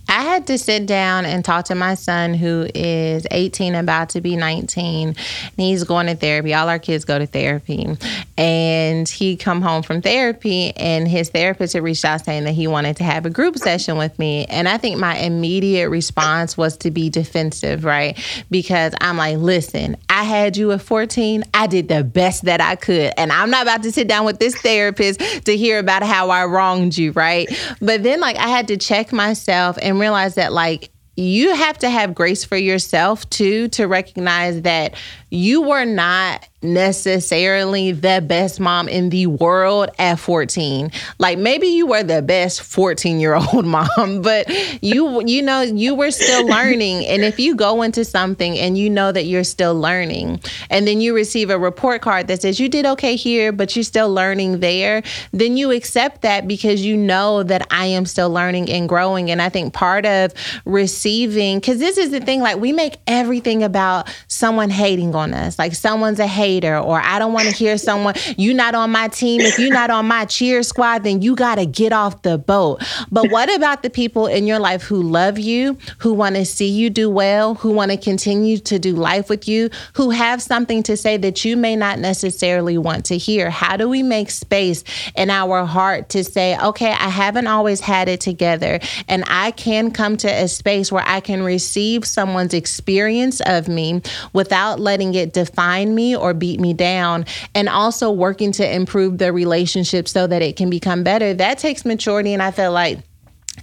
I 0.09 0.21
had 0.21 0.47
to 0.47 0.57
sit 0.57 0.85
down 0.85 1.25
and 1.25 1.43
talk 1.43 1.65
to 1.65 1.75
my 1.75 1.95
son 1.95 2.33
who 2.33 2.67
is 2.73 3.27
18, 3.29 3.75
about 3.75 4.09
to 4.09 4.21
be 4.21 4.37
19. 4.37 5.09
And 5.09 5.15
he's 5.57 5.83
going 5.83 6.07
to 6.07 6.15
therapy. 6.15 6.53
All 6.53 6.69
our 6.69 6.79
kids 6.79 7.03
go 7.03 7.19
to 7.19 7.25
therapy. 7.25 7.97
And 8.37 9.07
he 9.07 9.35
come 9.35 9.61
home 9.61 9.83
from 9.83 10.01
therapy 10.01 10.71
and 10.77 11.07
his 11.07 11.29
therapist 11.29 11.73
had 11.73 11.83
reached 11.83 12.05
out 12.05 12.23
saying 12.23 12.45
that 12.45 12.53
he 12.53 12.67
wanted 12.67 12.97
to 12.97 13.03
have 13.03 13.25
a 13.25 13.29
group 13.29 13.57
session 13.57 13.97
with 13.97 14.17
me. 14.17 14.45
And 14.45 14.69
I 14.69 14.77
think 14.77 14.97
my 14.97 15.17
immediate 15.17 15.89
response 15.89 16.57
was 16.57 16.77
to 16.77 16.91
be 16.91 17.09
defensive, 17.09 17.83
right? 17.83 18.17
Because 18.49 18.93
I'm 19.01 19.17
like, 19.17 19.37
listen, 19.37 19.97
I 20.17 20.23
had 20.23 20.57
you 20.57 20.71
at 20.71 20.81
14. 20.81 21.43
I 21.53 21.67
did 21.67 21.89
the 21.89 22.03
best 22.03 22.45
that 22.45 22.59
I 22.59 22.75
could. 22.75 23.13
And 23.17 23.31
I'm 23.31 23.51
not 23.51 23.61
about 23.61 23.83
to 23.83 23.91
sit 23.91 24.07
down 24.07 24.25
with 24.25 24.39
this 24.39 24.59
therapist 24.61 25.19
to 25.45 25.55
hear 25.55 25.77
about 25.77 26.01
how 26.01 26.31
I 26.31 26.45
wronged 26.45 26.97
you, 26.97 27.11
right? 27.11 27.47
But 27.81 28.01
then 28.01 28.19
like 28.19 28.35
I 28.37 28.47
had 28.47 28.67
to 28.69 28.77
check 28.77 29.13
myself 29.13 29.77
and 29.79 29.99
realize 29.99 30.33
that 30.33 30.53
like 30.53 30.89
you 31.17 31.53
have 31.53 31.77
to 31.79 31.89
have 31.91 32.15
grace 32.15 32.43
for 32.43 32.57
yourself 32.57 33.29
too 33.29 33.67
to 33.69 33.85
recognize 33.85 34.63
that 34.63 34.95
you 35.29 35.61
were 35.61 35.85
not 35.85 36.47
necessarily 36.61 37.91
the 37.91 38.23
best 38.25 38.59
mom 38.59 38.89
in 38.89 39.09
the 39.09 39.27
world 39.27 39.89
at 39.99 40.17
14 40.17 40.91
like 41.19 41.37
maybe 41.37 41.67
you 41.67 41.85
were 41.85 42.03
the 42.03 42.21
best 42.21 42.61
14 42.63 43.19
year 43.19 43.35
old 43.35 43.65
mom 43.77 44.21
but 44.21 44.47
you 44.81 45.21
you 45.25 45.41
know 45.41 45.61
you 45.61 45.95
were 45.95 46.11
still 46.11 46.47
learning. 46.57 47.05
And 47.05 47.23
if 47.23 47.39
you 47.39 47.55
go 47.55 47.81
into 47.81 48.03
something 48.03 48.57
and 48.57 48.77
you 48.77 48.89
know 48.89 49.11
that 49.11 49.25
you're 49.25 49.43
still 49.43 49.79
learning 49.79 50.41
and 50.69 50.87
then 50.87 51.01
you 51.01 51.15
receive 51.15 51.49
a 51.49 51.59
report 51.59 52.01
card 52.01 52.27
that 52.27 52.41
says 52.41 52.59
you 52.59 52.69
did 52.69 52.85
okay 52.85 53.15
here 53.15 53.51
but 53.51 53.75
you're 53.75 53.83
still 53.83 54.11
learning 54.11 54.59
there 54.59 55.03
then 55.31 55.57
you 55.57 55.71
accept 55.71 56.21
that 56.21 56.47
because 56.47 56.83
you 56.83 56.97
know 56.97 57.43
that 57.43 57.67
I 57.71 57.85
am 57.85 58.05
still 58.05 58.29
learning 58.29 58.69
and 58.69 58.87
growing. 58.89 59.29
And 59.31 59.41
I 59.41 59.49
think 59.49 59.73
part 59.73 60.05
of 60.05 60.33
receiving 60.65 61.61
cuz 61.61 61.79
this 61.79 61.97
is 61.97 62.11
the 62.11 62.19
thing 62.19 62.41
like 62.41 62.57
we 62.57 62.71
make 62.71 62.97
everything 63.07 63.63
about 63.63 64.07
someone 64.27 64.69
hating 64.69 65.15
on 65.15 65.33
us. 65.33 65.59
Like 65.59 65.75
someone's 65.75 66.19
a 66.19 66.27
hater, 66.27 66.46
or 66.55 66.99
I 67.01 67.19
don't 67.19 67.33
want 67.33 67.47
to 67.47 67.53
hear 67.53 67.77
someone, 67.77 68.15
You're 68.37 68.55
not 68.55 68.75
on 68.75 68.91
my 68.91 69.07
team. 69.07 69.41
If 69.41 69.59
you're 69.59 69.73
not 69.73 69.89
on 69.89 70.07
my 70.07 70.25
cheer 70.25 70.63
squad, 70.63 71.03
then 71.03 71.21
you 71.21 71.35
got 71.35 71.55
to 71.55 71.65
get 71.65 71.93
off 71.93 72.21
the 72.21 72.37
boat. 72.37 72.83
But 73.11 73.31
what 73.31 73.53
about 73.55 73.83
the 73.83 73.89
people 73.89 74.27
in 74.27 74.47
your 74.47 74.59
life 74.59 74.83
who 74.83 75.01
love 75.01 75.39
you, 75.39 75.77
who 75.99 76.13
want 76.13 76.35
to 76.35 76.45
see 76.45 76.67
you 76.67 76.89
do 76.89 77.09
well, 77.09 77.55
who 77.55 77.71
want 77.71 77.91
to 77.91 77.97
continue 77.97 78.57
to 78.59 78.79
do 78.79 78.93
life 78.93 79.29
with 79.29 79.47
you, 79.47 79.69
who 79.93 80.09
have 80.09 80.41
something 80.41 80.83
to 80.83 80.97
say 80.97 81.17
that 81.17 81.43
you 81.43 81.57
may 81.57 81.75
not 81.75 81.99
necessarily 81.99 82.77
want 82.77 83.05
to 83.05 83.17
hear? 83.17 83.49
How 83.49 83.77
do 83.77 83.89
we 83.89 84.03
make 84.03 84.29
space 84.29 84.83
in 85.15 85.29
our 85.29 85.65
heart 85.65 86.09
to 86.09 86.23
say, 86.23 86.57
okay, 86.57 86.91
I 86.91 87.09
haven't 87.09 87.47
always 87.47 87.79
had 87.79 88.07
it 88.07 88.21
together, 88.21 88.79
and 89.07 89.23
I 89.27 89.51
can 89.51 89.91
come 89.91 90.17
to 90.17 90.27
a 90.27 90.47
space 90.47 90.91
where 90.91 91.03
I 91.05 91.19
can 91.19 91.43
receive 91.43 92.05
someone's 92.05 92.53
experience 92.53 93.41
of 93.41 93.67
me 93.67 94.01
without 94.33 94.79
letting 94.79 95.13
it 95.13 95.33
define 95.33 95.95
me 95.95 96.15
or 96.15 96.33
beat 96.37 96.59
me 96.59 96.73
down, 96.73 97.25
and 97.53 97.67
also 97.67 98.11
working 98.11 98.51
to 98.53 98.75
improve 98.75 99.17
the 99.17 99.33
relationship 99.33 100.07
so 100.07 100.27
that 100.27 100.41
it 100.41 100.55
can 100.55 100.69
become 100.69 101.03
better. 101.03 101.33
That 101.33 101.57
takes 101.57 101.85
maturity, 101.85 102.33
and 102.33 102.41
I 102.41 102.51
feel 102.51 102.71
like. 102.71 102.99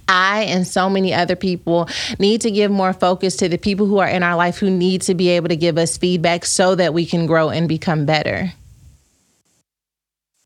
I 0.09 0.43
and 0.43 0.67
so 0.67 0.89
many 0.89 1.13
other 1.13 1.37
people 1.37 1.89
need 2.19 2.41
to 2.41 2.51
give 2.51 2.69
more 2.69 2.93
focus 2.93 3.37
to 3.37 3.49
the 3.49 3.57
people 3.57 3.87
who 3.87 3.99
are 3.99 4.07
in 4.07 4.23
our 4.23 4.35
life 4.35 4.57
who 4.57 4.69
need 4.69 5.01
to 5.03 5.15
be 5.15 5.29
able 5.29 5.47
to 5.47 5.55
give 5.55 5.77
us 5.77 5.97
feedback 5.97 6.45
so 6.45 6.75
that 6.75 6.93
we 6.93 7.05
can 7.05 7.25
grow 7.25 7.49
and 7.49 7.67
become 7.67 8.05
better. 8.05 8.51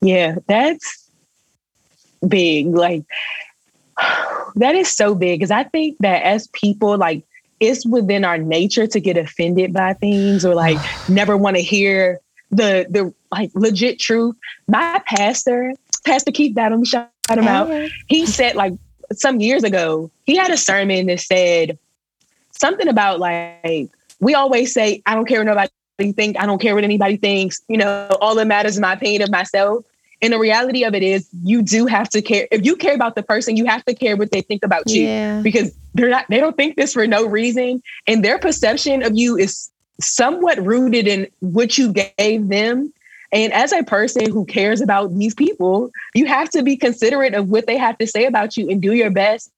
Yeah, 0.01 0.35
that's 0.47 1.09
big. 2.25 2.67
Like, 2.67 3.03
that 4.55 4.75
is 4.75 4.89
so 4.89 5.15
big 5.15 5.39
because 5.39 5.51
I 5.51 5.63
think 5.63 5.97
that 5.99 6.23
as 6.23 6.47
people, 6.47 6.97
like, 6.97 7.23
it's 7.59 7.85
within 7.85 8.23
our 8.23 8.37
nature 8.37 8.87
to 8.87 8.99
get 8.99 9.17
offended 9.17 9.73
by 9.73 9.93
things 9.93 10.45
or 10.45 10.55
like 10.55 10.77
never 11.09 11.37
want 11.37 11.55
to 11.55 11.61
hear 11.61 12.19
the 12.51 12.87
the 12.89 13.13
like 13.31 13.51
legit 13.53 13.99
truth. 13.99 14.35
My 14.67 15.01
pastor, 15.05 15.73
Pastor 16.05 16.31
Keith 16.31 16.55
Battle, 16.55 16.83
shout 16.83 17.09
him 17.29 17.47
out. 17.47 17.89
He 18.07 18.25
said 18.25 18.55
like 18.55 18.73
some 19.13 19.39
years 19.39 19.63
ago, 19.63 20.09
he 20.25 20.35
had 20.35 20.51
a 20.51 20.57
sermon 20.57 21.07
that 21.07 21.19
said 21.19 21.77
something 22.51 22.87
about 22.87 23.19
like 23.19 23.89
we 24.19 24.33
always 24.33 24.73
say, 24.73 25.01
I 25.05 25.15
don't 25.15 25.27
care 25.27 25.39
what 25.39 25.47
nobody 25.47 26.13
think, 26.13 26.39
I 26.39 26.45
don't 26.45 26.59
care 26.59 26.75
what 26.75 26.83
anybody 26.83 27.17
thinks, 27.17 27.61
you 27.67 27.77
know, 27.77 28.09
all 28.21 28.35
that 28.35 28.47
matters 28.47 28.73
is 28.73 28.79
my 28.79 28.93
opinion 28.93 29.21
of 29.21 29.31
myself. 29.31 29.85
And 30.21 30.33
the 30.33 30.39
reality 30.39 30.83
of 30.83 30.93
it 30.93 31.03
is 31.03 31.29
you 31.43 31.61
do 31.61 31.85
have 31.85 32.09
to 32.09 32.21
care. 32.21 32.47
If 32.51 32.65
you 32.65 32.75
care 32.75 32.93
about 32.93 33.15
the 33.15 33.23
person, 33.23 33.55
you 33.55 33.65
have 33.65 33.85
to 33.85 33.93
care 33.93 34.17
what 34.17 34.31
they 34.31 34.41
think 34.41 34.65
about 34.65 34.89
you 34.89 35.03
yeah. 35.03 35.41
because 35.41 35.73
they're 35.93 36.09
not, 36.09 36.25
they 36.29 36.39
don't 36.39 36.57
think 36.57 36.75
this 36.75 36.93
for 36.93 37.07
no 37.07 37.25
reason. 37.25 37.81
And 38.05 38.23
their 38.23 38.37
perception 38.37 39.01
of 39.03 39.15
you 39.15 39.37
is 39.37 39.69
somewhat 40.01 40.61
rooted 40.63 41.07
in 41.07 41.27
what 41.39 41.77
you 41.77 41.93
gave 41.93 42.49
them. 42.49 42.93
And 43.31 43.53
as 43.53 43.71
a 43.71 43.83
person 43.83 44.29
who 44.29 44.45
cares 44.45 44.81
about 44.81 45.17
these 45.17 45.35
people, 45.35 45.91
you 46.15 46.25
have 46.25 46.49
to 46.49 46.63
be 46.63 46.75
considerate 46.75 47.33
of 47.33 47.49
what 47.49 47.67
they 47.67 47.77
have 47.77 47.97
to 47.99 48.07
say 48.07 48.25
about 48.25 48.57
you 48.57 48.69
and 48.69 48.81
do 48.81 48.93
your 48.93 49.11
best 49.11 49.51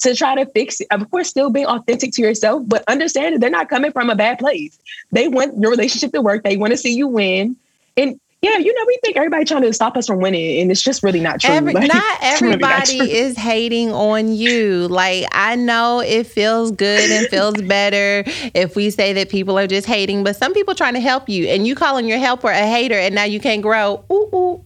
to 0.00 0.14
try 0.14 0.34
to 0.34 0.46
fix 0.46 0.80
it. 0.80 0.86
Of 0.90 1.10
course, 1.10 1.28
still 1.28 1.50
being 1.50 1.66
authentic 1.66 2.12
to 2.12 2.22
yourself, 2.22 2.62
but 2.66 2.84
understand 2.88 3.34
that 3.34 3.40
they're 3.40 3.50
not 3.50 3.68
coming 3.68 3.92
from 3.92 4.08
a 4.08 4.16
bad 4.16 4.38
place. 4.38 4.78
They 5.12 5.28
want 5.28 5.60
your 5.60 5.70
relationship 5.70 6.12
to 6.12 6.22
work. 6.22 6.42
They 6.42 6.56
want 6.56 6.72
to 6.72 6.76
see 6.76 6.94
you 6.94 7.08
win. 7.08 7.56
And 7.96 8.18
yeah, 8.42 8.56
you 8.56 8.72
know, 8.72 8.84
we 8.86 8.98
think 9.02 9.18
everybody 9.18 9.44
trying 9.44 9.62
to 9.62 9.72
stop 9.74 9.98
us 9.98 10.06
from 10.06 10.18
winning, 10.20 10.62
and 10.62 10.70
it's 10.70 10.80
just 10.80 11.02
really 11.02 11.20
not 11.20 11.42
true. 11.42 11.54
Every, 11.54 11.72
like, 11.74 11.92
not 11.92 12.18
everybody 12.22 12.98
really 12.98 13.10
not 13.10 13.16
is 13.16 13.36
hating 13.36 13.92
on 13.92 14.32
you. 14.32 14.88
Like 14.88 15.26
I 15.32 15.56
know 15.56 16.00
it 16.00 16.26
feels 16.26 16.70
good 16.70 17.10
and 17.10 17.26
feels 17.28 17.60
better 17.68 18.24
if 18.54 18.76
we 18.76 18.88
say 18.88 19.12
that 19.12 19.28
people 19.28 19.58
are 19.58 19.66
just 19.66 19.86
hating, 19.86 20.24
but 20.24 20.36
some 20.36 20.54
people 20.54 20.74
trying 20.74 20.94
to 20.94 21.00
help 21.00 21.28
you, 21.28 21.48
and 21.48 21.66
you 21.66 21.74
calling 21.74 22.08
your 22.08 22.18
helper 22.18 22.48
a 22.48 22.66
hater, 22.66 22.94
and 22.94 23.14
now 23.14 23.24
you 23.24 23.40
can't 23.40 23.60
grow. 23.60 24.04
Ooh, 24.10 24.30
ooh. 24.34 24.64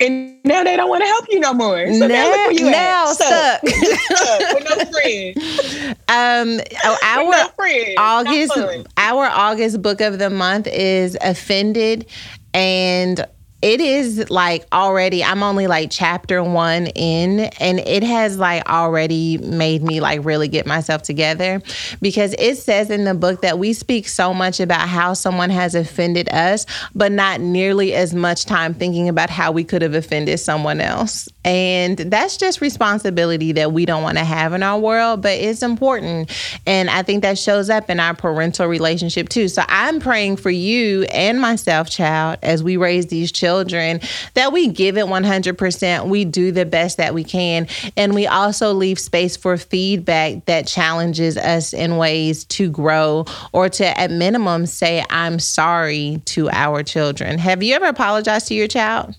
And 0.00 0.38
now 0.44 0.62
they 0.62 0.76
don't 0.76 0.88
want 0.88 1.02
to 1.02 1.08
help 1.08 1.26
you 1.28 1.40
no 1.40 1.52
more. 1.52 1.84
So 1.92 2.06
now, 2.06 2.08
now 2.08 2.30
look 2.30 2.36
where 2.36 2.52
you 2.52 2.70
now 2.70 3.10
at. 3.10 3.16
stuck. 3.16 3.68
stuck 3.68 4.54
with 4.54 4.64
no 4.64 4.76
friend. 4.92 5.96
Um, 6.08 6.60
oh, 6.84 6.98
our 7.02 7.30
no 7.30 7.48
friend. 7.56 7.94
August, 7.98 8.58
our 8.96 9.24
August 9.26 9.82
book 9.82 10.00
of 10.00 10.20
the 10.20 10.30
month 10.30 10.68
is 10.68 11.16
offended, 11.20 12.06
and 12.54 13.26
it 13.60 13.80
is 13.80 14.30
like 14.30 14.64
already 14.72 15.24
i'm 15.24 15.42
only 15.42 15.66
like 15.66 15.90
chapter 15.90 16.44
one 16.44 16.86
in 16.88 17.40
and 17.58 17.80
it 17.80 18.04
has 18.04 18.38
like 18.38 18.68
already 18.68 19.36
made 19.38 19.82
me 19.82 20.00
like 20.00 20.24
really 20.24 20.46
get 20.46 20.66
myself 20.66 21.02
together. 21.02 21.60
Because 22.00 22.34
it 22.38 22.56
says 22.56 22.90
in 22.90 23.04
the 23.04 23.14
book 23.14 23.42
that 23.42 23.58
we 23.58 23.72
speak 23.72 24.06
so 24.08 24.32
much 24.32 24.60
about 24.60 24.88
how 24.88 25.14
someone 25.14 25.50
has 25.50 25.74
offended 25.74 26.28
us 26.30 26.66
but 26.94 27.10
not 27.10 27.40
nearly 27.40 27.94
as 27.94 28.14
much 28.14 28.44
time 28.44 28.74
thinking 28.74 29.08
about 29.08 29.30
how 29.30 29.50
we 29.50 29.64
could 29.64 29.82
have 29.82 29.94
offended 29.94 30.38
someone 30.38 30.80
else. 30.80 31.28
And 31.44 31.98
that's 31.98 32.36
just 32.36 32.60
responsibility 32.60 33.52
that 33.52 33.72
we 33.72 33.86
don't 33.86 34.02
want 34.02 34.18
to 34.18 34.24
have 34.24 34.52
in 34.52 34.62
our 34.62 34.78
world 34.78 35.22
but 35.22 35.32
it's 35.32 35.62
important. 35.62 36.30
And 36.66 36.88
i 36.90 37.02
think 37.02 37.22
that 37.22 37.38
shows 37.38 37.70
up 37.70 37.90
in 37.90 37.98
our 37.98 38.14
parental 38.14 38.66
relationship 38.66 39.28
too. 39.28 39.48
So 39.48 39.64
i'm 39.66 39.98
praying 39.98 40.36
for 40.36 40.50
you 40.50 41.02
and 41.04 41.40
myself 41.40 41.90
child 41.90 42.38
as 42.42 42.62
we 42.62 42.76
raise 42.76 43.06
these 43.06 43.32
children 43.32 43.47
children 43.48 43.98
that 44.34 44.52
we 44.52 44.68
give 44.68 44.98
it 44.98 45.06
100%. 45.06 46.08
We 46.08 46.26
do 46.26 46.52
the 46.52 46.66
best 46.66 46.98
that 46.98 47.14
we 47.14 47.24
can. 47.24 47.66
And 47.96 48.14
we 48.14 48.26
also 48.26 48.74
leave 48.74 48.98
space 48.98 49.38
for 49.38 49.56
feedback 49.56 50.44
that 50.44 50.66
challenges 50.66 51.38
us 51.38 51.72
in 51.72 51.96
ways 51.96 52.44
to 52.44 52.70
grow 52.70 53.24
or 53.52 53.70
to, 53.70 53.98
at 53.98 54.10
minimum, 54.10 54.66
say, 54.66 55.02
I'm 55.08 55.38
sorry 55.38 56.20
to 56.26 56.50
our 56.50 56.82
children. 56.82 57.38
Have 57.38 57.62
you 57.62 57.74
ever 57.74 57.86
apologized 57.86 58.48
to 58.48 58.54
your 58.54 58.68
child? 58.68 59.16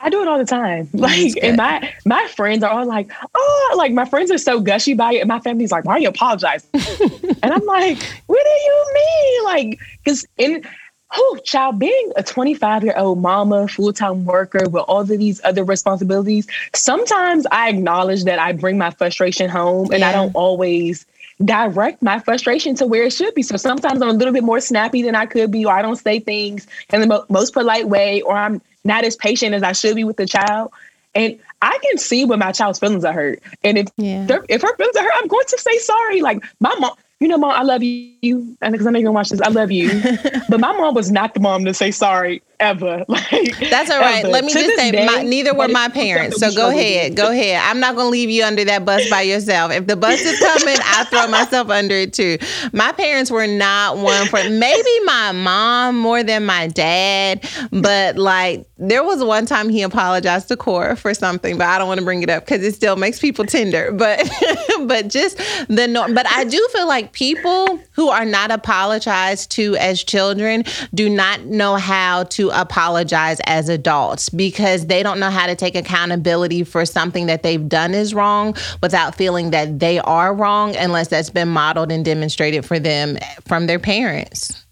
I 0.00 0.08
do 0.10 0.22
it 0.22 0.28
all 0.28 0.38
the 0.38 0.44
time. 0.44 0.88
Like, 0.92 1.36
and 1.42 1.56
my 1.56 1.92
my 2.04 2.26
friends 2.28 2.62
are 2.62 2.70
all 2.70 2.86
like, 2.86 3.10
"Oh, 3.34 3.74
like 3.76 3.92
my 3.92 4.04
friends 4.04 4.30
are 4.30 4.38
so 4.38 4.60
gushy 4.60 4.94
by 4.94 5.14
it." 5.14 5.18
And 5.18 5.28
my 5.28 5.40
family's 5.40 5.72
like, 5.72 5.84
"Why 5.84 5.94
are 5.94 5.98
you 5.98 6.08
apologizing?" 6.08 6.70
and 7.42 7.52
I'm 7.52 7.66
like, 7.66 7.98
"What 8.26 8.44
do 8.44 8.50
you 8.50 8.86
mean?" 8.94 9.44
Like, 9.44 9.80
because 10.04 10.24
in 10.36 10.64
oh, 11.14 11.38
child, 11.44 11.78
being 11.78 12.12
a 12.16 12.22
25 12.22 12.84
year 12.84 12.94
old 12.96 13.20
mama, 13.20 13.68
full 13.68 13.92
time 13.92 14.24
worker 14.24 14.68
with 14.68 14.84
all 14.88 15.00
of 15.00 15.08
these 15.08 15.40
other 15.44 15.64
responsibilities, 15.64 16.46
sometimes 16.74 17.46
I 17.50 17.70
acknowledge 17.70 18.24
that 18.24 18.38
I 18.38 18.52
bring 18.52 18.78
my 18.78 18.90
frustration 18.90 19.48
home 19.48 19.90
and 19.90 20.00
yeah. 20.00 20.10
I 20.10 20.12
don't 20.12 20.34
always 20.34 21.06
direct 21.44 22.02
my 22.02 22.18
frustration 22.18 22.74
to 22.76 22.86
where 22.86 23.04
it 23.04 23.12
should 23.12 23.34
be. 23.34 23.42
So 23.42 23.56
sometimes 23.56 24.02
I'm 24.02 24.08
a 24.08 24.12
little 24.12 24.32
bit 24.32 24.44
more 24.44 24.60
snappy 24.60 25.02
than 25.02 25.14
I 25.14 25.26
could 25.26 25.50
be, 25.50 25.64
or 25.64 25.72
I 25.72 25.82
don't 25.82 25.96
say 25.96 26.18
things 26.18 26.66
in 26.92 27.00
the 27.00 27.06
mo- 27.06 27.24
most 27.28 27.52
polite 27.52 27.88
way, 27.88 28.22
or 28.22 28.36
I'm 28.36 28.60
not 28.84 29.04
as 29.04 29.16
patient 29.16 29.54
as 29.54 29.62
I 29.62 29.72
should 29.72 29.94
be 29.94 30.04
with 30.04 30.16
the 30.16 30.26
child. 30.26 30.72
And 31.14 31.38
I 31.62 31.78
can 31.82 31.98
see 31.98 32.24
when 32.24 32.38
my 32.38 32.52
child's 32.52 32.78
feelings 32.78 33.04
are 33.04 33.12
hurt. 33.12 33.40
And 33.64 33.78
if 33.78 33.88
yeah. 33.96 34.26
if 34.48 34.62
her 34.62 34.76
feelings 34.76 34.96
are 34.96 35.02
hurt, 35.02 35.12
I'm 35.16 35.28
going 35.28 35.46
to 35.48 35.58
say 35.58 35.78
sorry. 35.78 36.22
Like 36.22 36.44
my 36.60 36.74
mom, 36.78 36.94
you 37.20 37.28
know, 37.28 37.38
mom, 37.38 37.50
I 37.50 37.62
love 37.62 37.82
you. 37.82 38.56
And 38.60 38.72
because 38.72 38.86
I 38.86 38.90
know 38.90 38.98
you're 38.98 39.06
gonna 39.06 39.14
watch 39.14 39.30
this, 39.30 39.40
I 39.40 39.48
love 39.48 39.70
you. 39.70 40.00
but 40.48 40.60
my 40.60 40.72
mom 40.76 40.94
was 40.94 41.10
not 41.10 41.34
the 41.34 41.40
mom 41.40 41.64
to 41.64 41.74
say 41.74 41.90
sorry 41.90 42.42
ever. 42.60 43.04
Like 43.18 43.58
that's 43.70 43.90
all 43.90 44.00
right. 44.00 44.24
Ever. 44.24 44.28
Let 44.28 44.44
me 44.44 44.52
to 44.52 44.58
just 44.58 44.76
say, 44.76 44.90
day, 44.90 45.06
my, 45.06 45.22
neither 45.22 45.54
were 45.54 45.68
my 45.68 45.88
parents. 45.88 46.38
So 46.38 46.52
go 46.54 46.70
ahead, 46.70 47.16
go 47.16 47.30
ahead. 47.30 47.60
I'm 47.64 47.80
not 47.80 47.96
gonna 47.96 48.08
leave 48.08 48.30
you 48.30 48.44
under 48.44 48.64
that 48.64 48.84
bus 48.84 49.08
by 49.10 49.22
yourself. 49.22 49.72
If 49.72 49.86
the 49.86 49.96
bus 49.96 50.20
is 50.20 50.38
coming, 50.38 50.76
I 50.84 51.04
throw 51.04 51.26
myself 51.28 51.68
under 51.68 51.94
it 51.94 52.12
too. 52.12 52.38
My 52.72 52.92
parents 52.92 53.30
were 53.30 53.46
not 53.46 53.98
one 53.98 54.26
for 54.28 54.38
maybe 54.48 55.00
my 55.04 55.32
mom 55.32 55.98
more 55.98 56.22
than 56.22 56.46
my 56.46 56.68
dad, 56.68 57.44
but 57.72 58.16
like 58.16 58.66
there 58.78 59.02
was 59.02 59.22
one 59.24 59.44
time 59.44 59.68
he 59.68 59.82
apologized 59.82 60.48
to 60.48 60.56
Cora 60.56 60.96
for 60.96 61.12
something, 61.12 61.58
but 61.58 61.66
I 61.66 61.78
don't 61.78 61.88
want 61.88 61.98
to 61.98 62.04
bring 62.04 62.22
it 62.22 62.30
up 62.30 62.44
because 62.44 62.62
it 62.62 62.74
still 62.74 62.96
makes 62.96 63.18
people 63.18 63.44
tender. 63.44 63.90
But 63.90 64.28
but 64.86 65.08
just 65.08 65.38
the 65.68 65.88
norm. 65.88 66.14
But 66.14 66.26
I 66.30 66.44
do 66.44 66.68
feel 66.72 66.86
like 66.86 67.12
people 67.12 67.80
who 67.92 68.08
are 68.08 68.24
not 68.24 68.50
apologized 68.50 69.50
to 69.52 69.76
as 69.76 70.02
children 70.04 70.64
do 70.94 71.10
not 71.10 71.44
know 71.44 71.76
how 71.76 72.24
to 72.24 72.47
to 72.48 72.60
apologize 72.60 73.40
as 73.46 73.68
adults 73.68 74.28
because 74.28 74.86
they 74.86 75.02
don't 75.02 75.20
know 75.20 75.30
how 75.30 75.46
to 75.46 75.54
take 75.54 75.74
accountability 75.74 76.64
for 76.64 76.84
something 76.84 77.26
that 77.26 77.42
they've 77.42 77.68
done 77.68 77.94
is 77.94 78.14
wrong 78.14 78.54
without 78.82 79.14
feeling 79.14 79.50
that 79.50 79.78
they 79.78 79.98
are 80.00 80.34
wrong 80.34 80.74
unless 80.76 81.08
that's 81.08 81.30
been 81.30 81.48
modeled 81.48 81.92
and 81.92 82.04
demonstrated 82.04 82.64
for 82.64 82.78
them 82.78 83.18
from 83.46 83.66
their 83.66 83.78
parents. 83.78 84.64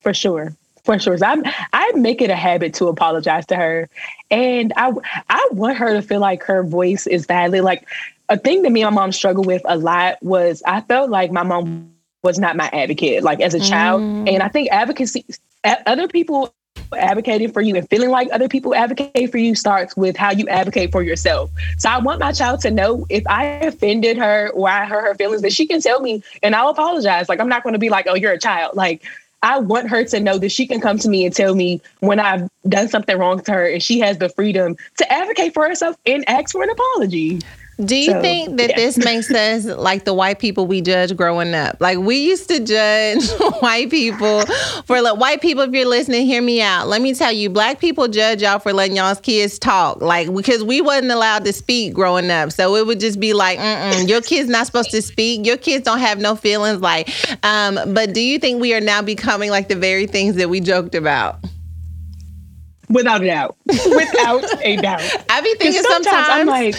For 0.00 0.14
sure. 0.14 0.52
For 0.84 0.98
sure. 0.98 1.16
So 1.16 1.26
I 1.26 1.68
I 1.72 1.92
make 1.94 2.20
it 2.20 2.30
a 2.30 2.34
habit 2.34 2.74
to 2.74 2.88
apologize 2.88 3.46
to 3.46 3.56
her. 3.56 3.88
And 4.30 4.72
I 4.76 4.92
I 5.28 5.48
want 5.52 5.76
her 5.78 5.92
to 5.92 6.02
feel 6.02 6.18
like 6.18 6.42
her 6.42 6.64
voice 6.64 7.06
is 7.06 7.26
valid. 7.26 7.62
Like 7.62 7.86
a 8.28 8.36
thing 8.36 8.62
that 8.62 8.70
me 8.70 8.82
and 8.82 8.92
my 8.92 9.02
mom 9.02 9.12
struggled 9.12 9.46
with 9.46 9.62
a 9.64 9.76
lot 9.76 10.20
was 10.22 10.60
I 10.66 10.80
felt 10.80 11.08
like 11.08 11.30
my 11.30 11.44
mom 11.44 11.92
was 12.24 12.38
not 12.38 12.56
my 12.56 12.68
advocate, 12.72 13.22
like 13.22 13.40
as 13.40 13.54
a 13.54 13.60
child. 13.60 14.02
Mm. 14.02 14.34
And 14.34 14.42
I 14.42 14.48
think 14.48 14.70
advocacy, 14.70 15.24
other 15.64 16.08
people 16.08 16.54
advocating 16.94 17.50
for 17.50 17.60
you 17.60 17.74
and 17.74 17.88
feeling 17.88 18.10
like 18.10 18.28
other 18.32 18.48
people 18.48 18.74
advocate 18.74 19.30
for 19.30 19.38
you 19.38 19.54
starts 19.54 19.96
with 19.96 20.16
how 20.16 20.30
you 20.30 20.46
advocate 20.48 20.92
for 20.92 21.02
yourself. 21.02 21.50
So 21.78 21.88
I 21.88 21.98
want 21.98 22.20
my 22.20 22.32
child 22.32 22.60
to 22.60 22.70
know 22.70 23.06
if 23.08 23.26
I 23.26 23.44
offended 23.44 24.18
her 24.18 24.50
or 24.50 24.68
I 24.68 24.84
hurt 24.84 25.06
her 25.06 25.14
feelings, 25.14 25.42
that 25.42 25.52
she 25.52 25.66
can 25.66 25.80
tell 25.80 26.00
me 26.00 26.22
and 26.42 26.54
I'll 26.54 26.68
apologize. 26.68 27.28
Like 27.28 27.40
I'm 27.40 27.48
not 27.48 27.62
going 27.62 27.72
to 27.74 27.78
be 27.78 27.88
like, 27.88 28.06
oh, 28.08 28.14
you're 28.14 28.32
a 28.32 28.38
child. 28.38 28.76
Like 28.76 29.02
I 29.42 29.58
want 29.58 29.88
her 29.90 30.04
to 30.04 30.20
know 30.20 30.38
that 30.38 30.50
she 30.50 30.66
can 30.66 30.80
come 30.80 30.98
to 30.98 31.08
me 31.08 31.24
and 31.24 31.34
tell 31.34 31.54
me 31.54 31.80
when 32.00 32.20
I've 32.20 32.48
done 32.68 32.88
something 32.88 33.18
wrong 33.18 33.42
to 33.42 33.52
her 33.52 33.66
and 33.66 33.82
she 33.82 33.98
has 34.00 34.18
the 34.18 34.28
freedom 34.28 34.76
to 34.98 35.12
advocate 35.12 35.54
for 35.54 35.66
herself 35.66 35.96
and 36.06 36.28
ask 36.28 36.52
for 36.52 36.62
an 36.62 36.70
apology. 36.70 37.40
Do 37.84 37.96
you 37.96 38.12
so, 38.12 38.20
think 38.20 38.56
that 38.58 38.70
yeah. 38.70 38.76
this 38.76 38.98
makes 38.98 39.30
us 39.34 39.64
like 39.64 40.04
the 40.04 40.14
white 40.14 40.38
people 40.38 40.66
we 40.66 40.80
judge 40.80 41.16
growing 41.16 41.54
up? 41.54 41.76
Like 41.80 41.98
we 41.98 42.16
used 42.16 42.48
to 42.48 42.60
judge 42.60 43.28
white 43.60 43.90
people 43.90 44.44
for 44.84 45.00
like 45.00 45.18
white 45.18 45.40
people. 45.40 45.64
If 45.64 45.72
you're 45.72 45.88
listening, 45.88 46.26
hear 46.26 46.42
me 46.42 46.62
out. 46.62 46.88
Let 46.88 47.02
me 47.02 47.14
tell 47.14 47.32
you, 47.32 47.50
black 47.50 47.80
people 47.80 48.08
judge 48.08 48.42
y'all 48.42 48.58
for 48.58 48.72
letting 48.72 48.96
y'all's 48.96 49.20
kids 49.20 49.58
talk, 49.58 50.00
like 50.00 50.32
because 50.32 50.62
we 50.62 50.80
wasn't 50.80 51.10
allowed 51.10 51.44
to 51.44 51.52
speak 51.52 51.94
growing 51.94 52.30
up. 52.30 52.52
So 52.52 52.76
it 52.76 52.86
would 52.86 53.00
just 53.00 53.18
be 53.18 53.32
like, 53.32 53.58
Mm-mm, 53.58 54.08
your 54.08 54.20
kid's 54.20 54.48
not 54.48 54.66
supposed 54.66 54.90
to 54.90 55.02
speak. 55.02 55.46
Your 55.46 55.56
kids 55.56 55.84
don't 55.84 56.00
have 56.00 56.18
no 56.18 56.36
feelings. 56.36 56.80
Like, 56.80 57.10
um, 57.44 57.78
but 57.92 58.12
do 58.12 58.20
you 58.20 58.38
think 58.38 58.60
we 58.60 58.74
are 58.74 58.80
now 58.80 59.02
becoming 59.02 59.50
like 59.50 59.68
the 59.68 59.76
very 59.76 60.06
things 60.06 60.36
that 60.36 60.48
we 60.48 60.60
joked 60.60 60.94
about? 60.94 61.38
Without 62.92 63.22
a 63.22 63.26
doubt. 63.26 63.56
Without 63.66 64.44
a 64.62 64.76
doubt. 64.76 65.00
I 65.30 65.40
be 65.40 65.54
thinking 65.54 65.82
sometimes, 65.82 66.04
sometimes 66.04 66.28
I'm 66.28 66.46
like 66.46 66.74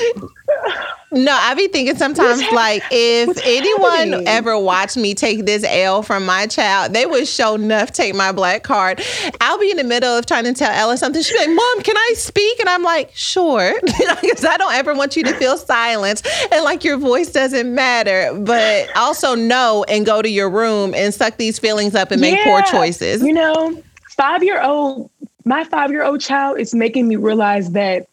no, 1.14 1.32
I 1.40 1.54
be 1.54 1.68
thinking 1.68 1.96
sometimes 1.96 2.42
like 2.52 2.84
if 2.92 3.38
anyone 3.46 4.28
ever 4.28 4.58
watched 4.58 4.98
me 4.98 5.14
take 5.14 5.46
this 5.46 5.64
L 5.64 6.02
from 6.02 6.26
my 6.26 6.48
child, 6.48 6.94
they 6.94 7.06
would 7.06 7.28
show 7.28 7.56
enough 7.56 7.92
take 7.92 8.16
my 8.16 8.32
black 8.32 8.64
card. 8.64 9.02
I'll 9.40 9.60
be 9.60 9.70
in 9.70 9.78
the 9.78 9.84
middle 9.84 10.18
of 10.18 10.26
trying 10.26 10.46
to 10.46 10.54
tell 10.54 10.72
Ella 10.72 10.98
something. 10.98 11.22
She'll 11.22 11.40
be 11.40 11.48
like, 11.48 11.56
Mom, 11.56 11.82
can 11.84 11.96
I 11.96 12.14
speak? 12.16 12.60
And 12.60 12.68
I'm 12.68 12.84
like, 12.84 13.12
sure. 13.14 13.74
Because 14.24 14.46
I 14.46 14.58
don't 14.58 14.74
ever 14.74 14.94
want 14.94 15.16
you 15.16 15.24
to 15.24 15.34
feel 15.34 15.58
silence 15.58 16.24
and 16.52 16.64
like 16.64 16.84
your 16.84 16.98
voice 16.98 17.32
doesn't 17.32 17.74
matter. 17.74 18.34
But 18.34 18.90
also 18.96 19.36
know 19.36 19.86
and 19.88 20.06
go 20.06 20.22
to 20.22 20.30
your 20.30 20.50
room 20.50 20.94
and 20.94 21.14
suck 21.14 21.38
these 21.38 21.60
feelings 21.60 21.94
up 21.96 22.12
and 22.12 22.22
make 22.22 22.36
yeah, 22.36 22.44
poor 22.46 22.62
choices. 22.64 23.22
You 23.22 23.34
know, 23.34 23.82
five 24.10 24.44
year 24.44 24.62
old, 24.62 25.10
my 25.46 25.64
five 25.66 25.92
year 25.92 26.04
old 26.04 26.22
child 26.22 26.60
is 26.60 26.74
making 26.74 27.08
me 27.08 27.16
realize 27.16 27.72
that 27.72 28.08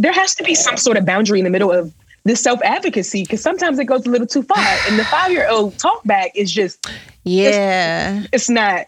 there 0.00 0.12
has 0.12 0.34
to 0.36 0.44
be 0.44 0.54
some 0.54 0.76
sort 0.76 0.96
of 0.96 1.04
boundary 1.04 1.38
in 1.38 1.44
the 1.44 1.50
middle 1.50 1.70
of 1.70 1.92
this 2.24 2.40
self 2.40 2.60
advocacy 2.62 3.22
because 3.22 3.42
sometimes 3.42 3.78
it 3.78 3.84
goes 3.84 4.06
a 4.06 4.10
little 4.10 4.26
too 4.26 4.42
far. 4.42 4.58
And 4.88 4.98
the 4.98 5.04
five 5.04 5.30
year 5.30 5.48
old 5.48 5.78
talk 5.78 6.02
back 6.04 6.32
is 6.34 6.52
just 6.52 6.86
yeah, 7.24 8.20
it's, 8.20 8.28
it's 8.32 8.50
not 8.50 8.86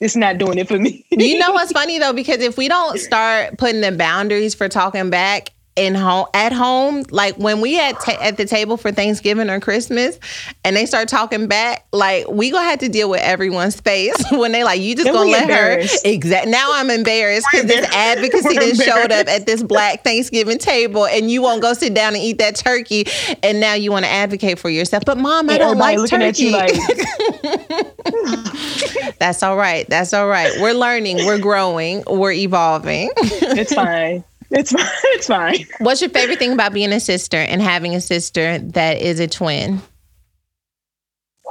it's 0.00 0.16
not 0.16 0.38
doing 0.38 0.58
it 0.58 0.68
for 0.68 0.78
me. 0.78 1.04
you 1.10 1.38
know 1.38 1.52
what's 1.52 1.72
funny 1.72 1.98
though? 1.98 2.12
Because 2.12 2.40
if 2.40 2.56
we 2.56 2.68
don't 2.68 2.98
start 2.98 3.58
putting 3.58 3.80
the 3.80 3.92
boundaries 3.92 4.54
for 4.54 4.68
talking 4.68 5.10
back, 5.10 5.50
in 5.76 5.94
home 5.94 6.26
at 6.34 6.52
home 6.52 7.04
like 7.10 7.36
when 7.36 7.60
we 7.60 7.78
at 7.78 7.92
ta- 8.00 8.18
at 8.20 8.36
the 8.36 8.44
table 8.44 8.76
for 8.76 8.90
Thanksgiving 8.90 9.48
or 9.48 9.60
Christmas 9.60 10.18
and 10.64 10.74
they 10.74 10.84
start 10.84 11.08
talking 11.08 11.46
back 11.46 11.86
like 11.92 12.28
we 12.28 12.50
gonna 12.50 12.68
have 12.68 12.80
to 12.80 12.88
deal 12.88 13.08
with 13.08 13.20
everyone's 13.20 13.80
face 13.80 14.16
when 14.32 14.50
they 14.52 14.64
like 14.64 14.80
you 14.80 14.96
just 14.96 15.10
gonna 15.12 15.30
let 15.30 15.48
her 15.48 15.80
exact 16.04 16.48
now 16.48 16.70
I'm 16.74 16.90
embarrassed 16.90 17.46
because 17.52 17.66
this 17.66 17.86
advocacy 17.94 18.54
that 18.54 18.76
showed 18.84 19.12
up 19.12 19.28
at 19.28 19.46
this 19.46 19.62
black 19.62 20.02
Thanksgiving 20.10 20.58
table 20.58 21.06
and 21.06 21.30
you 21.30 21.40
won't 21.40 21.62
go 21.62 21.72
sit 21.72 21.94
down 21.94 22.14
and 22.14 22.22
eat 22.22 22.38
that 22.38 22.56
turkey 22.56 23.06
and 23.42 23.60
now 23.60 23.74
you 23.74 23.92
want 23.92 24.04
to 24.04 24.10
advocate 24.10 24.58
for 24.58 24.70
yourself. 24.70 25.04
But 25.06 25.18
mom 25.18 25.48
I 25.50 25.58
don't 25.58 25.78
like 25.78 25.98
turkey. 26.08 26.50
like- 26.50 26.74
that's 29.18 29.42
all 29.42 29.56
right. 29.56 29.88
That's 29.88 30.12
all 30.12 30.26
right. 30.26 30.50
We're 30.60 30.74
learning. 30.74 31.18
We're 31.18 31.38
growing. 31.38 32.02
We're 32.08 32.32
evolving. 32.32 33.10
It's 33.16 33.72
fine 33.72 34.24
it's 34.50 34.72
fine. 34.72 34.86
It's 35.12 35.26
fine. 35.26 35.66
What's 35.78 36.00
your 36.00 36.10
favorite 36.10 36.38
thing 36.38 36.52
about 36.52 36.72
being 36.72 36.92
a 36.92 37.00
sister 37.00 37.36
and 37.36 37.60
having 37.60 37.94
a 37.94 38.00
sister 38.00 38.58
that 38.58 39.02
is 39.02 39.20
a 39.20 39.26
twin? 39.26 39.82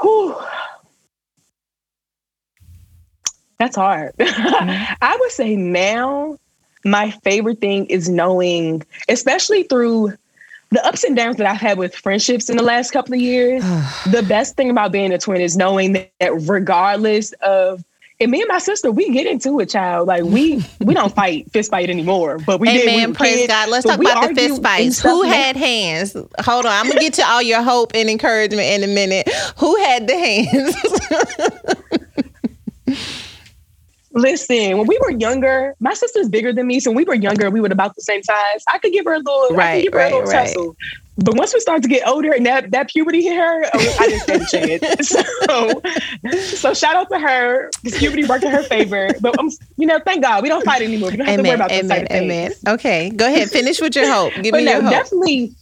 Whew. 0.02 0.36
That's 3.60 3.76
hard. 3.76 4.16
Mm-hmm. 4.18 4.94
I 5.02 5.18
would 5.20 5.32
say 5.32 5.56
now 5.56 6.38
my 6.86 7.12
favorite 7.24 7.60
thing 7.60 7.86
is 7.88 8.10
knowing, 8.10 8.84
especially 9.08 9.64
through 9.64 10.14
the 10.72 10.86
ups 10.86 11.04
and 11.04 11.16
downs 11.16 11.38
that 11.38 11.48
I've 11.48 11.60
had 11.60 11.78
with 11.78 11.96
friendships 11.96 12.50
in 12.50 12.58
the 12.58 12.64
last 12.64 12.92
couple 12.92 13.14
of 13.14 13.20
years. 13.20 13.64
the 14.12 14.26
best 14.28 14.56
thing 14.56 14.70
about 14.70 14.92
being 14.92 15.12
a 15.12 15.18
twin 15.18 15.42
is 15.42 15.58
knowing 15.58 15.94
that 15.94 16.12
regardless 16.20 17.34
of 17.42 17.84
and 18.22 18.32
me 18.32 18.42
and 18.42 18.50
my 18.50 18.58
sister, 18.58 18.92
we 18.92 19.10
get 19.12 19.26
into 19.28 19.60
it, 19.60 19.70
child. 19.70 20.08
Like 20.08 20.24
we 20.24 20.64
we 20.80 20.94
don't 20.94 21.14
fight 21.16 21.50
fist 21.52 21.72
fight 21.72 21.90
anymore, 21.90 22.38
but 22.40 22.60
we 22.60 22.68
Amen. 22.68 22.86
did. 22.86 23.08
We 23.10 23.14
praise 23.14 23.36
kids, 23.38 23.48
God. 23.48 23.70
Let's 23.70 23.86
talk 23.86 24.00
about 24.00 24.30
the 24.30 24.36
fist 24.36 24.62
fights. 24.62 25.00
Who 25.00 25.24
had 25.24 25.56
hands? 25.56 26.14
Hold 26.40 26.66
on, 26.66 26.72
I'm 26.72 26.88
gonna 26.88 27.00
get 27.00 27.14
to 27.16 27.26
all 27.26 27.42
your 27.42 27.62
hope 27.62 27.92
and 27.96 28.10
encouragement 28.10 28.68
in 28.68 28.84
a 28.84 28.94
minute. 28.94 29.30
Who 29.58 29.76
had 29.78 30.08
the 30.08 30.18
hands? 30.18 30.76
Listen, 34.20 34.78
when 34.78 34.88
we 34.88 34.98
were 35.00 35.12
younger, 35.12 35.76
my 35.80 35.94
sister's 35.94 36.30
bigger 36.30 36.52
than 36.52 36.68
me, 36.68 36.80
so 36.80 36.92
when 36.92 36.98
we 36.98 37.04
were 37.06 37.16
younger, 37.16 37.50
we 37.50 37.62
were 37.62 37.68
about 37.68 37.96
the 37.96 38.02
same 38.02 38.24
size. 38.24 38.64
I 38.72 38.78
could 38.80 38.92
give 38.92 39.06
her 39.06 39.14
a 39.14 39.20
little, 39.20 39.56
right, 39.56 39.68
I 39.68 39.76
could 39.78 39.84
give 39.84 39.94
her 39.94 40.00
right, 40.00 40.12
a 40.12 40.16
little 40.16 40.32
right. 40.32 40.48
tussle. 40.48 40.76
But 41.22 41.36
once 41.36 41.54
we 41.54 41.60
start 41.60 41.82
to 41.84 41.90
get 41.90 42.08
older 42.08 42.32
and 42.32 42.46
that, 42.46 42.72
that 42.72 42.90
puberty 42.90 43.22
hit 43.22 43.36
her, 43.36 43.66
oh, 43.74 43.96
I 44.00 44.08
didn't 44.08 44.48
stand 44.48 44.80
a 44.80 44.80
chance. 44.80 45.10
So, 45.10 45.82
so 46.40 46.74
shout 46.74 46.96
out 46.96 47.10
to 47.10 47.20
her. 47.20 47.70
Because 47.84 48.00
puberty 48.00 48.26
worked 48.26 48.46
in 48.46 48.52
her 48.52 48.64
favor. 48.64 49.10
But 49.20 49.38
um, 49.38 49.50
you 49.76 49.86
know, 49.86 50.00
thank 50.00 50.22
God 50.24 50.44
we 50.44 50.50
don't 50.50 50.64
fight 50.64 50.82
anymore. 50.82 51.12
We 51.12 51.18
don't 51.18 51.28
have 51.28 51.40
amen, 51.40 51.44
to 51.44 51.50
worry 51.50 51.56
about 51.56 51.72
amen, 51.72 51.88
those 52.10 52.18
amen. 52.18 52.52
Things. 52.52 52.68
Okay, 52.68 53.10
go 53.10 53.28
ahead. 53.28 53.50
Finish 53.50 53.82
with 53.82 53.96
your 53.96 54.10
hope. 54.10 54.34
Give 54.42 54.54
me 54.54 54.64
your 54.64 54.82
hope. 54.82 54.92
Definitely 54.92 55.54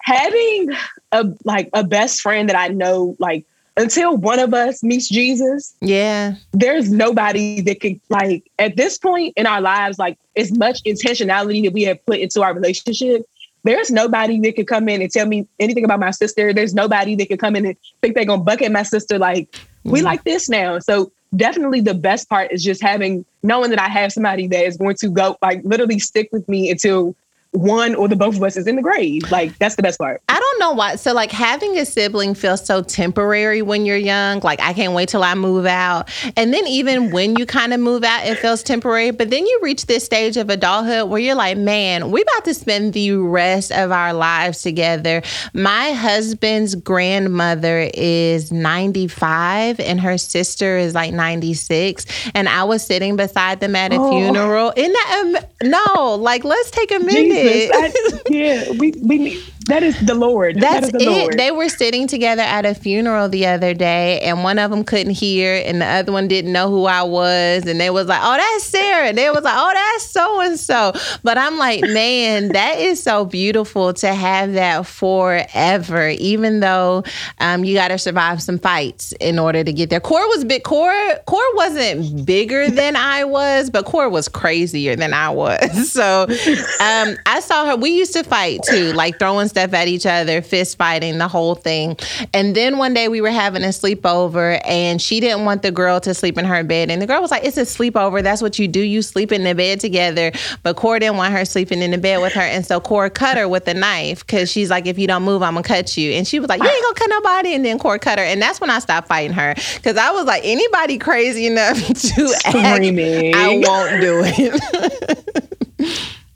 having 0.00 0.70
a 1.12 1.32
like 1.44 1.70
a 1.72 1.84
best 1.84 2.20
friend 2.20 2.48
that 2.48 2.56
I 2.56 2.68
know 2.68 3.14
like 3.18 3.46
until 3.78 4.16
one 4.16 4.40
of 4.40 4.52
us 4.52 4.82
meets 4.82 5.08
Jesus, 5.08 5.74
yeah, 5.80 6.34
there's 6.52 6.90
nobody 6.90 7.60
that 7.62 7.80
could 7.80 8.00
like 8.08 8.50
at 8.58 8.76
this 8.76 8.98
point 8.98 9.32
in 9.36 9.46
our 9.46 9.60
lives, 9.60 9.98
like 9.98 10.18
as 10.36 10.52
much 10.52 10.82
intentionality 10.82 11.64
that 11.64 11.72
we 11.72 11.82
have 11.84 12.04
put 12.04 12.18
into 12.18 12.42
our 12.42 12.52
relationship, 12.52 13.22
there's 13.62 13.90
nobody 13.90 14.40
that 14.40 14.56
could 14.56 14.66
come 14.66 14.88
in 14.88 15.00
and 15.00 15.10
tell 15.10 15.26
me 15.26 15.46
anything 15.60 15.84
about 15.84 16.00
my 16.00 16.10
sister. 16.10 16.52
There's 16.52 16.74
nobody 16.74 17.14
that 17.14 17.28
could 17.28 17.38
come 17.38 17.56
in 17.56 17.64
and 17.64 17.76
think 18.02 18.14
they're 18.14 18.24
gonna 18.24 18.42
bucket 18.42 18.72
my 18.72 18.82
sister 18.82 19.18
like 19.18 19.56
we 19.84 20.00
mm. 20.00 20.04
like 20.04 20.24
this 20.24 20.48
now. 20.48 20.80
So 20.80 21.12
definitely 21.36 21.80
the 21.80 21.94
best 21.94 22.28
part 22.28 22.50
is 22.52 22.64
just 22.64 22.82
having 22.82 23.24
knowing 23.42 23.70
that 23.70 23.80
I 23.80 23.88
have 23.88 24.12
somebody 24.12 24.48
that 24.48 24.64
is 24.64 24.76
going 24.76 24.96
to 24.96 25.08
go 25.08 25.36
like 25.40 25.60
literally 25.64 25.98
stick 25.98 26.28
with 26.32 26.48
me 26.48 26.70
until 26.70 27.14
one 27.58 27.94
or 27.94 28.06
the 28.06 28.16
both 28.16 28.36
of 28.36 28.42
us 28.42 28.56
is 28.56 28.66
in 28.66 28.76
the 28.76 28.82
grave. 28.82 29.30
Like 29.30 29.58
that's 29.58 29.74
the 29.74 29.82
best 29.82 29.98
part. 29.98 30.22
I 30.28 30.38
don't 30.38 30.60
know 30.60 30.72
why. 30.72 30.96
So 30.96 31.12
like 31.12 31.32
having 31.32 31.76
a 31.78 31.84
sibling 31.84 32.34
feels 32.34 32.64
so 32.64 32.82
temporary 32.82 33.62
when 33.62 33.84
you're 33.84 33.96
young. 33.96 34.40
Like 34.40 34.60
I 34.60 34.72
can't 34.72 34.92
wait 34.92 35.08
till 35.08 35.24
I 35.24 35.34
move 35.34 35.66
out. 35.66 36.08
And 36.36 36.54
then 36.54 36.66
even 36.66 37.10
when 37.10 37.36
you 37.36 37.46
kind 37.46 37.74
of 37.74 37.80
move 37.80 38.04
out, 38.04 38.24
it 38.26 38.38
feels 38.38 38.62
temporary. 38.62 39.10
But 39.10 39.30
then 39.30 39.44
you 39.44 39.58
reach 39.62 39.86
this 39.86 40.04
stage 40.04 40.36
of 40.36 40.50
adulthood 40.50 41.10
where 41.10 41.20
you're 41.20 41.34
like, 41.34 41.58
man, 41.58 42.10
we 42.10 42.22
about 42.22 42.44
to 42.44 42.54
spend 42.54 42.92
the 42.92 43.12
rest 43.12 43.72
of 43.72 43.90
our 43.90 44.12
lives 44.12 44.62
together. 44.62 45.22
My 45.52 45.92
husband's 45.92 46.74
grandmother 46.76 47.90
is 47.92 48.52
95 48.52 49.80
and 49.80 50.00
her 50.00 50.16
sister 50.16 50.76
is 50.76 50.94
like 50.94 51.12
96. 51.12 52.06
And 52.34 52.48
I 52.48 52.64
was 52.64 52.84
sitting 52.84 53.16
beside 53.16 53.60
them 53.60 53.74
at 53.74 53.92
a 53.92 53.96
oh. 53.96 54.10
funeral. 54.10 54.72
In 54.76 54.92
that 54.92 55.18
um, 55.20 55.36
no, 55.68 56.14
like 56.14 56.44
let's 56.44 56.70
take 56.70 56.92
a 56.92 57.00
minute. 57.00 57.47
I, 57.50 57.92
yeah, 58.30 58.70
we 58.72 58.92
we 59.02 59.18
need 59.18 59.40
that 59.68 59.82
is 59.82 59.98
the 60.00 60.14
Lord. 60.14 60.56
That's 60.60 60.90
the 60.90 60.98
it. 60.98 61.06
Lord. 61.06 61.38
They 61.38 61.50
were 61.50 61.68
sitting 61.68 62.06
together 62.06 62.42
at 62.42 62.66
a 62.66 62.74
funeral 62.74 63.28
the 63.28 63.46
other 63.46 63.74
day, 63.74 64.20
and 64.20 64.42
one 64.42 64.58
of 64.58 64.70
them 64.70 64.84
couldn't 64.84 65.14
hear, 65.14 65.62
and 65.64 65.80
the 65.80 65.86
other 65.86 66.12
one 66.12 66.26
didn't 66.28 66.52
know 66.52 66.68
who 66.70 66.86
I 66.86 67.02
was, 67.02 67.66
and 67.66 67.80
they 67.80 67.90
was 67.90 68.06
like, 68.06 68.20
"Oh, 68.22 68.36
that's 68.36 68.64
Sarah." 68.64 69.08
And 69.08 69.18
they 69.18 69.30
was 69.30 69.44
like, 69.44 69.54
"Oh, 69.56 69.70
that's 69.72 70.10
so 70.10 70.40
and 70.40 70.58
so." 70.58 70.92
But 71.22 71.38
I'm 71.38 71.58
like, 71.58 71.82
man, 71.82 72.48
that 72.52 72.78
is 72.78 73.02
so 73.02 73.24
beautiful 73.24 73.92
to 73.94 74.14
have 74.14 74.54
that 74.54 74.86
forever. 74.86 76.08
Even 76.10 76.60
though 76.60 77.04
um, 77.38 77.64
you 77.64 77.74
got 77.74 77.88
to 77.88 77.98
survive 77.98 78.42
some 78.42 78.58
fights 78.58 79.12
in 79.20 79.38
order 79.38 79.62
to 79.62 79.72
get 79.72 79.90
there. 79.90 80.00
Cora 80.00 80.26
was 80.28 80.44
big. 80.44 80.62
Cora 80.62 81.20
Cora 81.26 81.48
wasn't 81.54 82.24
bigger 82.24 82.70
than 82.70 82.96
I 82.96 83.24
was, 83.24 83.70
but 83.70 83.84
Cora 83.84 84.08
was 84.08 84.28
crazier 84.28 84.96
than 84.96 85.12
I 85.12 85.30
was. 85.30 85.58
So 85.98 86.24
um, 86.24 87.16
I 87.26 87.40
saw 87.42 87.66
her. 87.66 87.76
We 87.76 87.90
used 87.90 88.12
to 88.12 88.22
fight 88.22 88.60
too, 88.62 88.92
like 88.92 89.18
throwing 89.18 89.48
stuff 89.48 89.57
at 89.58 89.88
each 89.88 90.06
other, 90.06 90.40
fist 90.42 90.78
fighting, 90.78 91.18
the 91.18 91.28
whole 91.28 91.54
thing. 91.54 91.96
And 92.32 92.54
then 92.54 92.78
one 92.78 92.94
day 92.94 93.08
we 93.08 93.20
were 93.20 93.30
having 93.30 93.62
a 93.64 93.68
sleepover, 93.68 94.60
and 94.64 95.00
she 95.02 95.20
didn't 95.20 95.44
want 95.44 95.62
the 95.62 95.70
girl 95.70 96.00
to 96.00 96.14
sleep 96.14 96.38
in 96.38 96.44
her 96.44 96.62
bed. 96.64 96.90
And 96.90 97.02
the 97.02 97.06
girl 97.06 97.20
was 97.20 97.30
like, 97.30 97.44
"It's 97.44 97.56
a 97.56 97.62
sleepover. 97.62 98.22
That's 98.22 98.40
what 98.42 98.58
you 98.58 98.68
do. 98.68 98.80
You 98.80 99.02
sleep 99.02 99.32
in 99.32 99.44
the 99.44 99.54
bed 99.54 99.80
together." 99.80 100.32
But 100.62 100.76
Cora 100.76 101.00
didn't 101.00 101.16
want 101.16 101.32
her 101.34 101.44
sleeping 101.44 101.82
in 101.82 101.90
the 101.90 101.98
bed 101.98 102.20
with 102.20 102.32
her, 102.34 102.40
and 102.40 102.64
so 102.64 102.80
Cora 102.80 103.10
cut 103.10 103.36
her 103.36 103.48
with 103.48 103.66
a 103.68 103.74
knife 103.74 104.26
because 104.26 104.50
she's 104.50 104.70
like, 104.70 104.86
"If 104.86 104.98
you 104.98 105.06
don't 105.06 105.22
move, 105.24 105.42
I'm 105.42 105.54
gonna 105.54 105.62
cut 105.64 105.96
you." 105.96 106.12
And 106.12 106.26
she 106.26 106.38
was 106.40 106.48
like, 106.48 106.62
"You 106.62 106.68
ain't 106.68 106.82
gonna 106.82 106.94
cut 106.94 107.10
nobody." 107.10 107.54
And 107.54 107.64
then 107.64 107.78
Cora 107.78 107.98
cut 107.98 108.18
her, 108.18 108.24
and 108.24 108.40
that's 108.40 108.60
when 108.60 108.70
I 108.70 108.78
stopped 108.78 109.08
fighting 109.08 109.32
her 109.32 109.54
because 109.74 109.96
I 109.96 110.10
was 110.12 110.24
like, 110.26 110.42
anybody 110.44 110.98
crazy 110.98 111.46
enough 111.46 111.76
to 111.86 111.94
Screaming. 111.94 113.34
act, 113.34 113.36
I 113.36 113.62
won't 113.66 114.00
do 114.00 114.22
it. 114.24 115.58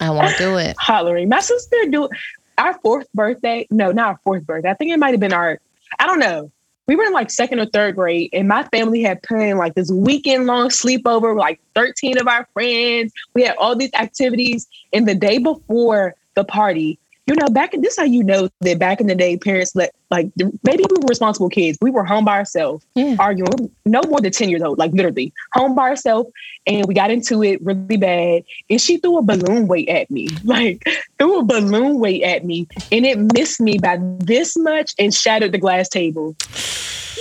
I 0.00 0.10
won't 0.10 0.36
do 0.38 0.56
it. 0.56 0.76
Hollering. 0.78 1.28
My 1.28 1.40
sister 1.40 1.76
do 1.90 2.08
our 2.58 2.74
fourth 2.80 3.06
birthday. 3.12 3.66
No, 3.70 3.92
not 3.92 4.08
our 4.08 4.20
fourth 4.24 4.46
birthday. 4.46 4.70
I 4.70 4.74
think 4.74 4.92
it 4.92 4.98
might 4.98 5.12
have 5.12 5.20
been 5.20 5.32
our. 5.32 5.58
I 5.98 6.06
don't 6.06 6.18
know. 6.18 6.50
We 6.86 6.94
were 6.94 7.04
in 7.04 7.12
like 7.12 7.30
second 7.30 7.58
or 7.58 7.66
third 7.66 7.96
grade, 7.96 8.30
and 8.32 8.46
my 8.46 8.62
family 8.64 9.02
had 9.02 9.22
planned 9.22 9.58
like 9.58 9.74
this 9.74 9.90
weekend 9.90 10.46
long 10.46 10.68
sleepover 10.68 11.34
with 11.34 11.40
like 11.40 11.60
13 11.74 12.18
of 12.18 12.28
our 12.28 12.46
friends. 12.52 13.12
We 13.34 13.42
had 13.42 13.56
all 13.56 13.74
these 13.74 13.90
activities. 13.94 14.68
And 14.92 15.08
the 15.08 15.14
day 15.14 15.38
before 15.38 16.14
the 16.34 16.44
party, 16.44 16.98
you 17.26 17.34
know, 17.34 17.48
back 17.48 17.74
in 17.74 17.80
this 17.80 17.94
is 17.94 17.98
how 17.98 18.04
you 18.04 18.22
know 18.22 18.48
that 18.60 18.78
back 18.78 19.00
in 19.00 19.08
the 19.08 19.14
day, 19.14 19.36
parents 19.36 19.74
let 19.74 19.92
like 20.10 20.30
maybe 20.36 20.84
we 20.88 20.96
were 21.00 21.08
responsible 21.08 21.48
kids. 21.48 21.76
We 21.82 21.90
were 21.90 22.04
home 22.04 22.24
by 22.24 22.36
ourselves, 22.38 22.86
Yeah. 22.94 23.16
arguing, 23.18 23.70
no 23.84 24.00
more 24.08 24.20
than 24.20 24.30
10 24.30 24.48
years 24.48 24.62
old, 24.62 24.78
like 24.78 24.92
literally 24.92 25.32
home 25.54 25.74
by 25.74 25.88
ourselves. 25.88 26.30
And 26.68 26.86
we 26.86 26.94
got 26.94 27.10
into 27.10 27.42
it 27.42 27.60
really 27.64 27.96
bad. 27.96 28.44
And 28.70 28.80
she 28.80 28.98
threw 28.98 29.18
a 29.18 29.22
balloon 29.22 29.66
weight 29.66 29.88
at 29.88 30.08
me, 30.10 30.28
like 30.44 30.84
threw 31.18 31.40
a 31.40 31.44
balloon 31.44 31.98
weight 31.98 32.22
at 32.22 32.44
me. 32.44 32.68
And 32.92 33.04
it 33.04 33.18
missed 33.34 33.60
me 33.60 33.78
by 33.78 33.98
this 34.20 34.56
much 34.56 34.94
and 34.98 35.12
shattered 35.12 35.50
the 35.52 35.58
glass 35.58 35.88
table. 35.88 36.36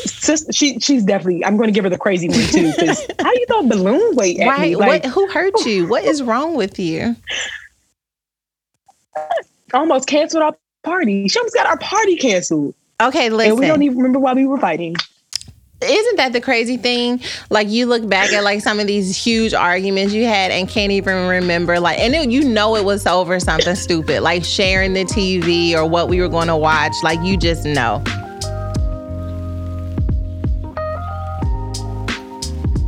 Sister, 0.06 0.54
she 0.54 0.78
she's 0.80 1.04
definitely. 1.04 1.44
I'm 1.44 1.58
going 1.58 1.68
to 1.68 1.74
give 1.74 1.84
her 1.84 1.90
the 1.90 1.98
crazy 1.98 2.30
one 2.30 2.38
too. 2.48 2.72
How 3.20 3.32
you 3.34 3.46
throw 3.48 3.60
a 3.62 3.64
balloon 3.68 4.16
weight 4.16 4.40
at 4.40 4.48
Right? 4.50 4.70
me? 4.70 4.76
Like 4.76 5.04
what? 5.04 5.12
Who 5.14 5.28
hurt 5.30 5.66
you? 5.66 5.88
What 5.88 6.04
is 6.04 6.22
wrong 6.22 6.54
with 6.56 6.78
you? 6.78 7.16
almost 9.74 10.08
canceled 10.08 10.44
our 10.44 10.56
party. 10.84 11.28
She 11.28 11.40
almost 11.40 11.56
got 11.56 11.68
our 11.68 11.78
party 11.78 12.16
canceled, 12.16 12.76
Okay, 13.02 13.28
and 13.28 13.60
we 13.60 13.68
don't 13.68 13.84
even 13.84 13.98
remember 13.98 14.20
why 14.20 14.34
we 14.34 14.46
were 14.46 14.58
fighting. 14.58 14.96
Isn't 15.82 16.16
that 16.16 16.32
the 16.32 16.40
crazy 16.40 16.78
thing? 16.78 17.22
Like 17.50 17.68
you 17.68 17.86
look 17.86 18.08
back 18.08 18.32
at 18.32 18.44
like 18.44 18.62
some 18.62 18.80
of 18.80 18.88
these 18.88 19.16
huge 19.16 19.54
arguments 19.54 20.14
you 20.14 20.26
had 20.26 20.52
and 20.52 20.70
can't 20.70 20.92
even 20.92 21.28
remember. 21.28 21.80
Like, 21.80 22.00
and 22.00 22.16
it, 22.16 22.30
you 22.32 22.44
know 22.44 22.76
it 22.78 22.86
was 22.86 23.06
over 23.06 23.40
something 23.40 23.76
stupid, 23.76 24.22
like 24.22 24.46
sharing 24.46 24.94
the 24.94 25.04
TV 25.04 25.74
or 25.74 25.86
what 25.86 26.08
we 26.08 26.22
were 26.22 26.30
going 26.30 26.48
to 26.48 26.56
watch. 26.56 26.94
Like 27.04 27.20
you 27.22 27.36
just 27.38 27.66
know. 27.66 28.02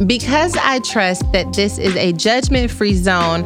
Because 0.06 0.56
I 0.58 0.80
trust 0.80 1.32
that 1.32 1.54
this 1.54 1.80
is 1.80 1.96
a 1.96 2.14
judgment 2.14 2.70
free 2.70 2.94
zone, 2.94 3.46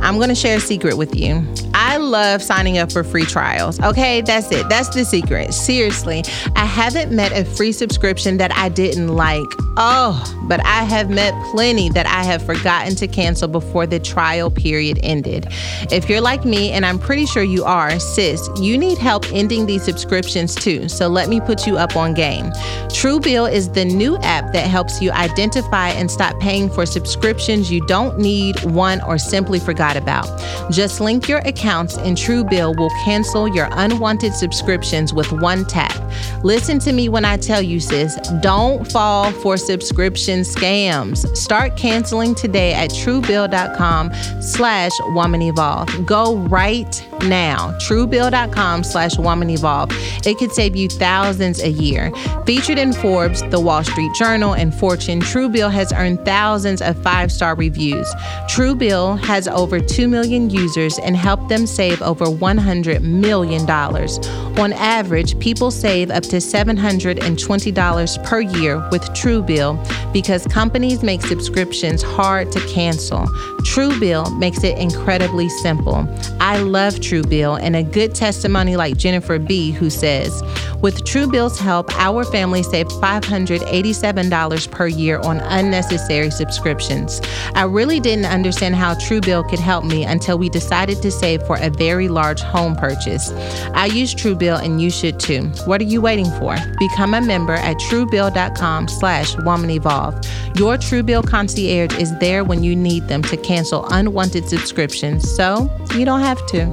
I'm 0.00 0.16
going 0.16 0.30
to 0.30 0.34
share 0.34 0.56
a 0.56 0.60
secret 0.60 0.96
with 0.96 1.14
you. 1.14 1.46
I 1.74 1.98
love 1.98 2.42
signing 2.42 2.78
up 2.78 2.90
for 2.90 3.04
free 3.04 3.24
trials. 3.24 3.78
Okay, 3.80 4.22
that's 4.22 4.50
it. 4.50 4.68
That's 4.68 4.88
the 4.88 5.04
secret. 5.04 5.52
Seriously, 5.52 6.24
I 6.56 6.64
haven't 6.64 7.12
met 7.14 7.32
a 7.32 7.44
free 7.44 7.72
subscription 7.72 8.38
that 8.38 8.50
I 8.56 8.70
didn't 8.70 9.08
like. 9.08 9.46
Oh, 9.76 10.22
but 10.48 10.64
I 10.64 10.84
have 10.84 11.10
met 11.10 11.32
plenty 11.52 11.90
that 11.90 12.06
I 12.06 12.24
have 12.24 12.42
forgotten 12.44 12.96
to 12.96 13.06
cancel 13.06 13.48
before 13.48 13.86
the 13.86 14.00
trial 14.00 14.50
period 14.50 14.98
ended. 15.02 15.46
If 15.90 16.08
you're 16.08 16.20
like 16.20 16.44
me, 16.44 16.70
and 16.70 16.84
I'm 16.84 16.98
pretty 16.98 17.26
sure 17.26 17.42
you 17.42 17.64
are, 17.64 17.98
sis, 18.00 18.48
you 18.58 18.76
need 18.76 18.98
help 18.98 19.30
ending 19.32 19.66
these 19.66 19.82
subscriptions 19.82 20.54
too. 20.54 20.88
So 20.88 21.08
let 21.08 21.28
me 21.28 21.40
put 21.40 21.66
you 21.66 21.76
up 21.76 21.96
on 21.96 22.14
game. 22.14 22.46
Truebill 22.90 23.50
is 23.52 23.70
the 23.70 23.84
new 23.84 24.16
app 24.18 24.52
that 24.52 24.66
helps 24.66 25.00
you 25.00 25.10
identify 25.12 25.89
and 25.90 26.10
stop 26.10 26.38
paying 26.40 26.70
for 26.70 26.86
subscriptions 26.86 27.70
you 27.70 27.84
don't 27.86 28.18
need, 28.18 28.62
want, 28.64 29.02
or 29.06 29.18
simply 29.18 29.58
forgot 29.58 29.96
about. 29.96 30.26
Just 30.70 31.00
link 31.00 31.28
your 31.28 31.38
accounts, 31.40 31.96
and 31.98 32.16
Truebill 32.16 32.76
will 32.76 32.90
cancel 33.04 33.48
your 33.48 33.68
unwanted 33.72 34.34
subscriptions 34.34 35.12
with 35.12 35.30
one 35.32 35.64
tap. 35.64 35.94
Listen 36.42 36.78
to 36.80 36.92
me 36.92 37.08
when 37.08 37.24
I 37.24 37.36
tell 37.36 37.62
you, 37.62 37.80
sis, 37.80 38.16
don't 38.40 38.90
fall 38.90 39.30
for 39.32 39.56
subscription 39.56 40.40
scams. 40.40 41.26
Start 41.36 41.76
canceling 41.76 42.34
today 42.34 42.72
at 42.72 42.90
truebill.com 42.90 44.12
slash 44.40 44.92
woman 45.08 45.42
evolve. 45.42 45.88
Go 46.06 46.36
right 46.36 47.09
now. 47.22 47.72
Truebill.com 47.80 48.84
slash 48.84 49.18
woman 49.18 49.50
evolve. 49.50 49.90
It 50.26 50.38
could 50.38 50.52
save 50.52 50.76
you 50.76 50.88
thousands 50.88 51.60
a 51.62 51.70
year. 51.70 52.12
Featured 52.46 52.78
in 52.78 52.92
Forbes, 52.92 53.42
The 53.50 53.60
Wall 53.60 53.84
Street 53.84 54.12
Journal, 54.14 54.54
and 54.54 54.74
Fortune, 54.74 55.20
Truebill 55.20 55.70
has 55.72 55.92
earned 55.92 56.24
thousands 56.24 56.82
of 56.82 57.00
five-star 57.02 57.54
reviews. 57.54 58.08
Truebill 58.48 59.18
has 59.24 59.48
over 59.48 59.80
2 59.80 60.08
million 60.08 60.50
users 60.50 60.98
and 60.98 61.16
helped 61.16 61.48
them 61.48 61.66
save 61.66 62.02
over 62.02 62.26
$100 62.26 63.02
million. 63.02 63.70
On 63.70 64.72
average, 64.72 65.38
people 65.38 65.70
save 65.70 66.10
up 66.10 66.22
to 66.24 66.36
$720 66.36 68.24
per 68.24 68.40
year 68.40 68.88
with 68.90 69.02
Truebill 69.10 70.12
because 70.12 70.46
companies 70.46 71.02
make 71.02 71.22
subscriptions 71.22 72.02
hard 72.02 72.50
to 72.52 72.60
cancel. 72.66 73.26
Truebill 73.60 74.38
makes 74.38 74.64
it 74.64 74.78
incredibly 74.78 75.48
simple. 75.48 76.08
I 76.40 76.58
love 76.58 76.94
Truebill 76.94 77.60
and 77.60 77.76
a 77.76 77.82
good 77.82 78.14
testimony 78.14 78.76
like 78.76 78.96
Jennifer 78.96 79.38
B, 79.38 79.70
who 79.70 79.90
says, 79.90 80.42
with 80.82 81.04
Truebill's 81.04 81.58
help, 81.58 81.94
our 81.96 82.24
family 82.24 82.62
saved 82.62 82.90
$587 82.92 84.70
per 84.70 84.86
year 84.86 85.18
on 85.18 85.38
unnecessary 85.40 86.30
subscriptions. 86.30 87.20
I 87.54 87.64
really 87.64 88.00
didn't 88.00 88.24
understand 88.24 88.76
how 88.76 88.94
Truebill 88.94 89.50
could 89.50 89.58
help 89.58 89.84
me 89.84 90.04
until 90.04 90.38
we 90.38 90.48
decided 90.48 91.02
to 91.02 91.10
save 91.10 91.42
for 91.42 91.58
a 91.58 91.68
very 91.68 92.08
large 92.08 92.40
home 92.40 92.76
purchase. 92.76 93.30
I 93.74 93.86
use 93.86 94.14
Truebill 94.14 94.64
and 94.64 94.80
you 94.80 94.90
should 94.90 95.20
too. 95.20 95.48
What 95.66 95.82
are 95.82 95.84
you 95.84 96.00
waiting 96.00 96.30
for? 96.38 96.56
Become 96.78 97.12
a 97.12 97.20
member 97.20 97.54
at 97.54 97.76
truebill.com 97.76 98.88
slash 98.88 99.36
woman 99.38 99.68
evolve. 99.70 100.14
Your 100.56 100.76
Truebill 100.76 101.28
concierge 101.28 101.94
is 101.98 102.16
there 102.18 102.42
when 102.42 102.64
you 102.64 102.74
need 102.74 103.06
them 103.06 103.22
to 103.24 103.36
cancel 103.50 103.84
unwanted 103.90 104.48
subscriptions, 104.48 105.28
so 105.28 105.68
you 105.96 106.04
don't 106.04 106.20
have 106.20 106.38
to. 106.46 106.66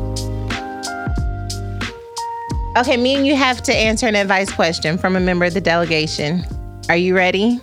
Okay, 2.77 2.97
me 2.97 3.15
and 3.15 3.25
you 3.25 3.35
have 3.35 3.63
to 3.63 3.75
answer 3.75 4.05
an 4.05 4.13
advice 4.13 4.51
question 4.51 4.95
from 4.95 5.15
a 5.15 5.19
member 5.19 5.45
of 5.45 5.55
the 5.55 5.61
delegation. 5.61 6.45
Are 6.87 6.95
you 6.95 7.15
ready? 7.15 7.59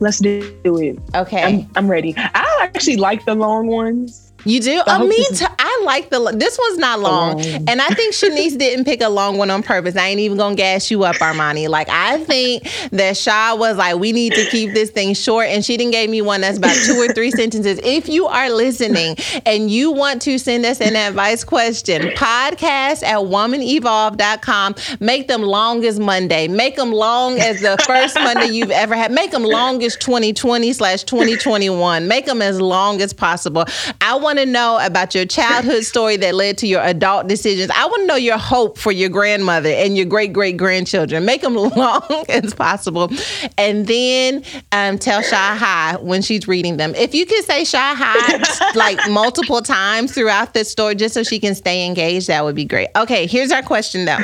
Let's 0.00 0.18
do 0.18 0.42
it. 0.62 0.98
Okay. 1.14 1.42
I'm, 1.42 1.70
I'm 1.76 1.90
ready. 1.90 2.12
I 2.18 2.58
actually 2.60 2.98
like 2.98 3.24
the 3.24 3.34
long 3.34 3.68
ones. 3.68 4.27
You 4.44 4.60
do? 4.60 4.80
I 4.86 4.98
mean, 4.98 5.00
hope 5.00 5.08
me 5.08 5.16
this 5.16 5.30
is- 5.32 5.40
too. 5.40 5.46
I 5.58 5.82
like 5.84 6.10
the. 6.10 6.32
This 6.34 6.58
one's 6.58 6.78
not 6.78 7.00
long, 7.00 7.38
long. 7.38 7.68
and 7.68 7.82
I 7.82 7.88
think 7.88 8.14
Shanice 8.14 8.56
didn't 8.56 8.84
pick 8.84 9.02
a 9.02 9.08
long 9.08 9.36
one 9.36 9.50
on 9.50 9.62
purpose. 9.62 9.96
I 9.96 10.08
ain't 10.08 10.20
even 10.20 10.38
gonna 10.38 10.54
gas 10.54 10.90
you 10.90 11.02
up, 11.04 11.16
Armani. 11.16 11.68
Like 11.68 11.88
I 11.90 12.24
think 12.24 12.68
that 12.92 13.16
Shaw 13.16 13.56
was 13.56 13.76
like, 13.76 13.96
we 13.96 14.12
need 14.12 14.32
to 14.34 14.44
keep 14.46 14.72
this 14.74 14.90
thing 14.90 15.14
short, 15.14 15.48
and 15.48 15.64
she 15.64 15.76
didn't 15.76 15.92
gave 15.92 16.08
me 16.08 16.22
one 16.22 16.40
that's 16.40 16.56
about 16.58 16.76
two 16.86 16.94
or 16.94 17.08
three 17.12 17.30
sentences. 17.30 17.80
If 17.82 18.08
you 18.08 18.26
are 18.26 18.48
listening 18.50 19.16
and 19.44 19.70
you 19.70 19.90
want 19.90 20.22
to 20.22 20.38
send 20.38 20.64
us 20.64 20.80
an 20.80 20.94
advice 20.96 21.42
question, 21.44 22.02
podcast 22.10 23.02
at 23.02 23.18
womanevolve.com. 23.18 24.74
Make 25.00 25.28
them 25.28 25.42
long 25.42 25.84
as 25.84 25.98
Monday. 25.98 26.48
Make 26.48 26.76
them 26.76 26.92
long 26.92 27.38
as 27.38 27.60
the 27.60 27.76
first 27.86 28.14
Monday 28.14 28.46
you've 28.46 28.70
ever 28.70 28.94
had. 28.94 29.10
Make 29.12 29.30
them 29.32 29.42
long 29.44 29.82
as 29.82 29.96
2020 29.96 30.72
slash 30.72 31.02
2021. 31.04 32.06
Make 32.08 32.26
them 32.26 32.40
as 32.42 32.60
long 32.60 33.00
as 33.02 33.12
possible. 33.12 33.64
I 34.00 34.14
want 34.16 34.27
to 34.36 34.44
know 34.44 34.78
about 34.84 35.14
your 35.14 35.24
childhood 35.24 35.84
story 35.92 36.16
that 36.18 36.34
led 36.34 36.58
to 36.58 36.66
your 36.66 36.82
adult 36.82 37.28
decisions. 37.28 37.70
I 37.74 37.86
want 37.86 38.02
to 38.02 38.06
know 38.06 38.16
your 38.16 38.36
hope 38.36 38.76
for 38.76 38.92
your 38.92 39.08
grandmother 39.08 39.70
and 39.70 39.96
your 39.96 40.04
great 40.04 40.32
great 40.32 40.56
grandchildren. 40.56 41.24
Make 41.24 41.40
them 41.40 41.54
long 41.54 42.24
as 42.28 42.52
possible, 42.52 43.10
and 43.56 43.86
then 43.86 44.44
um, 44.72 44.98
tell 44.98 45.22
Shy 45.22 45.56
Hi 45.56 45.96
when 46.00 46.20
she's 46.22 46.46
reading 46.46 46.76
them. 46.76 46.94
If 46.94 47.14
you 47.14 47.24
could 47.24 47.44
say 47.44 47.64
Shy 47.64 47.94
Hi 47.96 48.72
like 48.74 48.98
multiple 49.10 49.62
times 49.62 50.12
throughout 50.12 50.52
the 50.52 50.64
story, 50.64 50.94
just 50.94 51.14
so 51.14 51.22
she 51.22 51.38
can 51.38 51.54
stay 51.54 51.86
engaged, 51.86 52.26
that 52.28 52.44
would 52.44 52.56
be 52.56 52.64
great. 52.64 52.88
Okay, 52.96 53.26
here's 53.26 53.50
our 53.50 53.62
question 53.62 54.04
though. 54.04 54.18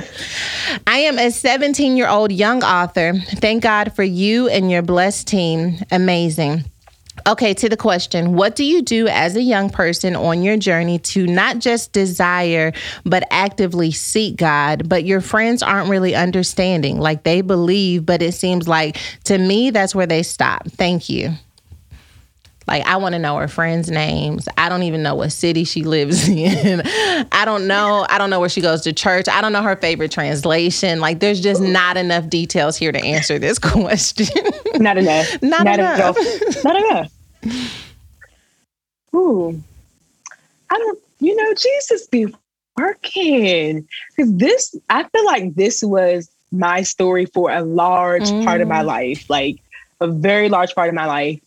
I 0.87 0.99
am 0.99 1.19
a 1.19 1.31
17 1.31 1.97
year 1.97 2.09
old 2.09 2.33
young 2.33 2.63
author. 2.63 3.15
Thank 3.37 3.63
God 3.63 3.95
for 3.95 4.03
you 4.03 4.49
and 4.49 4.71
your 4.71 4.83
blessed 4.83 5.27
team. 5.27 5.79
Amazing. 5.91 6.65
Okay, 7.27 7.55
to 7.55 7.69
the 7.69 7.77
question 7.77 8.35
What 8.35 8.57
do 8.57 8.65
you 8.65 8.83
do 8.83 9.09
as 9.09 9.37
a 9.37 9.43
young 9.43 9.71
person 9.71 10.15
on 10.17 10.43
your 10.43 10.57
journey 10.57 10.99
to 11.01 11.27
not 11.27 11.59
just 11.59 11.93
desire, 11.93 12.73
but 13.05 13.25
actively 13.31 13.93
seek 13.93 14.37
God? 14.37 14.89
But 14.89 15.05
your 15.05 15.21
friends 15.21 15.63
aren't 15.63 15.89
really 15.89 16.15
understanding. 16.15 16.99
Like 16.99 17.23
they 17.23 17.41
believe, 17.41 18.05
but 18.05 18.21
it 18.21 18.33
seems 18.33 18.69
like 18.69 18.99
to 19.25 19.39
me, 19.39 19.71
that's 19.71 19.95
where 19.95 20.07
they 20.07 20.23
stop. 20.23 20.69
Thank 20.69 21.09
you. 21.09 21.33
Like 22.67 22.85
I 22.87 22.97
want 22.97 23.15
to 23.15 23.19
know 23.19 23.37
her 23.37 23.49
friends' 23.49 23.91
names. 23.91 24.49
I 24.57 24.69
don't 24.69 24.85
even 24.85 25.03
know 25.03 25.15
what 25.15 25.33
city 25.33 25.65
she 25.65 25.83
lives 25.83 26.29
in. 26.29 26.83
I 27.33 27.45
don't 27.45 27.67
know. 27.67 28.07
I 28.09 28.19
don't 28.19 28.31
know 28.31 28.41
where 28.41 28.49
she 28.49 28.61
goes 28.61 28.83
to 28.83 28.93
church. 28.93 29.29
I 29.29 29.41
don't 29.41 29.53
know 29.53 29.63
her 29.63 29.77
favorite 29.77 30.11
translation. 30.11 31.01
Like 31.01 31.21
there's 31.21 31.41
just 31.41 31.61
not 31.61 31.97
enough 31.97 32.29
details 32.29 32.77
here 32.77 32.93
to 32.93 33.03
answer 33.03 33.39
this 33.39 33.59
question. 33.61 34.29
not 34.77 34.97
enough. 34.97 35.25
Not, 35.43 35.65
not 35.65 35.79
enough. 35.79 36.17
enough. 36.17 36.65
not 36.65 36.77
enough. 36.77 37.13
Ooh. 39.15 39.63
I 40.71 40.79
don't 40.79 40.99
you 41.21 41.37
know, 41.37 41.55
Jesus 41.55 42.07
be 42.07 42.27
working. 42.77 43.87
Cause 44.17 44.35
this 44.37 44.75
I 44.91 45.05
feel 45.05 45.25
like 45.27 45.55
this 45.55 45.83
was 45.83 46.31
my 46.51 46.83
story 46.83 47.27
for 47.27 47.51
a 47.51 47.63
large 47.63 48.25
mm. 48.31 48.45
part 48.45 48.61
of 48.61 48.69
my 48.69 48.83
mm. 48.83 48.87
life. 48.87 49.31
Like 49.31 49.59
a 50.01 50.09
very 50.09 50.49
large 50.49 50.75
part 50.75 50.89
of 50.89 50.95
my 50.95 51.07
life 51.07 51.41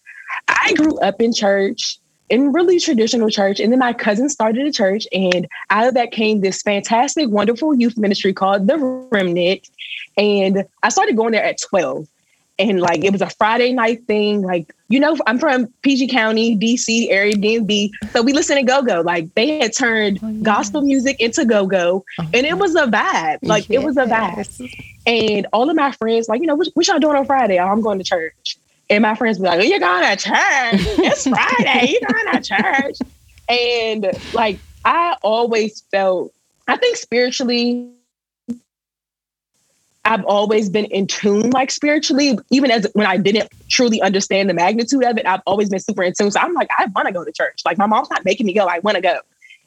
I 0.48 0.74
grew 0.74 0.98
up 1.00 1.22
in 1.22 1.34
church, 1.34 2.00
in 2.30 2.52
really 2.52 2.80
traditional 2.80 3.30
church. 3.30 3.60
And 3.60 3.72
then 3.72 3.80
my 3.80 3.94
cousin 3.94 4.30
started 4.30 4.66
a 4.68 4.72
church. 4.72 5.08
And 5.12 5.48
out 5.70 5.88
of 5.88 5.94
that 5.94 6.12
came 6.12 6.42
this 6.42 6.62
fantastic, 6.62 7.30
wonderful 7.30 7.74
youth 7.74 7.98
ministry 7.98 8.34
called 8.34 8.68
The 8.68 8.78
Remnant. 8.78 9.70
And 10.18 10.66
I 10.84 10.90
started 10.90 11.16
going 11.16 11.32
there 11.32 11.44
at 11.44 11.60
12. 11.62 12.08
And 12.60 12.82
like 12.82 13.04
it 13.04 13.12
was 13.12 13.22
a 13.22 13.30
Friday 13.30 13.72
night 13.72 14.04
thing. 14.08 14.42
Like, 14.42 14.74
you 14.90 15.00
know, 15.00 15.16
I'm 15.28 15.38
from 15.38 15.68
PG 15.84 16.08
County, 16.08 16.58
DC 16.58 17.08
area, 17.12 17.36
DMV. 17.36 17.92
So 18.12 18.24
we 18.24 18.34
listen 18.34 18.56
to 18.56 18.64
go 18.64 18.82
go. 18.82 19.02
Like 19.02 19.34
they 19.36 19.60
had 19.60 19.76
turned 19.76 20.20
oh, 20.24 20.28
yeah. 20.28 20.42
gospel 20.42 20.82
music 20.82 21.22
into 21.22 21.46
go 21.46 21.68
go. 21.68 22.04
Oh, 22.20 22.30
and 22.34 22.48
it 22.48 22.58
was 22.58 22.74
a 22.74 22.88
vibe. 22.88 23.38
Like 23.44 23.70
yes. 23.70 23.84
it 23.84 23.86
was 23.86 23.96
a 23.98 24.06
vibe. 24.06 24.74
And 25.06 25.46
all 25.54 25.70
of 25.70 25.76
my 25.76 25.92
friends, 25.92 26.28
like, 26.28 26.42
you 26.42 26.48
know, 26.48 26.56
what, 26.56 26.68
what 26.74 26.88
y'all 26.88 27.00
doing 27.00 27.16
on 27.16 27.26
Friday? 27.26 27.60
Oh, 27.60 27.68
I'm 27.68 27.82
going 27.82 28.00
to 28.00 28.04
church. 28.04 28.58
And 28.90 29.02
my 29.02 29.16
friends 29.16 29.38
be 29.38 29.46
like, 29.46 29.60
oh, 29.60 29.64
you're 29.64 29.80
going 29.80 30.04
to 30.04 30.24
church. 30.24 30.82
It's 31.00 31.28
Friday. 31.28 31.92
You're 31.92 32.10
going 32.10 32.42
to 32.42 32.42
church. 32.42 32.98
And 33.50 34.08
like, 34.34 34.60
I 34.86 35.18
always 35.22 35.82
felt, 35.92 36.34
I 36.68 36.78
think 36.78 36.96
spiritually, 36.96 37.90
I've 40.06 40.24
always 40.24 40.70
been 40.70 40.86
in 40.86 41.06
tune, 41.06 41.50
like 41.50 41.70
spiritually, 41.70 42.40
even 42.50 42.72
as 42.72 42.88
when 42.94 43.06
I 43.06 43.18
didn't 43.18 43.50
truly 43.68 44.02
understand 44.02 44.50
the 44.50 44.54
magnitude 44.54 45.04
of 45.04 45.18
it, 45.18 45.26
I've 45.26 45.42
always 45.46 45.68
been 45.70 45.80
super 45.80 46.04
in 46.04 46.14
tune. 46.14 46.32
So 46.32 46.40
I'm 46.40 46.54
like, 46.54 46.70
I 46.78 46.86
want 46.96 47.10
to 47.10 47.14
go 47.14 47.26
to 47.26 47.32
church. 47.32 47.64
Like, 47.66 47.78
my 47.78 47.88
mom's 47.88 48.10
not 48.10 48.24
making 48.24 48.46
me 48.46 48.54
go. 48.54 48.68
I 48.68 48.80
want 48.80 48.96
to 48.96 49.02
go. 49.02 49.20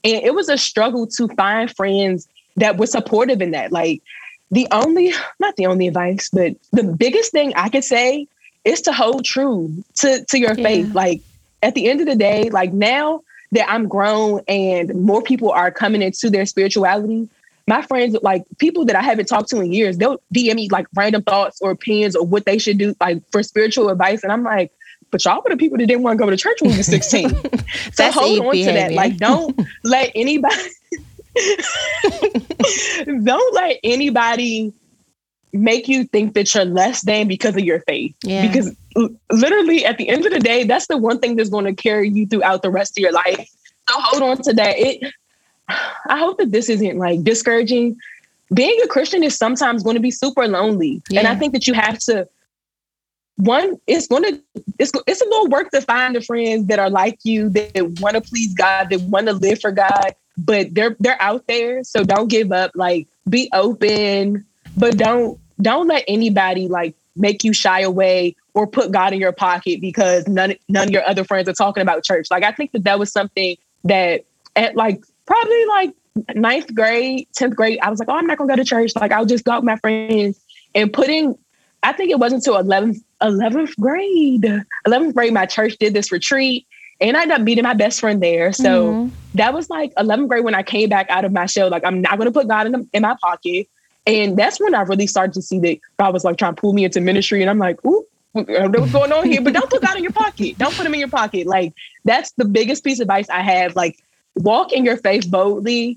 And 0.02 0.24
it 0.24 0.34
was 0.34 0.48
a 0.48 0.56
struggle 0.56 1.06
to 1.08 1.28
find 1.28 1.70
friends 1.70 2.26
that 2.56 2.78
were 2.78 2.86
supportive 2.86 3.42
in 3.42 3.50
that. 3.50 3.70
Like, 3.70 4.02
the 4.50 4.66
only, 4.70 5.12
not 5.38 5.56
the 5.56 5.66
only 5.66 5.88
advice, 5.88 6.30
but 6.32 6.56
the 6.72 6.84
biggest 6.84 7.32
thing 7.32 7.52
I 7.54 7.68
could 7.68 7.84
say 7.84 8.26
is 8.64 8.80
to 8.82 8.92
hold 8.92 9.24
true 9.24 9.72
to 9.96 10.24
to 10.26 10.38
your 10.38 10.54
yeah. 10.54 10.64
faith. 10.64 10.94
Like 10.94 11.20
at 11.62 11.74
the 11.74 11.88
end 11.88 12.00
of 12.00 12.06
the 12.06 12.16
day, 12.16 12.50
like 12.50 12.72
now 12.72 13.22
that 13.52 13.68
I'm 13.68 13.88
grown 13.88 14.42
and 14.48 14.94
more 14.94 15.22
people 15.22 15.50
are 15.50 15.70
coming 15.70 16.02
into 16.02 16.30
their 16.30 16.46
spirituality, 16.46 17.28
my 17.66 17.82
friends, 17.82 18.16
like 18.22 18.44
people 18.58 18.84
that 18.86 18.96
I 18.96 19.02
haven't 19.02 19.26
talked 19.26 19.48
to 19.50 19.60
in 19.60 19.72
years, 19.72 19.98
they'll 19.98 20.20
DM 20.34 20.56
me 20.56 20.68
like 20.70 20.86
random 20.94 21.22
thoughts 21.22 21.60
or 21.60 21.70
opinions 21.70 22.14
or 22.16 22.24
what 22.24 22.44
they 22.44 22.58
should 22.58 22.78
do, 22.78 22.94
like 23.00 23.22
for 23.30 23.42
spiritual 23.42 23.88
advice. 23.88 24.22
And 24.22 24.32
I'm 24.32 24.42
like, 24.42 24.72
but 25.10 25.24
y'all 25.24 25.42
were 25.42 25.50
the 25.50 25.56
people 25.56 25.78
that 25.78 25.86
didn't 25.86 26.02
want 26.02 26.18
to 26.18 26.24
go 26.24 26.30
to 26.30 26.36
church 26.36 26.60
when 26.60 26.70
we 26.70 26.76
were 26.76 26.82
16. 26.82 27.30
so 27.92 28.10
hold 28.12 28.40
on 28.40 28.50
behavior. 28.52 28.72
to 28.72 28.72
that. 28.72 28.92
Like, 28.92 29.16
don't 29.18 29.60
let 29.84 30.12
anybody 30.14 30.68
don't 33.24 33.54
let 33.54 33.78
anybody 33.84 34.72
make 35.52 35.88
you 35.88 36.04
think 36.04 36.34
that 36.34 36.54
you're 36.54 36.64
less 36.64 37.02
than 37.02 37.28
because 37.28 37.56
of 37.56 37.64
your 37.64 37.80
faith. 37.80 38.14
Yeah. 38.22 38.46
Because 38.46 38.74
literally 39.30 39.84
at 39.84 39.98
the 39.98 40.08
end 40.08 40.26
of 40.26 40.32
the 40.32 40.40
day, 40.40 40.64
that's 40.64 40.86
the 40.86 40.96
one 40.96 41.18
thing 41.18 41.36
that's 41.36 41.50
going 41.50 41.64
to 41.64 41.74
carry 41.74 42.08
you 42.08 42.26
throughout 42.26 42.62
the 42.62 42.70
rest 42.70 42.98
of 42.98 43.02
your 43.02 43.12
life. 43.12 43.48
So 43.88 43.96
hold 43.98 44.22
on 44.22 44.42
to 44.42 44.52
that. 44.54 44.78
It 44.78 45.12
I 45.68 46.18
hope 46.18 46.38
that 46.38 46.50
this 46.50 46.68
isn't 46.68 46.98
like 46.98 47.22
discouraging. 47.22 47.96
Being 48.52 48.78
a 48.82 48.88
Christian 48.88 49.22
is 49.22 49.36
sometimes 49.36 49.82
going 49.82 49.94
to 49.94 50.00
be 50.00 50.10
super 50.10 50.46
lonely. 50.48 51.02
Yeah. 51.08 51.20
And 51.20 51.28
I 51.28 51.36
think 51.36 51.52
that 51.52 51.66
you 51.66 51.74
have 51.74 51.98
to 52.00 52.28
one, 53.36 53.80
it's 53.86 54.06
going 54.06 54.22
to 54.24 54.42
it's 54.78 54.92
it's 55.06 55.20
a 55.20 55.24
little 55.24 55.48
work 55.48 55.70
to 55.70 55.80
find 55.80 56.14
the 56.14 56.20
friends 56.20 56.66
that 56.66 56.78
are 56.78 56.90
like 56.90 57.18
you 57.24 57.48
that 57.50 58.00
want 58.00 58.14
to 58.14 58.20
please 58.20 58.54
God, 58.54 58.90
that 58.90 59.00
want 59.02 59.28
to 59.28 59.32
live 59.32 59.60
for 59.60 59.72
God, 59.72 60.14
but 60.36 60.74
they're 60.74 60.96
they're 61.00 61.20
out 61.22 61.46
there. 61.46 61.82
So 61.84 62.04
don't 62.04 62.28
give 62.28 62.52
up. 62.52 62.72
Like 62.74 63.08
be 63.28 63.48
open, 63.52 64.44
but 64.76 64.98
don't 64.98 65.39
don't 65.62 65.86
let 65.86 66.04
anybody 66.08 66.68
like 66.68 66.94
make 67.16 67.44
you 67.44 67.52
shy 67.52 67.80
away 67.80 68.36
or 68.54 68.66
put 68.66 68.92
God 68.92 69.12
in 69.12 69.20
your 69.20 69.32
pocket 69.32 69.80
because 69.80 70.26
none 70.26 70.54
none 70.68 70.88
of 70.88 70.90
your 70.90 71.06
other 71.06 71.24
friends 71.24 71.48
are 71.48 71.54
talking 71.54 71.82
about 71.82 72.04
church. 72.04 72.28
Like 72.30 72.44
I 72.44 72.52
think 72.52 72.72
that 72.72 72.84
that 72.84 72.98
was 72.98 73.12
something 73.12 73.56
that 73.84 74.24
at 74.56 74.76
like 74.76 75.02
probably 75.26 75.66
like 75.66 75.94
ninth 76.34 76.74
grade, 76.74 77.28
tenth 77.34 77.56
grade, 77.56 77.78
I 77.82 77.90
was 77.90 77.98
like, 77.98 78.08
oh, 78.08 78.14
I'm 78.14 78.26
not 78.26 78.38
gonna 78.38 78.48
go 78.48 78.56
to 78.56 78.64
church. 78.64 78.92
Like 78.96 79.12
I'll 79.12 79.26
just 79.26 79.44
go 79.44 79.56
with 79.56 79.64
my 79.64 79.76
friends 79.76 80.40
and 80.74 80.92
putting. 80.92 81.36
I 81.82 81.94
think 81.94 82.10
it 82.10 82.18
wasn't 82.18 82.46
until 82.46 82.62
11th, 82.62 82.98
11th 83.22 83.74
grade. 83.80 84.42
11th 84.86 85.14
grade, 85.14 85.32
my 85.32 85.46
church 85.46 85.78
did 85.78 85.94
this 85.94 86.12
retreat 86.12 86.66
and 87.00 87.16
I 87.16 87.22
ended 87.22 87.38
up 87.38 87.42
meeting 87.42 87.64
my 87.64 87.74
best 87.74 88.00
friend 88.00 88.22
there. 88.22 88.52
So 88.52 88.92
mm-hmm. 88.92 89.14
that 89.34 89.54
was 89.54 89.70
like 89.70 89.94
11th 89.94 90.28
grade 90.28 90.44
when 90.44 90.54
I 90.54 90.62
came 90.62 90.88
back 90.88 91.08
out 91.08 91.24
of 91.24 91.32
my 91.32 91.46
shell. 91.46 91.70
Like, 91.70 91.84
I'm 91.84 92.02
not 92.02 92.18
going 92.18 92.26
to 92.26 92.32
put 92.32 92.46
God 92.48 92.66
in, 92.66 92.72
the, 92.72 92.88
in 92.92 93.02
my 93.02 93.16
pocket. 93.20 93.68
And 94.10 94.36
that's 94.36 94.58
when 94.58 94.74
I 94.74 94.82
really 94.82 95.06
started 95.06 95.34
to 95.34 95.42
see 95.42 95.60
that 95.60 95.78
God 95.96 96.12
was 96.12 96.24
like 96.24 96.36
trying 96.36 96.56
to 96.56 96.60
pull 96.60 96.72
me 96.72 96.84
into 96.84 97.00
ministry. 97.00 97.42
And 97.42 97.48
I'm 97.48 97.58
like, 97.58 97.84
ooh, 97.84 98.04
I 98.34 98.42
don't 98.42 98.72
know 98.72 98.80
what's 98.80 98.92
going 98.92 99.12
on 99.12 99.24
here, 99.24 99.40
but 99.40 99.52
don't 99.52 99.70
put 99.70 99.82
God 99.82 99.96
in 99.96 100.02
your 100.02 100.12
pocket. 100.12 100.58
Don't 100.58 100.74
put 100.74 100.84
him 100.84 100.94
in 100.94 101.00
your 101.00 101.08
pocket. 101.08 101.46
Like 101.46 101.74
that's 102.04 102.32
the 102.32 102.44
biggest 102.44 102.82
piece 102.82 102.98
of 102.98 103.04
advice 103.04 103.30
I 103.30 103.40
have. 103.40 103.76
Like 103.76 104.02
walk 104.34 104.72
in 104.72 104.84
your 104.84 104.96
faith 104.96 105.30
boldly. 105.30 105.96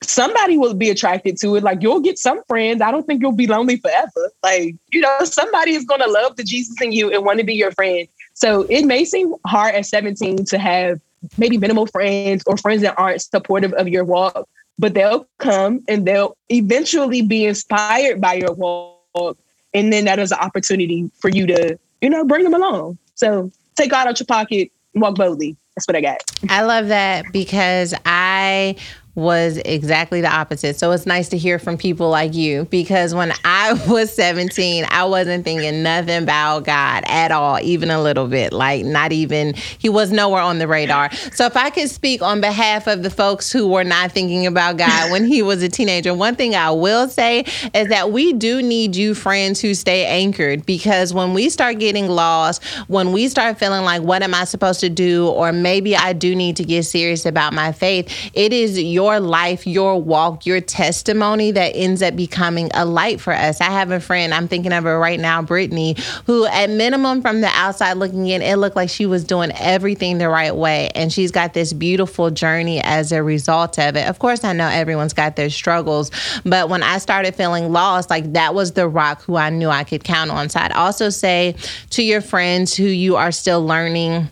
Somebody 0.00 0.58
will 0.58 0.74
be 0.74 0.90
attracted 0.90 1.38
to 1.38 1.56
it. 1.56 1.64
Like 1.64 1.82
you'll 1.82 2.00
get 2.00 2.18
some 2.18 2.40
friends. 2.44 2.80
I 2.82 2.92
don't 2.92 3.04
think 3.04 3.20
you'll 3.20 3.32
be 3.32 3.48
lonely 3.48 3.78
forever. 3.78 4.30
Like, 4.44 4.76
you 4.92 5.00
know, 5.00 5.18
somebody 5.24 5.72
is 5.72 5.84
going 5.84 6.02
to 6.02 6.08
love 6.08 6.36
the 6.36 6.44
Jesus 6.44 6.80
in 6.80 6.92
you 6.92 7.12
and 7.12 7.24
want 7.24 7.40
to 7.40 7.44
be 7.44 7.54
your 7.54 7.72
friend. 7.72 8.06
So 8.34 8.62
it 8.70 8.84
may 8.84 9.04
seem 9.04 9.34
hard 9.44 9.74
at 9.74 9.86
17 9.86 10.44
to 10.46 10.58
have 10.58 11.00
maybe 11.36 11.58
minimal 11.58 11.86
friends 11.86 12.44
or 12.46 12.56
friends 12.56 12.82
that 12.82 12.96
aren't 12.96 13.22
supportive 13.22 13.72
of 13.72 13.88
your 13.88 14.04
walk 14.04 14.48
but 14.80 14.94
they'll 14.94 15.28
come 15.38 15.84
and 15.88 16.06
they'll 16.06 16.36
eventually 16.48 17.20
be 17.20 17.44
inspired 17.44 18.20
by 18.20 18.34
your 18.34 18.52
walk. 18.54 19.38
And 19.74 19.92
then 19.92 20.06
that 20.06 20.18
is 20.18 20.32
an 20.32 20.38
opportunity 20.38 21.10
for 21.20 21.28
you 21.28 21.46
to, 21.46 21.78
you 22.00 22.08
know, 22.08 22.24
bring 22.24 22.44
them 22.44 22.54
along. 22.54 22.98
So 23.14 23.52
take 23.76 23.90
God 23.90 24.08
out 24.08 24.18
your 24.18 24.26
pocket, 24.26 24.72
walk 24.94 25.16
boldly. 25.16 25.56
That's 25.76 25.86
what 25.86 25.96
I 25.96 26.00
got. 26.00 26.22
I 26.48 26.62
love 26.62 26.88
that 26.88 27.26
because 27.30 27.94
I 28.06 28.74
was 29.20 29.58
exactly 29.58 30.20
the 30.20 30.32
opposite. 30.32 30.76
So 30.76 30.90
it's 30.92 31.06
nice 31.06 31.28
to 31.28 31.38
hear 31.38 31.58
from 31.58 31.76
people 31.76 32.08
like 32.08 32.34
you 32.34 32.64
because 32.64 33.14
when 33.14 33.32
I 33.44 33.72
was 33.88 34.12
17, 34.14 34.86
I 34.88 35.04
wasn't 35.04 35.44
thinking 35.44 35.82
nothing 35.82 36.22
about 36.22 36.64
God 36.64 37.04
at 37.06 37.30
all, 37.30 37.60
even 37.60 37.90
a 37.90 38.02
little 38.02 38.26
bit. 38.26 38.52
Like, 38.52 38.84
not 38.84 39.12
even, 39.12 39.54
he 39.78 39.88
was 39.88 40.10
nowhere 40.10 40.42
on 40.42 40.58
the 40.58 40.66
radar. 40.66 41.12
So 41.32 41.46
if 41.46 41.56
I 41.56 41.70
could 41.70 41.90
speak 41.90 42.22
on 42.22 42.40
behalf 42.40 42.86
of 42.86 43.02
the 43.02 43.10
folks 43.10 43.52
who 43.52 43.68
were 43.68 43.84
not 43.84 44.12
thinking 44.12 44.46
about 44.46 44.78
God 44.78 45.12
when 45.12 45.24
he 45.24 45.42
was 45.42 45.62
a 45.62 45.68
teenager, 45.68 46.14
one 46.14 46.34
thing 46.34 46.54
I 46.54 46.70
will 46.70 47.08
say 47.08 47.44
is 47.74 47.88
that 47.88 48.10
we 48.10 48.32
do 48.32 48.62
need 48.62 48.96
you 48.96 49.14
friends 49.14 49.60
who 49.60 49.74
stay 49.74 50.06
anchored 50.06 50.64
because 50.64 51.12
when 51.12 51.34
we 51.34 51.50
start 51.50 51.78
getting 51.78 52.08
lost, 52.08 52.64
when 52.88 53.12
we 53.12 53.28
start 53.28 53.58
feeling 53.58 53.84
like, 53.84 54.02
what 54.02 54.22
am 54.22 54.34
I 54.34 54.44
supposed 54.44 54.80
to 54.80 54.88
do? 54.88 55.28
Or 55.28 55.52
maybe 55.52 55.94
I 55.94 56.12
do 56.14 56.34
need 56.34 56.56
to 56.56 56.64
get 56.64 56.84
serious 56.84 57.26
about 57.26 57.52
my 57.52 57.72
faith, 57.72 58.30
it 58.32 58.52
is 58.52 58.80
your 58.80 59.09
your 59.10 59.20
life, 59.20 59.66
your 59.66 60.00
walk, 60.00 60.46
your 60.46 60.60
testimony 60.60 61.50
that 61.50 61.72
ends 61.74 62.00
up 62.02 62.14
becoming 62.14 62.70
a 62.74 62.84
light 62.84 63.20
for 63.20 63.32
us. 63.32 63.60
I 63.60 63.64
have 63.64 63.90
a 63.90 63.98
friend, 63.98 64.32
I'm 64.32 64.46
thinking 64.46 64.72
of 64.72 64.84
her 64.84 64.98
right 64.98 65.18
now, 65.18 65.42
Brittany, 65.42 65.96
who 66.26 66.46
at 66.46 66.70
minimum 66.70 67.20
from 67.20 67.40
the 67.40 67.48
outside 67.48 67.94
looking 67.94 68.28
in, 68.28 68.40
it 68.40 68.56
looked 68.56 68.76
like 68.76 68.88
she 68.88 69.06
was 69.06 69.24
doing 69.24 69.50
everything 69.58 70.18
the 70.18 70.28
right 70.28 70.54
way. 70.54 70.90
And 70.94 71.12
she's 71.12 71.32
got 71.32 71.54
this 71.54 71.72
beautiful 71.72 72.30
journey 72.30 72.80
as 72.82 73.10
a 73.10 73.22
result 73.22 73.78
of 73.78 73.96
it. 73.96 74.06
Of 74.08 74.20
course, 74.20 74.44
I 74.44 74.52
know 74.52 74.68
everyone's 74.68 75.12
got 75.12 75.34
their 75.34 75.50
struggles, 75.50 76.10
but 76.44 76.68
when 76.68 76.82
I 76.82 76.98
started 76.98 77.34
feeling 77.34 77.72
lost, 77.72 78.10
like 78.10 78.32
that 78.34 78.54
was 78.54 78.72
the 78.72 78.88
rock 78.88 79.22
who 79.22 79.36
I 79.36 79.50
knew 79.50 79.68
I 79.68 79.82
could 79.84 80.04
count 80.04 80.30
on. 80.30 80.48
So 80.50 80.60
I'd 80.60 80.72
also 80.72 81.10
say 81.10 81.56
to 81.90 82.02
your 82.02 82.20
friends 82.20 82.74
who 82.74 82.84
you 82.84 83.16
are 83.16 83.32
still 83.32 83.64
learning 83.66 84.30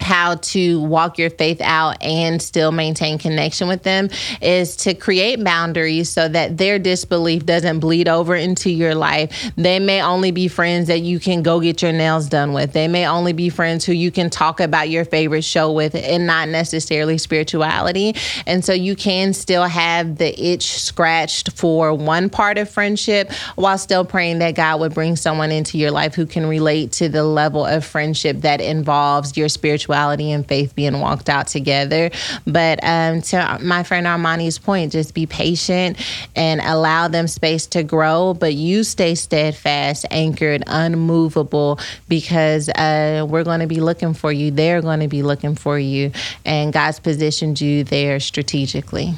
how 0.00 0.36
to 0.36 0.80
walk 0.80 1.18
your 1.18 1.30
faith 1.30 1.60
out 1.60 2.02
and 2.02 2.40
still 2.40 2.72
maintain 2.72 3.18
connection 3.18 3.68
with 3.68 3.82
them 3.82 4.08
is 4.40 4.76
to 4.76 4.94
create 4.94 5.42
boundaries 5.42 6.08
so 6.08 6.28
that 6.28 6.56
their 6.56 6.78
disbelief 6.78 7.44
doesn't 7.44 7.80
bleed 7.80 8.08
over 8.08 8.34
into 8.34 8.70
your 8.70 8.94
life. 8.94 9.50
They 9.56 9.78
may 9.78 10.02
only 10.02 10.30
be 10.30 10.48
friends 10.48 10.88
that 10.88 11.00
you 11.00 11.18
can 11.18 11.42
go 11.42 11.60
get 11.60 11.82
your 11.82 11.92
nails 11.92 12.28
done 12.28 12.52
with. 12.52 12.72
They 12.72 12.88
may 12.88 13.06
only 13.06 13.32
be 13.32 13.48
friends 13.48 13.84
who 13.84 13.92
you 13.92 14.10
can 14.10 14.30
talk 14.30 14.60
about 14.60 14.88
your 14.88 15.04
favorite 15.04 15.44
show 15.44 15.72
with 15.72 15.94
and 15.94 16.26
not 16.26 16.48
necessarily 16.48 17.18
spirituality. 17.18 18.14
And 18.46 18.64
so 18.64 18.72
you 18.72 18.94
can 18.96 19.32
still 19.32 19.64
have 19.64 20.18
the 20.18 20.38
itch 20.40 20.80
scratched 20.80 21.52
for 21.52 21.92
one 21.92 22.30
part 22.30 22.58
of 22.58 22.70
friendship 22.70 23.32
while 23.56 23.78
still 23.78 24.04
praying 24.04 24.38
that 24.38 24.54
God 24.54 24.80
would 24.80 24.94
bring 24.94 25.16
someone 25.16 25.50
into 25.50 25.76
your 25.76 25.90
life 25.90 26.14
who 26.14 26.26
can 26.26 26.46
relate 26.46 26.92
to 26.92 27.08
the 27.08 27.24
level 27.24 27.66
of 27.66 27.84
friendship 27.84 28.38
that 28.42 28.60
involves 28.60 29.36
your 29.36 29.48
spirituality 29.48 29.87
spirituality 29.88 30.30
and 30.32 30.46
faith 30.46 30.74
being 30.74 31.00
walked 31.00 31.28
out 31.28 31.46
together. 31.46 32.10
But 32.46 32.80
um, 32.82 33.22
to 33.22 33.58
my 33.62 33.82
friend 33.82 34.06
Armani's 34.06 34.58
point, 34.58 34.92
just 34.92 35.14
be 35.14 35.26
patient 35.26 35.98
and 36.36 36.60
allow 36.60 37.08
them 37.08 37.26
space 37.26 37.66
to 37.68 37.82
grow, 37.82 38.34
but 38.34 38.54
you 38.54 38.84
stay 38.84 39.14
steadfast, 39.14 40.04
anchored, 40.10 40.62
unmovable, 40.66 41.78
because 42.08 42.68
uh, 42.70 43.26
we're 43.28 43.44
going 43.44 43.60
to 43.60 43.66
be 43.66 43.80
looking 43.80 44.14
for 44.14 44.30
you. 44.30 44.50
They're 44.50 44.82
going 44.82 45.00
to 45.00 45.08
be 45.08 45.22
looking 45.22 45.54
for 45.54 45.78
you, 45.78 46.12
and 46.44 46.72
God's 46.72 47.00
positioned 47.00 47.60
you 47.60 47.84
there 47.84 48.20
strategically. 48.20 49.14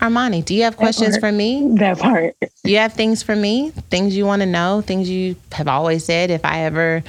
Armani, 0.00 0.44
do 0.44 0.52
you 0.52 0.64
have 0.64 0.76
questions 0.76 1.16
for 1.16 1.30
me? 1.30 1.76
That 1.76 1.96
part. 1.96 2.34
You 2.64 2.78
have 2.78 2.92
things 2.94 3.22
for 3.22 3.36
me? 3.36 3.70
Things 3.88 4.16
you 4.16 4.26
want 4.26 4.42
to 4.42 4.46
know? 4.46 4.80
Things 4.80 5.08
you 5.08 5.36
have 5.52 5.68
always 5.68 6.04
said? 6.04 6.28
If 6.32 6.44
I 6.44 6.64
ever 6.64 7.04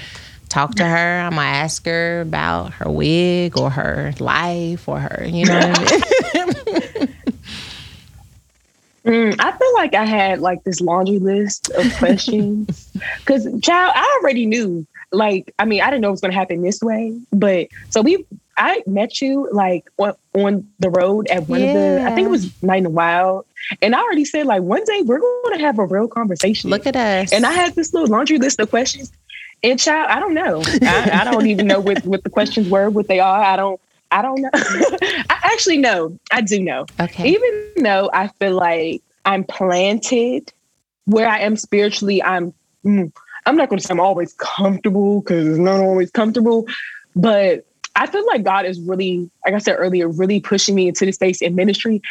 talk 0.54 0.76
to 0.76 0.86
her. 0.86 1.20
I'm 1.20 1.32
gonna 1.32 1.48
ask 1.48 1.86
her 1.86 2.22
about 2.22 2.74
her 2.74 2.90
wig 2.90 3.58
or 3.58 3.70
her 3.72 4.14
life 4.20 4.88
or 4.88 5.00
her, 5.00 5.26
you 5.26 5.46
know 5.46 5.60
what 5.60 6.36
I 6.36 6.46
mean? 6.46 7.16
Mm, 9.06 9.36
I 9.38 9.52
feel 9.52 9.74
like 9.74 9.94
I 9.96 10.06
had 10.06 10.40
like 10.40 10.64
this 10.64 10.80
laundry 10.80 11.20
list 11.20 11.70
of 11.72 11.94
questions 11.98 12.90
because, 13.20 13.44
child, 13.62 13.92
I 13.96 14.20
already 14.22 14.46
knew. 14.46 14.88
Like, 15.12 15.54
I 15.60 15.66
mean, 15.66 15.82
I 15.82 15.90
didn't 15.92 16.02
know 16.02 16.08
it 16.08 16.12
was 16.12 16.22
going 16.22 16.32
to 16.32 16.38
happen 16.38 16.62
this 16.62 16.82
way, 16.82 17.20
but 17.32 17.68
so 17.90 18.02
we, 18.02 18.26
I 18.58 18.82
met 18.88 19.22
you 19.22 19.48
like 19.52 19.88
on, 19.98 20.14
on 20.34 20.68
the 20.80 20.90
road 20.90 21.28
at 21.28 21.48
one 21.50 21.62
yeah. 21.62 21.68
of 21.68 21.74
the, 21.74 22.10
I 22.10 22.16
think 22.16 22.28
it 22.28 22.32
was 22.32 22.64
Night 22.64 22.78
in 22.78 22.84
the 22.86 22.90
Wild, 22.90 23.46
and 23.82 23.94
I 23.94 24.02
already 24.02 24.26
said 24.26 24.48
like 24.48 24.64
one 24.64 24.84
day 24.86 25.02
we're 25.04 25.20
going 25.20 25.58
to 25.58 25.64
have 25.64 25.78
a 25.80 25.86
real 25.86 26.08
conversation. 26.08 26.70
Look 26.70 26.88
at 26.88 26.96
us. 26.96 27.32
And 27.32 27.46
I 27.46 27.52
had 27.52 27.76
this 27.76 27.94
little 27.94 28.10
laundry 28.10 28.38
list 28.38 28.60
of 28.60 28.70
questions, 28.70 29.12
and 29.64 29.80
child, 29.80 30.10
I 30.10 30.20
don't 30.20 30.34
know. 30.34 30.62
I, 30.82 31.22
I 31.22 31.32
don't 31.32 31.48
even 31.48 31.68
know 31.68 31.80
what, 31.80 32.04
what 32.06 32.24
the 32.24 32.30
questions 32.30 32.70
were, 32.70 32.90
what 32.90 33.08
they 33.08 33.20
are. 33.20 33.42
I 33.42 33.56
don't. 33.56 33.80
I 34.12 34.22
don't 34.22 34.42
know. 34.42 34.50
I 34.54 35.40
actually 35.44 35.78
know. 35.78 36.20
I 36.32 36.42
do 36.42 36.62
know. 36.62 36.86
Okay. 37.00 37.30
Even 37.30 37.84
though 37.84 38.12
I 38.14 38.28
feel 38.28 38.52
like 38.52 39.02
I'm 39.26 39.44
planted 39.44 40.54
where 41.06 41.28
I 41.28 41.40
am 41.40 41.56
spiritually, 41.56 42.22
I'm. 42.22 42.54
Mm, 42.86 43.12
I'm 43.46 43.58
not 43.58 43.70
going 43.70 43.80
to 43.80 43.86
say 43.86 43.92
I'm 43.92 44.00
always 44.00 44.34
comfortable 44.34 45.22
because 45.22 45.48
it's 45.48 45.58
not 45.58 45.82
always 45.82 46.12
comfortable, 46.12 46.66
but 47.16 47.66
I 47.96 48.08
feel 48.08 48.26
like 48.26 48.44
God 48.44 48.66
is 48.66 48.80
really, 48.80 49.30
like 49.46 49.54
I 49.54 49.58
said 49.58 49.76
earlier, 49.78 50.08
really 50.08 50.40
pushing 50.40 50.76
me 50.76 50.88
into 50.88 51.06
the 51.06 51.12
space 51.12 51.42
in 51.42 51.56
ministry. 51.56 52.02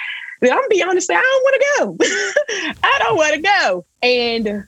That 0.41 0.51
I'm 0.53 0.59
gonna 0.59 0.69
be 0.69 0.83
honest, 0.83 1.11
I 1.11 1.15
don't 1.15 1.43
want 1.43 1.55
to 1.55 1.67
go. 1.79 2.75
I 2.83 2.99
don't 2.99 3.17
want 3.17 3.35
to 3.35 3.41
go, 3.41 3.85
and 4.03 4.65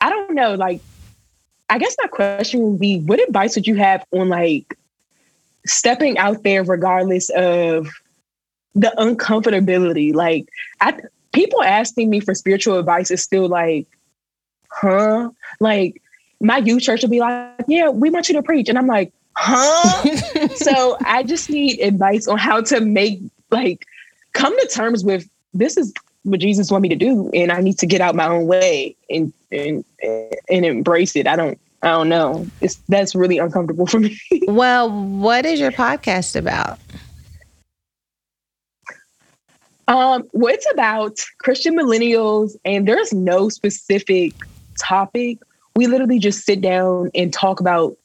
I 0.00 0.08
don't 0.08 0.34
know. 0.34 0.54
Like 0.54 0.80
I 1.72 1.78
guess 1.78 1.96
my 2.02 2.08
question 2.08 2.60
would 2.60 2.78
be 2.78 2.98
what 3.00 3.18
advice 3.18 3.54
would 3.54 3.66
you 3.66 3.76
have 3.76 4.04
on 4.12 4.28
like 4.28 4.76
stepping 5.64 6.18
out 6.18 6.42
there 6.42 6.62
regardless 6.62 7.30
of 7.30 7.88
the 8.74 8.92
uncomfortability? 8.98 10.14
Like 10.14 10.50
I 10.82 11.00
people 11.32 11.62
asking 11.62 12.10
me 12.10 12.20
for 12.20 12.34
spiritual 12.34 12.78
advice 12.78 13.10
is 13.10 13.22
still 13.22 13.48
like, 13.48 13.86
huh? 14.70 15.30
Like 15.60 16.02
my 16.42 16.58
youth 16.58 16.82
church 16.82 17.00
will 17.00 17.08
be 17.08 17.20
like, 17.20 17.64
yeah, 17.66 17.88
we 17.88 18.10
want 18.10 18.28
you 18.28 18.34
to 18.34 18.42
preach. 18.42 18.68
And 18.68 18.76
I'm 18.76 18.86
like, 18.86 19.10
huh? 19.34 20.48
so 20.56 20.98
I 21.06 21.22
just 21.22 21.48
need 21.48 21.80
advice 21.80 22.28
on 22.28 22.36
how 22.36 22.60
to 22.60 22.82
make 22.82 23.18
like 23.50 23.86
come 24.34 24.54
to 24.60 24.66
terms 24.66 25.04
with 25.04 25.26
this 25.54 25.78
is 25.78 25.94
what 26.24 26.40
Jesus 26.40 26.70
want 26.70 26.82
me 26.82 26.88
to 26.90 26.96
do, 26.96 27.30
and 27.32 27.50
I 27.50 27.62
need 27.62 27.78
to 27.78 27.86
get 27.86 28.02
out 28.02 28.14
my 28.14 28.28
own 28.28 28.46
way 28.46 28.94
and 29.08 29.32
and 29.50 29.84
and 30.02 30.66
embrace 30.66 31.16
it. 31.16 31.26
I 31.26 31.34
don't 31.34 31.58
I 31.82 31.88
don't 31.88 32.08
know. 32.08 32.46
It's 32.60 32.76
that's 32.88 33.14
really 33.14 33.38
uncomfortable 33.38 33.86
for 33.86 33.98
me. 33.98 34.18
well, 34.46 34.90
what 34.90 35.44
is 35.44 35.58
your 35.58 35.72
podcast 35.72 36.36
about? 36.36 36.78
Um, 39.88 40.28
well, 40.32 40.54
it's 40.54 40.66
about 40.72 41.18
Christian 41.40 41.76
millennials, 41.76 42.52
and 42.64 42.86
there's 42.86 43.12
no 43.12 43.48
specific 43.48 44.32
topic. 44.78 45.38
We 45.74 45.88
literally 45.88 46.20
just 46.20 46.44
sit 46.46 46.60
down 46.60 47.10
and 47.14 47.32
talk 47.32 47.58
about 47.58 47.96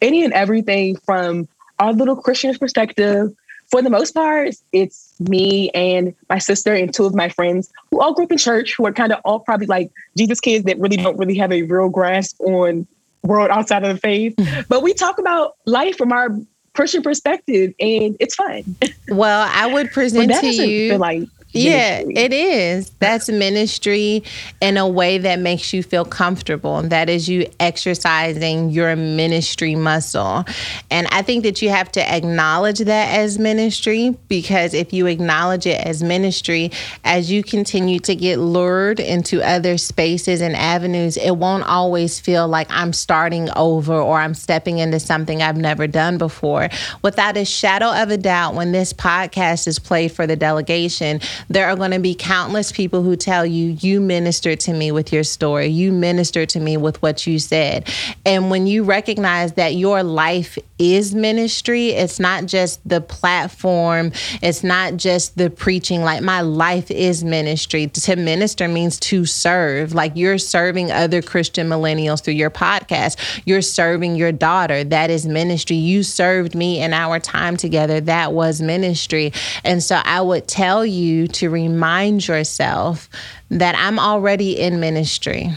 any 0.00 0.24
and 0.24 0.32
everything 0.32 0.96
from 0.96 1.48
our 1.80 1.92
little 1.92 2.16
Christian 2.16 2.56
perspective 2.56 3.34
for 3.70 3.82
the 3.82 3.90
most 3.90 4.12
part, 4.12 4.54
it's 4.72 5.14
me 5.20 5.70
and 5.70 6.14
my 6.28 6.38
sister 6.38 6.74
and 6.74 6.92
two 6.92 7.04
of 7.04 7.14
my 7.14 7.28
friends 7.28 7.72
who 7.90 8.00
all 8.00 8.12
grew 8.12 8.24
up 8.24 8.32
in 8.32 8.38
church, 8.38 8.74
who 8.76 8.86
are 8.86 8.92
kind 8.92 9.12
of 9.12 9.20
all 9.24 9.40
probably 9.40 9.66
like 9.66 9.90
Jesus 10.16 10.40
kids 10.40 10.64
that 10.64 10.78
really 10.78 10.96
don't 10.96 11.16
really 11.16 11.36
have 11.36 11.52
a 11.52 11.62
real 11.62 11.88
grasp 11.88 12.40
on 12.40 12.86
world 13.22 13.50
outside 13.50 13.84
of 13.84 13.94
the 13.94 14.00
faith. 14.00 14.34
Mm-hmm. 14.36 14.62
but 14.68 14.82
we 14.82 14.94
talk 14.94 15.18
about 15.18 15.56
life 15.66 15.96
from 15.96 16.12
our 16.12 16.30
Christian 16.72 17.02
perspective, 17.02 17.74
and 17.80 18.16
it's 18.20 18.34
fun. 18.34 18.76
Well, 19.08 19.48
I 19.52 19.66
would 19.66 19.90
present 19.92 20.32
to 20.32 20.46
you 20.46 20.98
like 20.98 21.28
yeah, 21.52 22.02
it 22.06 22.32
is. 22.32 22.90
That's 23.00 23.28
ministry 23.28 24.22
in 24.60 24.76
a 24.76 24.86
way 24.86 25.18
that 25.18 25.38
makes 25.40 25.72
you 25.72 25.82
feel 25.82 26.04
comfortable. 26.04 26.78
And 26.78 26.90
that 26.90 27.08
is 27.08 27.28
you 27.28 27.50
exercising 27.58 28.70
your 28.70 28.94
ministry 28.94 29.74
muscle. 29.74 30.44
And 30.90 31.08
I 31.10 31.22
think 31.22 31.42
that 31.42 31.60
you 31.60 31.70
have 31.70 31.90
to 31.92 32.14
acknowledge 32.14 32.78
that 32.78 33.18
as 33.18 33.38
ministry 33.38 34.16
because 34.28 34.74
if 34.74 34.92
you 34.92 35.06
acknowledge 35.06 35.66
it 35.66 35.84
as 35.84 36.02
ministry, 36.02 36.70
as 37.04 37.30
you 37.32 37.42
continue 37.42 37.98
to 38.00 38.14
get 38.14 38.38
lured 38.38 39.00
into 39.00 39.42
other 39.42 39.76
spaces 39.76 40.40
and 40.40 40.54
avenues, 40.54 41.16
it 41.16 41.32
won't 41.32 41.64
always 41.64 42.20
feel 42.20 42.46
like 42.46 42.68
I'm 42.70 42.92
starting 42.92 43.48
over 43.56 43.94
or 43.94 44.18
I'm 44.18 44.34
stepping 44.34 44.78
into 44.78 45.00
something 45.00 45.42
I've 45.42 45.56
never 45.56 45.86
done 45.86 46.16
before. 46.18 46.68
Without 47.02 47.36
a 47.36 47.44
shadow 47.44 47.90
of 47.92 48.10
a 48.10 48.16
doubt, 48.16 48.54
when 48.54 48.70
this 48.70 48.92
podcast 48.92 49.66
is 49.66 49.78
played 49.78 50.12
for 50.12 50.26
the 50.26 50.36
delegation, 50.36 51.20
there 51.48 51.68
are 51.68 51.76
going 51.76 51.90
to 51.92 51.98
be 51.98 52.14
countless 52.14 52.72
people 52.72 53.02
who 53.02 53.16
tell 53.16 53.46
you, 53.46 53.76
you 53.80 54.00
ministered 54.00 54.60
to 54.60 54.72
me 54.72 54.92
with 54.92 55.12
your 55.12 55.24
story. 55.24 55.66
You 55.66 55.92
ministered 55.92 56.48
to 56.50 56.60
me 56.60 56.76
with 56.76 57.00
what 57.02 57.26
you 57.26 57.38
said. 57.38 57.88
And 58.24 58.50
when 58.50 58.66
you 58.66 58.84
recognize 58.84 59.54
that 59.54 59.74
your 59.74 60.02
life 60.02 60.58
is 60.80 61.14
ministry, 61.14 61.90
it's 61.90 62.18
not 62.18 62.46
just 62.46 62.86
the 62.88 63.00
platform, 63.00 64.12
it's 64.42 64.64
not 64.64 64.96
just 64.96 65.36
the 65.36 65.50
preaching. 65.50 66.02
Like 66.02 66.22
my 66.22 66.40
life 66.40 66.90
is 66.90 67.22
ministry. 67.22 67.86
To 67.88 68.16
minister 68.16 68.66
means 68.66 68.98
to 69.00 69.26
serve. 69.26 69.92
Like 69.92 70.12
you're 70.14 70.38
serving 70.38 70.90
other 70.90 71.20
Christian 71.20 71.68
millennials 71.68 72.24
through 72.24 72.34
your 72.34 72.50
podcast, 72.50 73.42
you're 73.44 73.62
serving 73.62 74.16
your 74.16 74.32
daughter. 74.32 74.82
That 74.82 75.10
is 75.10 75.26
ministry. 75.26 75.76
You 75.76 76.02
served 76.02 76.54
me 76.54 76.80
in 76.80 76.94
our 76.94 77.20
time 77.20 77.56
together. 77.56 78.00
That 78.00 78.32
was 78.32 78.62
ministry. 78.62 79.32
And 79.64 79.82
so 79.82 80.00
I 80.02 80.22
would 80.22 80.48
tell 80.48 80.86
you 80.86 81.28
to 81.28 81.50
remind 81.50 82.26
yourself 82.26 83.10
that 83.50 83.74
I'm 83.76 83.98
already 83.98 84.58
in 84.58 84.80
ministry. 84.80 85.50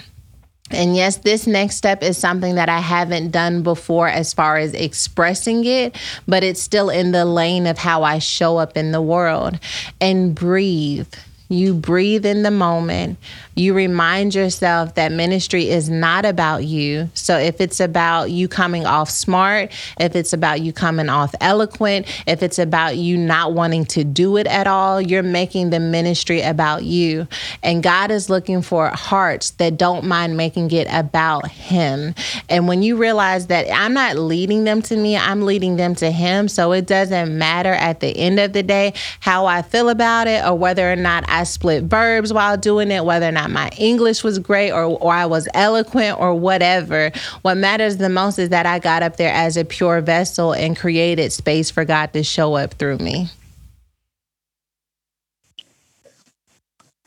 And 0.74 0.95
yes, 0.95 1.17
this 1.17 1.45
next 1.47 1.76
step 1.78 2.01
is 2.03 2.17
something 2.17 2.55
that 2.55 2.69
I 2.69 2.80
haven't 2.80 3.32
done 3.32 3.61
before 3.63 4.07
as 4.07 4.34
far 4.34 4.57
as 4.57 4.74
expressing 4.74 5.65
it, 5.65 5.95
but 6.28 6.43
it's 6.43 6.61
still 6.61 6.89
in 6.89 7.11
the 7.11 7.26
lane 7.26 7.67
of 7.67 7.78
how 7.78 8.03
I 8.03 8.19
show 8.19 8.57
up 8.57 8.76
in 8.76 8.91
the 8.91 9.01
world. 9.01 9.59
And 10.01 10.34
breathe 10.36 11.13
You 11.49 11.76
breathe 11.76 12.26
in 12.26 12.41
the 12.41 12.51
moment. 12.51 13.19
You 13.55 13.75
remind 13.75 14.33
yourself 14.33 14.95
that 14.95 15.11
ministry 15.11 15.69
is 15.69 15.89
not 15.89 16.25
about 16.25 16.65
you. 16.65 17.09
So 17.13 17.37
if 17.37 17.61
it's 17.61 17.79
about 17.79 18.31
you 18.31 18.47
coming 18.47 18.87
off 18.87 19.11
smart, 19.11 19.71
if 19.99 20.15
it's 20.15 20.33
about 20.33 20.61
you 20.61 20.73
coming 20.73 21.07
off 21.07 21.35
eloquent, 21.39 22.07
if 22.25 22.41
it's 22.41 22.57
about 22.57 22.97
you 22.97 23.15
not 23.15 23.53
wanting 23.53 23.85
to 23.85 24.03
do 24.03 24.37
it 24.37 24.47
at 24.47 24.65
all, 24.65 24.99
you're 24.99 25.21
making 25.21 25.69
the 25.69 25.79
ministry 25.79 26.41
about 26.41 26.83
you. 26.83 27.27
And 27.61 27.83
God 27.83 28.09
is 28.09 28.27
looking 28.27 28.63
for 28.63 28.87
hearts 28.87 29.51
that 29.51 29.77
don't 29.77 30.05
mind 30.05 30.35
making 30.35 30.71
it 30.71 30.87
about 30.89 31.47
Him. 31.47 32.15
And 32.49 32.67
when 32.67 32.81
you 32.81 32.95
realize 32.95 33.47
that 33.47 33.67
I'm 33.71 33.93
not 33.93 34.17
leading 34.17 34.63
them 34.63 34.81
to 34.83 34.97
me, 34.97 35.15
I'm 35.15 35.43
leading 35.43 35.75
them 35.75 35.93
to 35.95 36.09
Him. 36.09 36.47
So 36.47 36.71
it 36.71 36.87
doesn't 36.87 37.37
matter 37.37 37.73
at 37.73 37.99
the 37.99 38.17
end 38.17 38.39
of 38.39 38.53
the 38.53 38.63
day 38.63 38.93
how 39.19 39.45
I 39.45 39.61
feel 39.61 39.89
about 39.89 40.27
it 40.27 40.43
or 40.43 40.57
whether 40.57 40.91
or 40.91 40.95
not 40.95 41.23
I 41.27 41.43
split 41.43 41.83
verbs 41.83 42.33
while 42.33 42.57
doing 42.57 42.89
it, 42.89 43.05
whether 43.05 43.27
or 43.27 43.31
not 43.31 43.42
my 43.47 43.69
English 43.77 44.23
was 44.23 44.39
great 44.39 44.71
or, 44.71 44.83
or 44.83 45.11
I 45.13 45.25
was 45.25 45.47
eloquent 45.53 46.19
or 46.19 46.33
whatever. 46.33 47.11
What 47.41 47.57
matters 47.57 47.97
the 47.97 48.09
most 48.09 48.39
is 48.39 48.49
that 48.49 48.65
I 48.65 48.79
got 48.79 49.03
up 49.03 49.17
there 49.17 49.33
as 49.33 49.57
a 49.57 49.65
pure 49.65 50.01
vessel 50.01 50.53
and 50.53 50.77
created 50.77 51.31
space 51.31 51.69
for 51.71 51.85
God 51.85 52.13
to 52.13 52.23
show 52.23 52.55
up 52.55 52.73
through 52.75 52.97
me. 52.97 53.29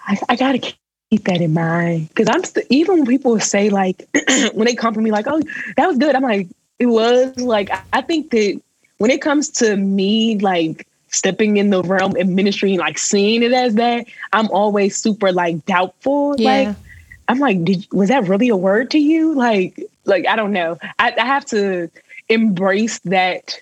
I, 0.07 0.19
I 0.29 0.37
got 0.37 0.53
to 0.53 0.75
keep 1.11 1.25
that 1.25 1.41
in 1.41 1.53
mind 1.53 2.09
because 2.09 2.29
I'm 2.29 2.45
st- 2.45 2.67
even 2.71 2.99
when 2.99 3.07
people 3.07 3.39
say 3.41 3.71
like 3.71 4.09
when 4.55 4.67
they 4.67 4.75
come 4.75 4.95
for 4.95 5.01
me 5.01 5.11
like 5.11 5.27
oh 5.29 5.41
that 5.77 5.87
was 5.87 5.99
good 5.99 6.15
I'm 6.15 6.23
like 6.23 6.49
it 6.79 6.87
was 6.87 7.37
like 7.39 7.71
I 7.93 8.03
think 8.03 8.31
that 8.31 8.61
when 8.99 9.11
it 9.11 9.21
comes 9.23 9.49
to 9.51 9.77
me 9.77 10.39
like 10.39 10.87
stepping 11.09 11.57
in 11.57 11.71
the 11.71 11.83
realm 11.83 12.15
and 12.17 12.35
ministry 12.35 12.73
and 12.73 12.81
like 12.81 12.99
seeing 12.99 13.43
it 13.43 13.53
as 13.53 13.75
that, 13.75 14.07
I'm 14.33 14.49
always 14.51 14.97
super 14.97 15.33
like 15.33 15.65
doubtful. 15.67 16.35
Yeah. 16.39 16.51
Like 16.51 16.77
I'm 17.29 17.39
like, 17.39 17.65
did 17.65 17.87
was 17.93 18.09
that 18.09 18.29
really 18.29 18.49
a 18.49 18.57
word 18.57 18.91
to 18.93 18.99
you? 18.99 19.35
Like, 19.35 19.81
like 20.05 20.27
I 20.27 20.37
don't 20.37 20.53
know. 20.53 20.79
I, 20.99 21.15
I 21.19 21.25
have 21.25 21.45
to 21.47 21.91
embrace 22.29 22.99
that 23.01 23.61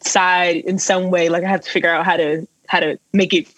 side 0.00 0.56
in 0.56 0.78
some 0.78 1.10
way. 1.10 1.28
Like 1.28 1.44
I 1.44 1.48
have 1.48 1.62
to 1.62 1.70
figure 1.70 1.90
out 1.90 2.04
how 2.04 2.16
to 2.16 2.46
how 2.66 2.80
to 2.80 2.98
make 3.12 3.32
it 3.32 3.48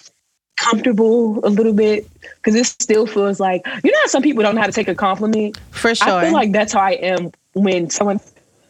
comfortable 0.57 1.41
a 1.45 1.51
little 1.51 1.72
bit 1.72 2.09
because 2.36 2.55
it 2.55 2.66
still 2.66 3.07
feels 3.07 3.39
like 3.39 3.64
you 3.84 3.91
know 3.91 3.99
how 4.01 4.07
some 4.07 4.22
people 4.22 4.43
don't 4.43 4.55
know 4.55 4.61
how 4.61 4.66
to 4.66 4.72
take 4.72 4.89
a 4.89 4.95
compliment. 4.95 5.59
For 5.70 5.95
sure, 5.95 6.09
I 6.09 6.24
feel 6.24 6.32
like 6.32 6.53
that's 6.53 6.72
how 6.72 6.80
I 6.80 6.93
am 6.93 7.32
when 7.55 7.91
someone 7.91 8.20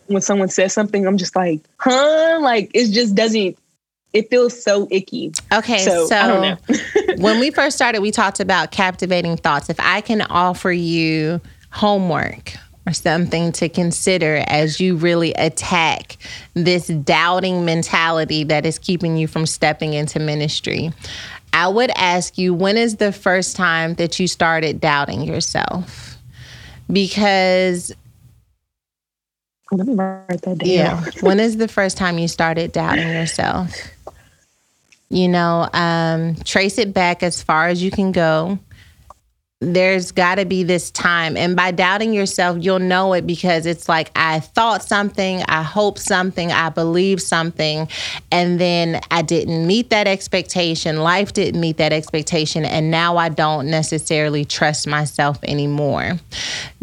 when 0.07 0.23
someone 0.23 0.49
says 0.49 0.73
something. 0.73 1.07
I'm 1.07 1.19
just 1.19 1.37
like, 1.37 1.61
huh? 1.79 2.39
Like 2.41 2.71
it 2.75 2.93
just 2.93 3.15
doesn't 3.15 3.59
it 4.13 4.31
feels 4.31 4.63
so 4.63 4.89
icky. 4.91 5.33
Okay, 5.53 5.85
so, 5.85 6.07
so 6.07 6.57
when 7.19 7.41
we 7.41 7.51
first 7.51 7.77
started, 7.77 8.01
we 8.01 8.11
talked 8.11 8.41
about 8.41 8.71
captivating 8.71 9.37
thoughts. 9.37 9.69
If 9.69 9.79
I 9.81 10.01
can 10.01 10.23
offer 10.23 10.73
you 10.73 11.41
homework 11.71 12.55
or 12.87 12.93
something 12.95 13.53
to 13.53 13.69
consider 13.69 14.43
as 14.47 14.81
you 14.81 14.97
really 14.97 15.35
attack 15.35 16.17
this 16.55 16.87
doubting 16.87 17.65
mentality 17.65 18.45
that 18.45 18.65
is 18.65 18.79
keeping 18.79 19.17
you 19.17 19.27
from 19.27 19.45
stepping 19.45 19.93
into 19.93 20.19
ministry, 20.19 20.91
I 21.53 21.69
would 21.69 21.91
ask 21.97 22.39
you 22.39 22.55
when 22.55 22.77
is 22.77 22.97
the 22.97 23.13
first 23.13 23.57
time 23.57 23.95
that 23.95 24.19
you 24.19 24.27
started 24.27 24.81
doubting 24.81 25.23
yourself? 25.23 26.17
Because 26.91 27.95
let 29.71 29.87
me 29.87 29.95
write 29.95 30.41
that 30.43 30.59
down. 30.59 30.67
Yeah. 30.67 31.05
when 31.21 31.41
is 31.41 31.59
the 31.59 31.69
first 31.69 31.99
time 31.99 32.19
you 32.19 32.29
started 32.29 32.73
doubting 32.73 33.09
yourself? 33.09 33.71
You 35.11 35.29
know, 35.29 35.69
um, 35.73 36.35
trace 36.45 36.79
it 36.79 36.93
back 36.93 37.23
as 37.23 37.43
far 37.43 37.69
as 37.69 37.83
you 37.83 37.91
can 37.91 38.13
go 38.13 38.59
there's 39.61 40.13
got 40.13 40.37
to 40.37 40.45
be 40.45 40.63
this 40.63 40.93
time. 40.93 41.37
And 41.37 41.57
by 41.57 41.73
doubting 41.73 42.15
yourself, 42.15 42.59
you'll 42.61 42.79
know 42.79 43.13
it 43.15 43.27
because 43.27 43.67
it's 43.67 43.89
like, 43.89 44.13
I 44.15 44.39
thought 44.39 44.85
something, 44.85 45.43
I 45.49 45.63
hoped 45.65 45.99
something, 45.99 46.53
I 46.53 46.69
believed 46.69 47.23
something, 47.23 47.89
and 48.31 48.61
then 48.61 49.01
I 49.11 49.23
didn't 49.23 49.67
meet 49.67 49.91
that 49.91 50.07
expectation. 50.07 50.99
Life 50.99 51.33
didn't 51.33 51.61
meet 51.61 51.79
that 51.79 51.93
expectation. 51.93 52.65
And 52.65 52.93
now 52.93 53.17
I 53.17 53.31
don't 53.31 53.69
necessarily 53.69 54.45
trust 54.45 54.87
myself 54.87 55.39
anymore 55.43 56.21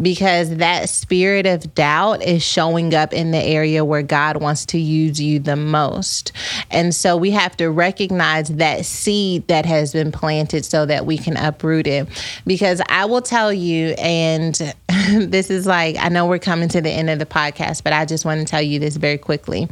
because 0.02 0.58
that 0.58 0.90
spirit 0.90 1.46
of 1.46 1.74
doubt 1.76 2.24
is 2.24 2.44
showing 2.44 2.94
up 2.94 3.14
in 3.14 3.32
the 3.32 3.42
area 3.42 3.86
where 3.86 4.04
God 4.04 4.42
wants 4.42 4.66
to 4.68 4.78
use 4.78 5.22
you 5.22 5.40
the 5.40 5.56
most. 5.56 6.34
And 6.72 6.94
so 6.94 7.16
we 7.16 7.32
have 7.32 7.56
to 7.56 7.70
recognize 7.70 8.50
that 8.50 8.86
seed 8.86 9.48
that 9.48 9.66
has 9.66 9.94
been 9.94 10.12
planted 10.12 10.66
so 10.66 10.86
that 10.86 11.06
we 11.06 11.18
can 11.18 11.38
uproot 11.38 11.88
it. 11.88 12.10
Because 12.46 12.65
because 12.66 12.82
I 12.90 13.06
will 13.06 13.22
tell 13.22 13.54
you, 13.54 13.90
and 13.90 14.56
this 15.12 15.52
is 15.52 15.68
like, 15.68 15.98
I 16.00 16.10
know 16.10 16.26
we're 16.26 16.40
coming 16.40 16.68
to 16.70 16.82
the 16.82 16.90
end 16.90 17.12
of 17.12 17.20
the 17.20 17.26
podcast, 17.28 17.84
but 17.84 17.94
I 17.94 18.06
just 18.06 18.26
want 18.26 18.40
to 18.40 18.46
tell 18.46 18.62
you 18.62 18.80
this 18.80 18.96
very 18.96 19.20
quickly. 19.20 19.70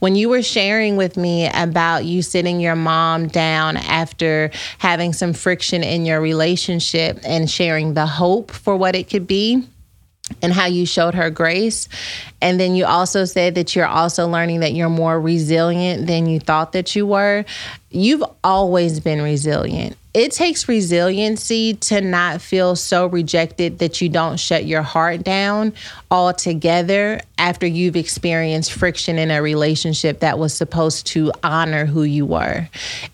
When 0.00 0.16
you 0.16 0.28
were 0.28 0.42
sharing 0.42 0.96
with 0.96 1.16
me 1.16 1.48
about 1.54 2.04
you 2.04 2.20
sitting 2.20 2.58
your 2.58 2.74
mom 2.74 3.28
down 3.28 3.76
after 3.76 4.50
having 4.78 5.12
some 5.12 5.34
friction 5.34 5.84
in 5.84 6.04
your 6.04 6.20
relationship 6.20 7.20
and 7.22 7.48
sharing 7.48 7.94
the 7.94 8.06
hope 8.06 8.50
for 8.50 8.76
what 8.76 8.96
it 8.96 9.08
could 9.08 9.28
be, 9.28 9.64
and 10.40 10.52
how 10.52 10.66
you 10.66 10.86
showed 10.86 11.14
her 11.14 11.30
grace. 11.30 11.88
And 12.40 12.58
then 12.58 12.74
you 12.74 12.86
also 12.86 13.24
said 13.24 13.54
that 13.54 13.76
you're 13.76 13.86
also 13.86 14.26
learning 14.26 14.60
that 14.60 14.72
you're 14.72 14.88
more 14.88 15.20
resilient 15.20 16.06
than 16.06 16.26
you 16.26 16.40
thought 16.40 16.72
that 16.72 16.96
you 16.96 17.06
were. 17.06 17.44
You've 17.90 18.24
always 18.42 18.98
been 18.98 19.20
resilient 19.20 19.96
it 20.14 20.32
takes 20.32 20.68
resiliency 20.68 21.74
to 21.74 22.00
not 22.00 22.42
feel 22.42 22.76
so 22.76 23.06
rejected 23.06 23.78
that 23.78 24.00
you 24.00 24.08
don't 24.08 24.38
shut 24.38 24.66
your 24.66 24.82
heart 24.82 25.22
down 25.22 25.72
altogether 26.10 27.20
after 27.38 27.66
you've 27.66 27.96
experienced 27.96 28.72
friction 28.72 29.18
in 29.18 29.30
a 29.30 29.40
relationship 29.40 30.20
that 30.20 30.38
was 30.38 30.52
supposed 30.54 31.06
to 31.06 31.32
honor 31.42 31.86
who 31.86 32.02
you 32.02 32.26
were. 32.26 32.68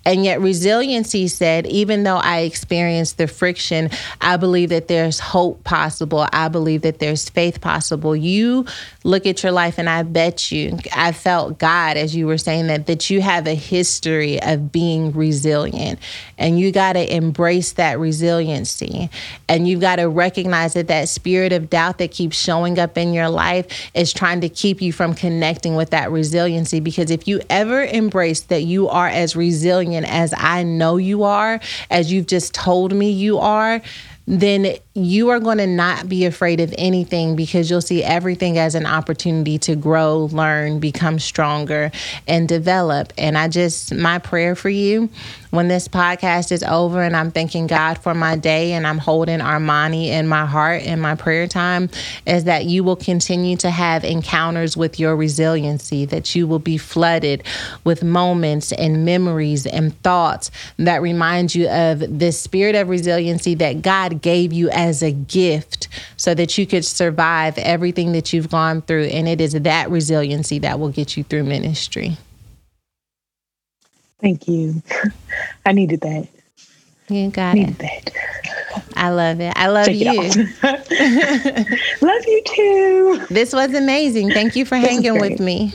And 0.04 0.24
yet, 0.24 0.40
resiliency 0.40 1.28
said, 1.28 1.66
even 1.66 2.02
though 2.02 2.16
I 2.16 2.40
experienced 2.40 3.16
the 3.16 3.28
friction, 3.28 3.90
I 4.20 4.36
believe 4.36 4.70
that 4.70 4.88
there's 4.88 5.20
hope 5.20 5.62
possible. 5.62 6.26
I 6.32 6.48
believe 6.48 6.82
that 6.82 6.98
there's 6.98 7.28
faith 7.28 7.60
possible. 7.60 8.16
You 8.16 8.66
look 9.08 9.26
at 9.26 9.42
your 9.42 9.52
life, 9.52 9.78
and 9.78 9.88
I 9.88 10.02
bet 10.02 10.52
you, 10.52 10.78
I 10.94 11.12
felt 11.12 11.58
God 11.58 11.96
as 11.96 12.14
you 12.14 12.26
were 12.26 12.36
saying 12.36 12.66
that, 12.66 12.86
that 12.86 13.08
you 13.08 13.22
have 13.22 13.46
a 13.46 13.54
history 13.54 14.40
of 14.42 14.70
being 14.70 15.12
resilient. 15.12 15.98
And 16.36 16.60
you 16.60 16.70
got 16.70 16.92
to 16.92 17.14
embrace 17.14 17.72
that 17.72 17.98
resiliency. 17.98 19.08
And 19.48 19.66
you've 19.66 19.80
got 19.80 19.96
to 19.96 20.04
recognize 20.04 20.74
that 20.74 20.88
that 20.88 21.08
spirit 21.08 21.52
of 21.52 21.70
doubt 21.70 21.98
that 21.98 22.10
keeps 22.10 22.36
showing 22.36 22.78
up 22.78 22.98
in 22.98 23.14
your 23.14 23.30
life 23.30 23.90
is 23.94 24.12
trying 24.12 24.42
to 24.42 24.48
keep 24.48 24.82
you 24.82 24.92
from 24.92 25.14
connecting 25.14 25.74
with 25.74 25.90
that 25.90 26.10
resiliency. 26.10 26.78
Because 26.78 27.10
if 27.10 27.26
you 27.26 27.40
ever 27.48 27.84
embrace 27.84 28.42
that 28.42 28.64
you 28.64 28.88
are 28.88 29.08
as 29.08 29.34
resilient 29.34 30.06
as 30.06 30.34
I 30.36 30.62
know 30.64 30.98
you 30.98 31.22
are, 31.22 31.60
as 31.90 32.12
you've 32.12 32.26
just 32.26 32.52
told 32.52 32.92
me 32.92 33.10
you 33.10 33.38
are, 33.38 33.80
then 34.28 34.76
you 34.92 35.30
are 35.30 35.40
going 35.40 35.56
to 35.56 35.66
not 35.66 36.06
be 36.06 36.26
afraid 36.26 36.60
of 36.60 36.74
anything 36.76 37.34
because 37.34 37.70
you'll 37.70 37.80
see 37.80 38.04
everything 38.04 38.58
as 38.58 38.74
an 38.74 38.84
opportunity 38.84 39.58
to 39.60 39.74
grow, 39.74 40.26
learn, 40.26 40.80
become 40.80 41.18
stronger, 41.18 41.90
and 42.26 42.46
develop. 42.46 43.14
And 43.16 43.38
I 43.38 43.48
just, 43.48 43.94
my 43.94 44.18
prayer 44.18 44.54
for 44.54 44.68
you 44.68 45.08
when 45.50 45.68
this 45.68 45.88
podcast 45.88 46.52
is 46.52 46.62
over 46.62 47.02
and 47.02 47.16
I'm 47.16 47.30
thanking 47.30 47.66
God 47.66 47.98
for 47.98 48.14
my 48.14 48.36
day 48.36 48.72
and 48.72 48.86
I'm 48.86 48.98
holding 48.98 49.40
Armani 49.40 50.06
in 50.06 50.26
my 50.28 50.44
heart 50.44 50.82
in 50.82 51.00
my 51.00 51.14
prayer 51.14 51.46
time 51.46 51.88
is 52.26 52.44
that 52.44 52.66
you 52.66 52.84
will 52.84 52.96
continue 52.96 53.56
to 53.58 53.70
have 53.70 54.04
encounters 54.04 54.76
with 54.76 55.00
your 55.00 55.16
resiliency, 55.16 56.04
that 56.06 56.34
you 56.34 56.46
will 56.46 56.58
be 56.58 56.76
flooded 56.76 57.42
with 57.84 58.02
moments 58.02 58.72
and 58.72 59.04
memories 59.04 59.66
and 59.66 60.00
thoughts 60.02 60.50
that 60.78 61.00
remind 61.00 61.54
you 61.54 61.68
of 61.68 62.00
this 62.18 62.40
spirit 62.40 62.74
of 62.74 62.88
resiliency 62.88 63.54
that 63.54 63.82
God 63.82 64.20
gave 64.20 64.52
you 64.52 64.68
as 64.70 65.02
a 65.02 65.12
gift 65.12 65.88
so 66.16 66.34
that 66.34 66.58
you 66.58 66.66
could 66.66 66.84
survive 66.84 67.56
everything 67.58 68.12
that 68.12 68.32
you've 68.32 68.50
gone 68.50 68.82
through. 68.82 69.04
And 69.04 69.28
it 69.28 69.40
is 69.40 69.52
that 69.52 69.90
resiliency 69.90 70.58
that 70.60 70.78
will 70.78 70.90
get 70.90 71.16
you 71.16 71.24
through 71.24 71.44
ministry. 71.44 72.16
Thank 74.20 74.48
you. 74.48 74.82
I 75.66 75.72
needed 75.72 76.00
that. 76.00 76.28
You 77.08 77.30
got 77.30 77.54
needed 77.54 77.76
it. 77.78 77.78
That. 77.78 78.12
I 78.96 79.10
love 79.10 79.40
it. 79.40 79.52
I 79.56 79.68
love 79.68 79.86
Check 79.86 79.96
you. 79.96 80.14
love 82.06 82.24
you 82.26 82.42
too. 82.44 83.26
This 83.30 83.52
was 83.52 83.74
amazing. 83.74 84.30
Thank 84.30 84.56
you 84.56 84.64
for 84.64 84.78
this 84.78 84.88
hanging 84.88 85.20
with 85.20 85.40
me. 85.40 85.72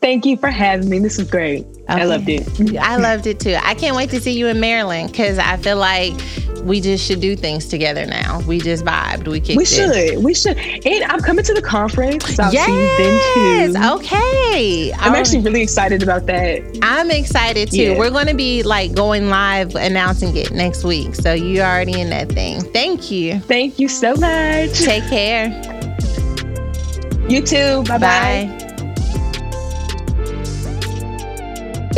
Thank 0.00 0.26
you 0.26 0.36
for 0.36 0.50
having 0.50 0.88
me. 0.88 0.98
This 0.98 1.18
is 1.18 1.28
great. 1.28 1.64
Okay. 1.64 1.84
I 1.88 2.04
loved 2.04 2.28
it. 2.28 2.78
I 2.78 2.96
loved 2.96 3.26
it 3.26 3.40
too. 3.40 3.56
I 3.62 3.74
can't 3.74 3.96
wait 3.96 4.10
to 4.10 4.20
see 4.20 4.38
you 4.38 4.46
in 4.48 4.60
Maryland 4.60 5.10
because 5.10 5.38
I 5.38 5.56
feel 5.56 5.78
like 5.78 6.14
we 6.66 6.80
just 6.80 7.04
should 7.06 7.20
do 7.20 7.36
things 7.36 7.66
together 7.68 8.04
now. 8.04 8.40
We 8.40 8.58
just 8.58 8.84
vibed. 8.84 9.28
We 9.28 9.40
kicked 9.40 9.56
We 9.56 9.64
should. 9.64 9.90
it. 9.94 10.20
We 10.20 10.34
should. 10.34 10.58
And 10.58 11.04
I'm 11.04 11.20
coming 11.20 11.44
to 11.44 11.54
the 11.54 11.62
conference. 11.62 12.38
I'll 12.38 12.52
yes. 12.52 12.66
see 12.66 12.72
you 12.72 13.72
then 13.72 13.72
too. 13.72 13.94
Okay. 13.94 14.92
I'm 14.94 15.12
All 15.12 15.16
actually 15.16 15.38
right. 15.38 15.46
really 15.46 15.62
excited 15.62 16.02
about 16.02 16.26
that. 16.26 16.62
I'm 16.82 17.10
excited 17.10 17.70
too. 17.70 17.76
Yeah. 17.76 17.98
We're 17.98 18.10
going 18.10 18.26
to 18.26 18.34
be 18.34 18.62
like 18.62 18.94
going 18.94 19.28
live 19.28 19.74
announcing 19.76 20.36
it 20.36 20.50
next 20.52 20.84
week. 20.84 21.14
So 21.14 21.32
you 21.32 21.60
already 21.60 22.00
in 22.00 22.10
that 22.10 22.30
thing. 22.30 22.60
Thank 22.60 23.10
you. 23.10 23.38
Thank 23.40 23.78
you 23.78 23.88
so 23.88 24.14
much. 24.16 24.78
Take 24.80 25.04
care. 25.04 25.48
You 27.28 27.42
too. 27.42 27.82
Bye-bye. 27.84 27.98
Bye. 27.98 28.65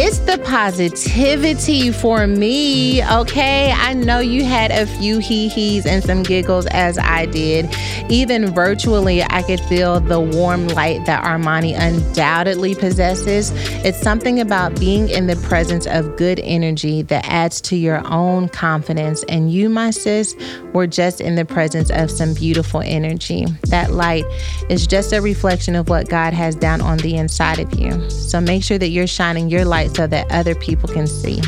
It's 0.00 0.18
the 0.18 0.38
positivity 0.38 1.90
for 1.90 2.28
me, 2.28 3.04
okay? 3.04 3.72
I 3.72 3.94
know 3.94 4.20
you 4.20 4.44
had 4.44 4.70
a 4.70 4.86
few 4.86 5.18
hee 5.18 5.48
hees 5.48 5.86
and 5.86 6.04
some 6.04 6.22
giggles 6.22 6.66
as 6.66 6.98
I 6.98 7.26
did. 7.26 7.68
Even 8.08 8.54
virtually, 8.54 9.24
I 9.24 9.42
could 9.42 9.58
feel 9.58 9.98
the 9.98 10.20
warm 10.20 10.68
light 10.68 11.04
that 11.06 11.24
Armani 11.24 11.76
undoubtedly 11.76 12.76
possesses. 12.76 13.50
It's 13.84 14.00
something 14.00 14.38
about 14.38 14.78
being 14.78 15.08
in 15.08 15.26
the 15.26 15.34
presence 15.34 15.84
of 15.88 16.14
good 16.16 16.38
energy 16.44 17.02
that 17.02 17.26
adds 17.26 17.60
to 17.62 17.74
your 17.74 18.06
own 18.06 18.48
confidence. 18.50 19.24
And 19.24 19.52
you, 19.52 19.68
my 19.68 19.90
sis, 19.90 20.36
were 20.72 20.86
just 20.86 21.20
in 21.20 21.34
the 21.34 21.44
presence 21.44 21.90
of 21.90 22.08
some 22.08 22.34
beautiful 22.34 22.82
energy. 22.82 23.46
That 23.64 23.90
light 23.90 24.24
is 24.70 24.86
just 24.86 25.12
a 25.12 25.20
reflection 25.20 25.74
of 25.74 25.88
what 25.88 26.08
God 26.08 26.34
has 26.34 26.54
down 26.54 26.80
on 26.82 26.98
the 26.98 27.16
inside 27.16 27.58
of 27.58 27.74
you. 27.74 28.08
So 28.10 28.40
make 28.40 28.62
sure 28.62 28.78
that 28.78 28.90
you're 28.90 29.08
shining 29.08 29.48
your 29.48 29.64
light 29.64 29.87
so 29.88 30.06
that 30.06 30.30
other 30.30 30.54
people 30.54 30.88
can 30.88 31.06
see. 31.06 31.40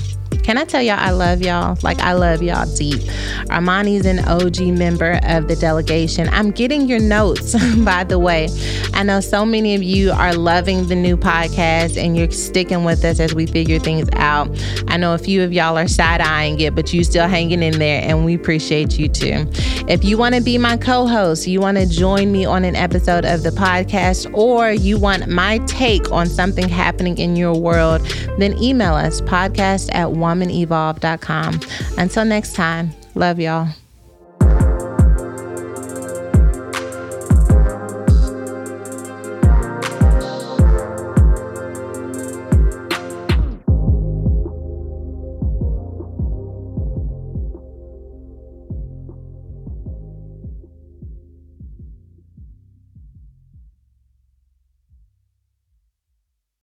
Can 0.42 0.58
I 0.58 0.64
tell 0.64 0.82
y'all 0.82 0.98
I 0.98 1.10
love 1.10 1.42
y'all? 1.42 1.78
Like 1.82 2.00
I 2.00 2.12
love 2.12 2.42
y'all 2.42 2.66
deep. 2.74 3.00
Armani's 3.50 4.06
an 4.06 4.20
OG 4.20 4.76
member 4.76 5.20
of 5.24 5.48
the 5.48 5.56
delegation. 5.56 6.28
I'm 6.30 6.50
getting 6.50 6.88
your 6.88 7.00
notes, 7.00 7.54
by 7.84 8.04
the 8.04 8.18
way. 8.18 8.48
I 8.94 9.02
know 9.02 9.20
so 9.20 9.44
many 9.44 9.74
of 9.74 9.82
you 9.82 10.12
are 10.12 10.34
loving 10.34 10.88
the 10.88 10.96
new 10.96 11.16
podcast 11.16 11.96
and 11.96 12.16
you're 12.16 12.30
sticking 12.30 12.84
with 12.84 13.04
us 13.04 13.20
as 13.20 13.34
we 13.34 13.46
figure 13.46 13.78
things 13.78 14.08
out. 14.14 14.48
I 14.88 14.96
know 14.96 15.14
a 15.14 15.18
few 15.18 15.42
of 15.42 15.52
y'all 15.52 15.78
are 15.78 15.88
side 15.88 16.20
eyeing 16.20 16.60
it, 16.60 16.74
but 16.74 16.92
you're 16.92 17.04
still 17.04 17.28
hanging 17.28 17.62
in 17.62 17.78
there, 17.78 18.02
and 18.02 18.24
we 18.24 18.34
appreciate 18.34 18.98
you 18.98 19.08
too. 19.08 19.46
If 19.88 20.04
you 20.04 20.18
want 20.18 20.34
to 20.34 20.40
be 20.42 20.58
my 20.58 20.76
co-host, 20.76 21.46
you 21.46 21.60
want 21.60 21.78
to 21.78 21.86
join 21.86 22.32
me 22.32 22.44
on 22.44 22.64
an 22.64 22.76
episode 22.76 23.24
of 23.24 23.42
the 23.42 23.50
podcast, 23.50 24.32
or 24.34 24.70
you 24.72 24.98
want 24.98 25.28
my 25.28 25.58
take 25.66 26.10
on 26.10 26.26
something 26.26 26.68
happening 26.68 27.18
in 27.18 27.36
your 27.36 27.54
world, 27.54 28.02
then 28.38 28.60
email 28.62 28.94
us 28.94 29.20
podcast 29.22 29.88
at 29.92 30.10
womanevolve.com. 30.30 31.60
Until 31.98 32.24
next 32.24 32.54
time, 32.54 32.90
love 33.14 33.38
y'all. 33.40 33.68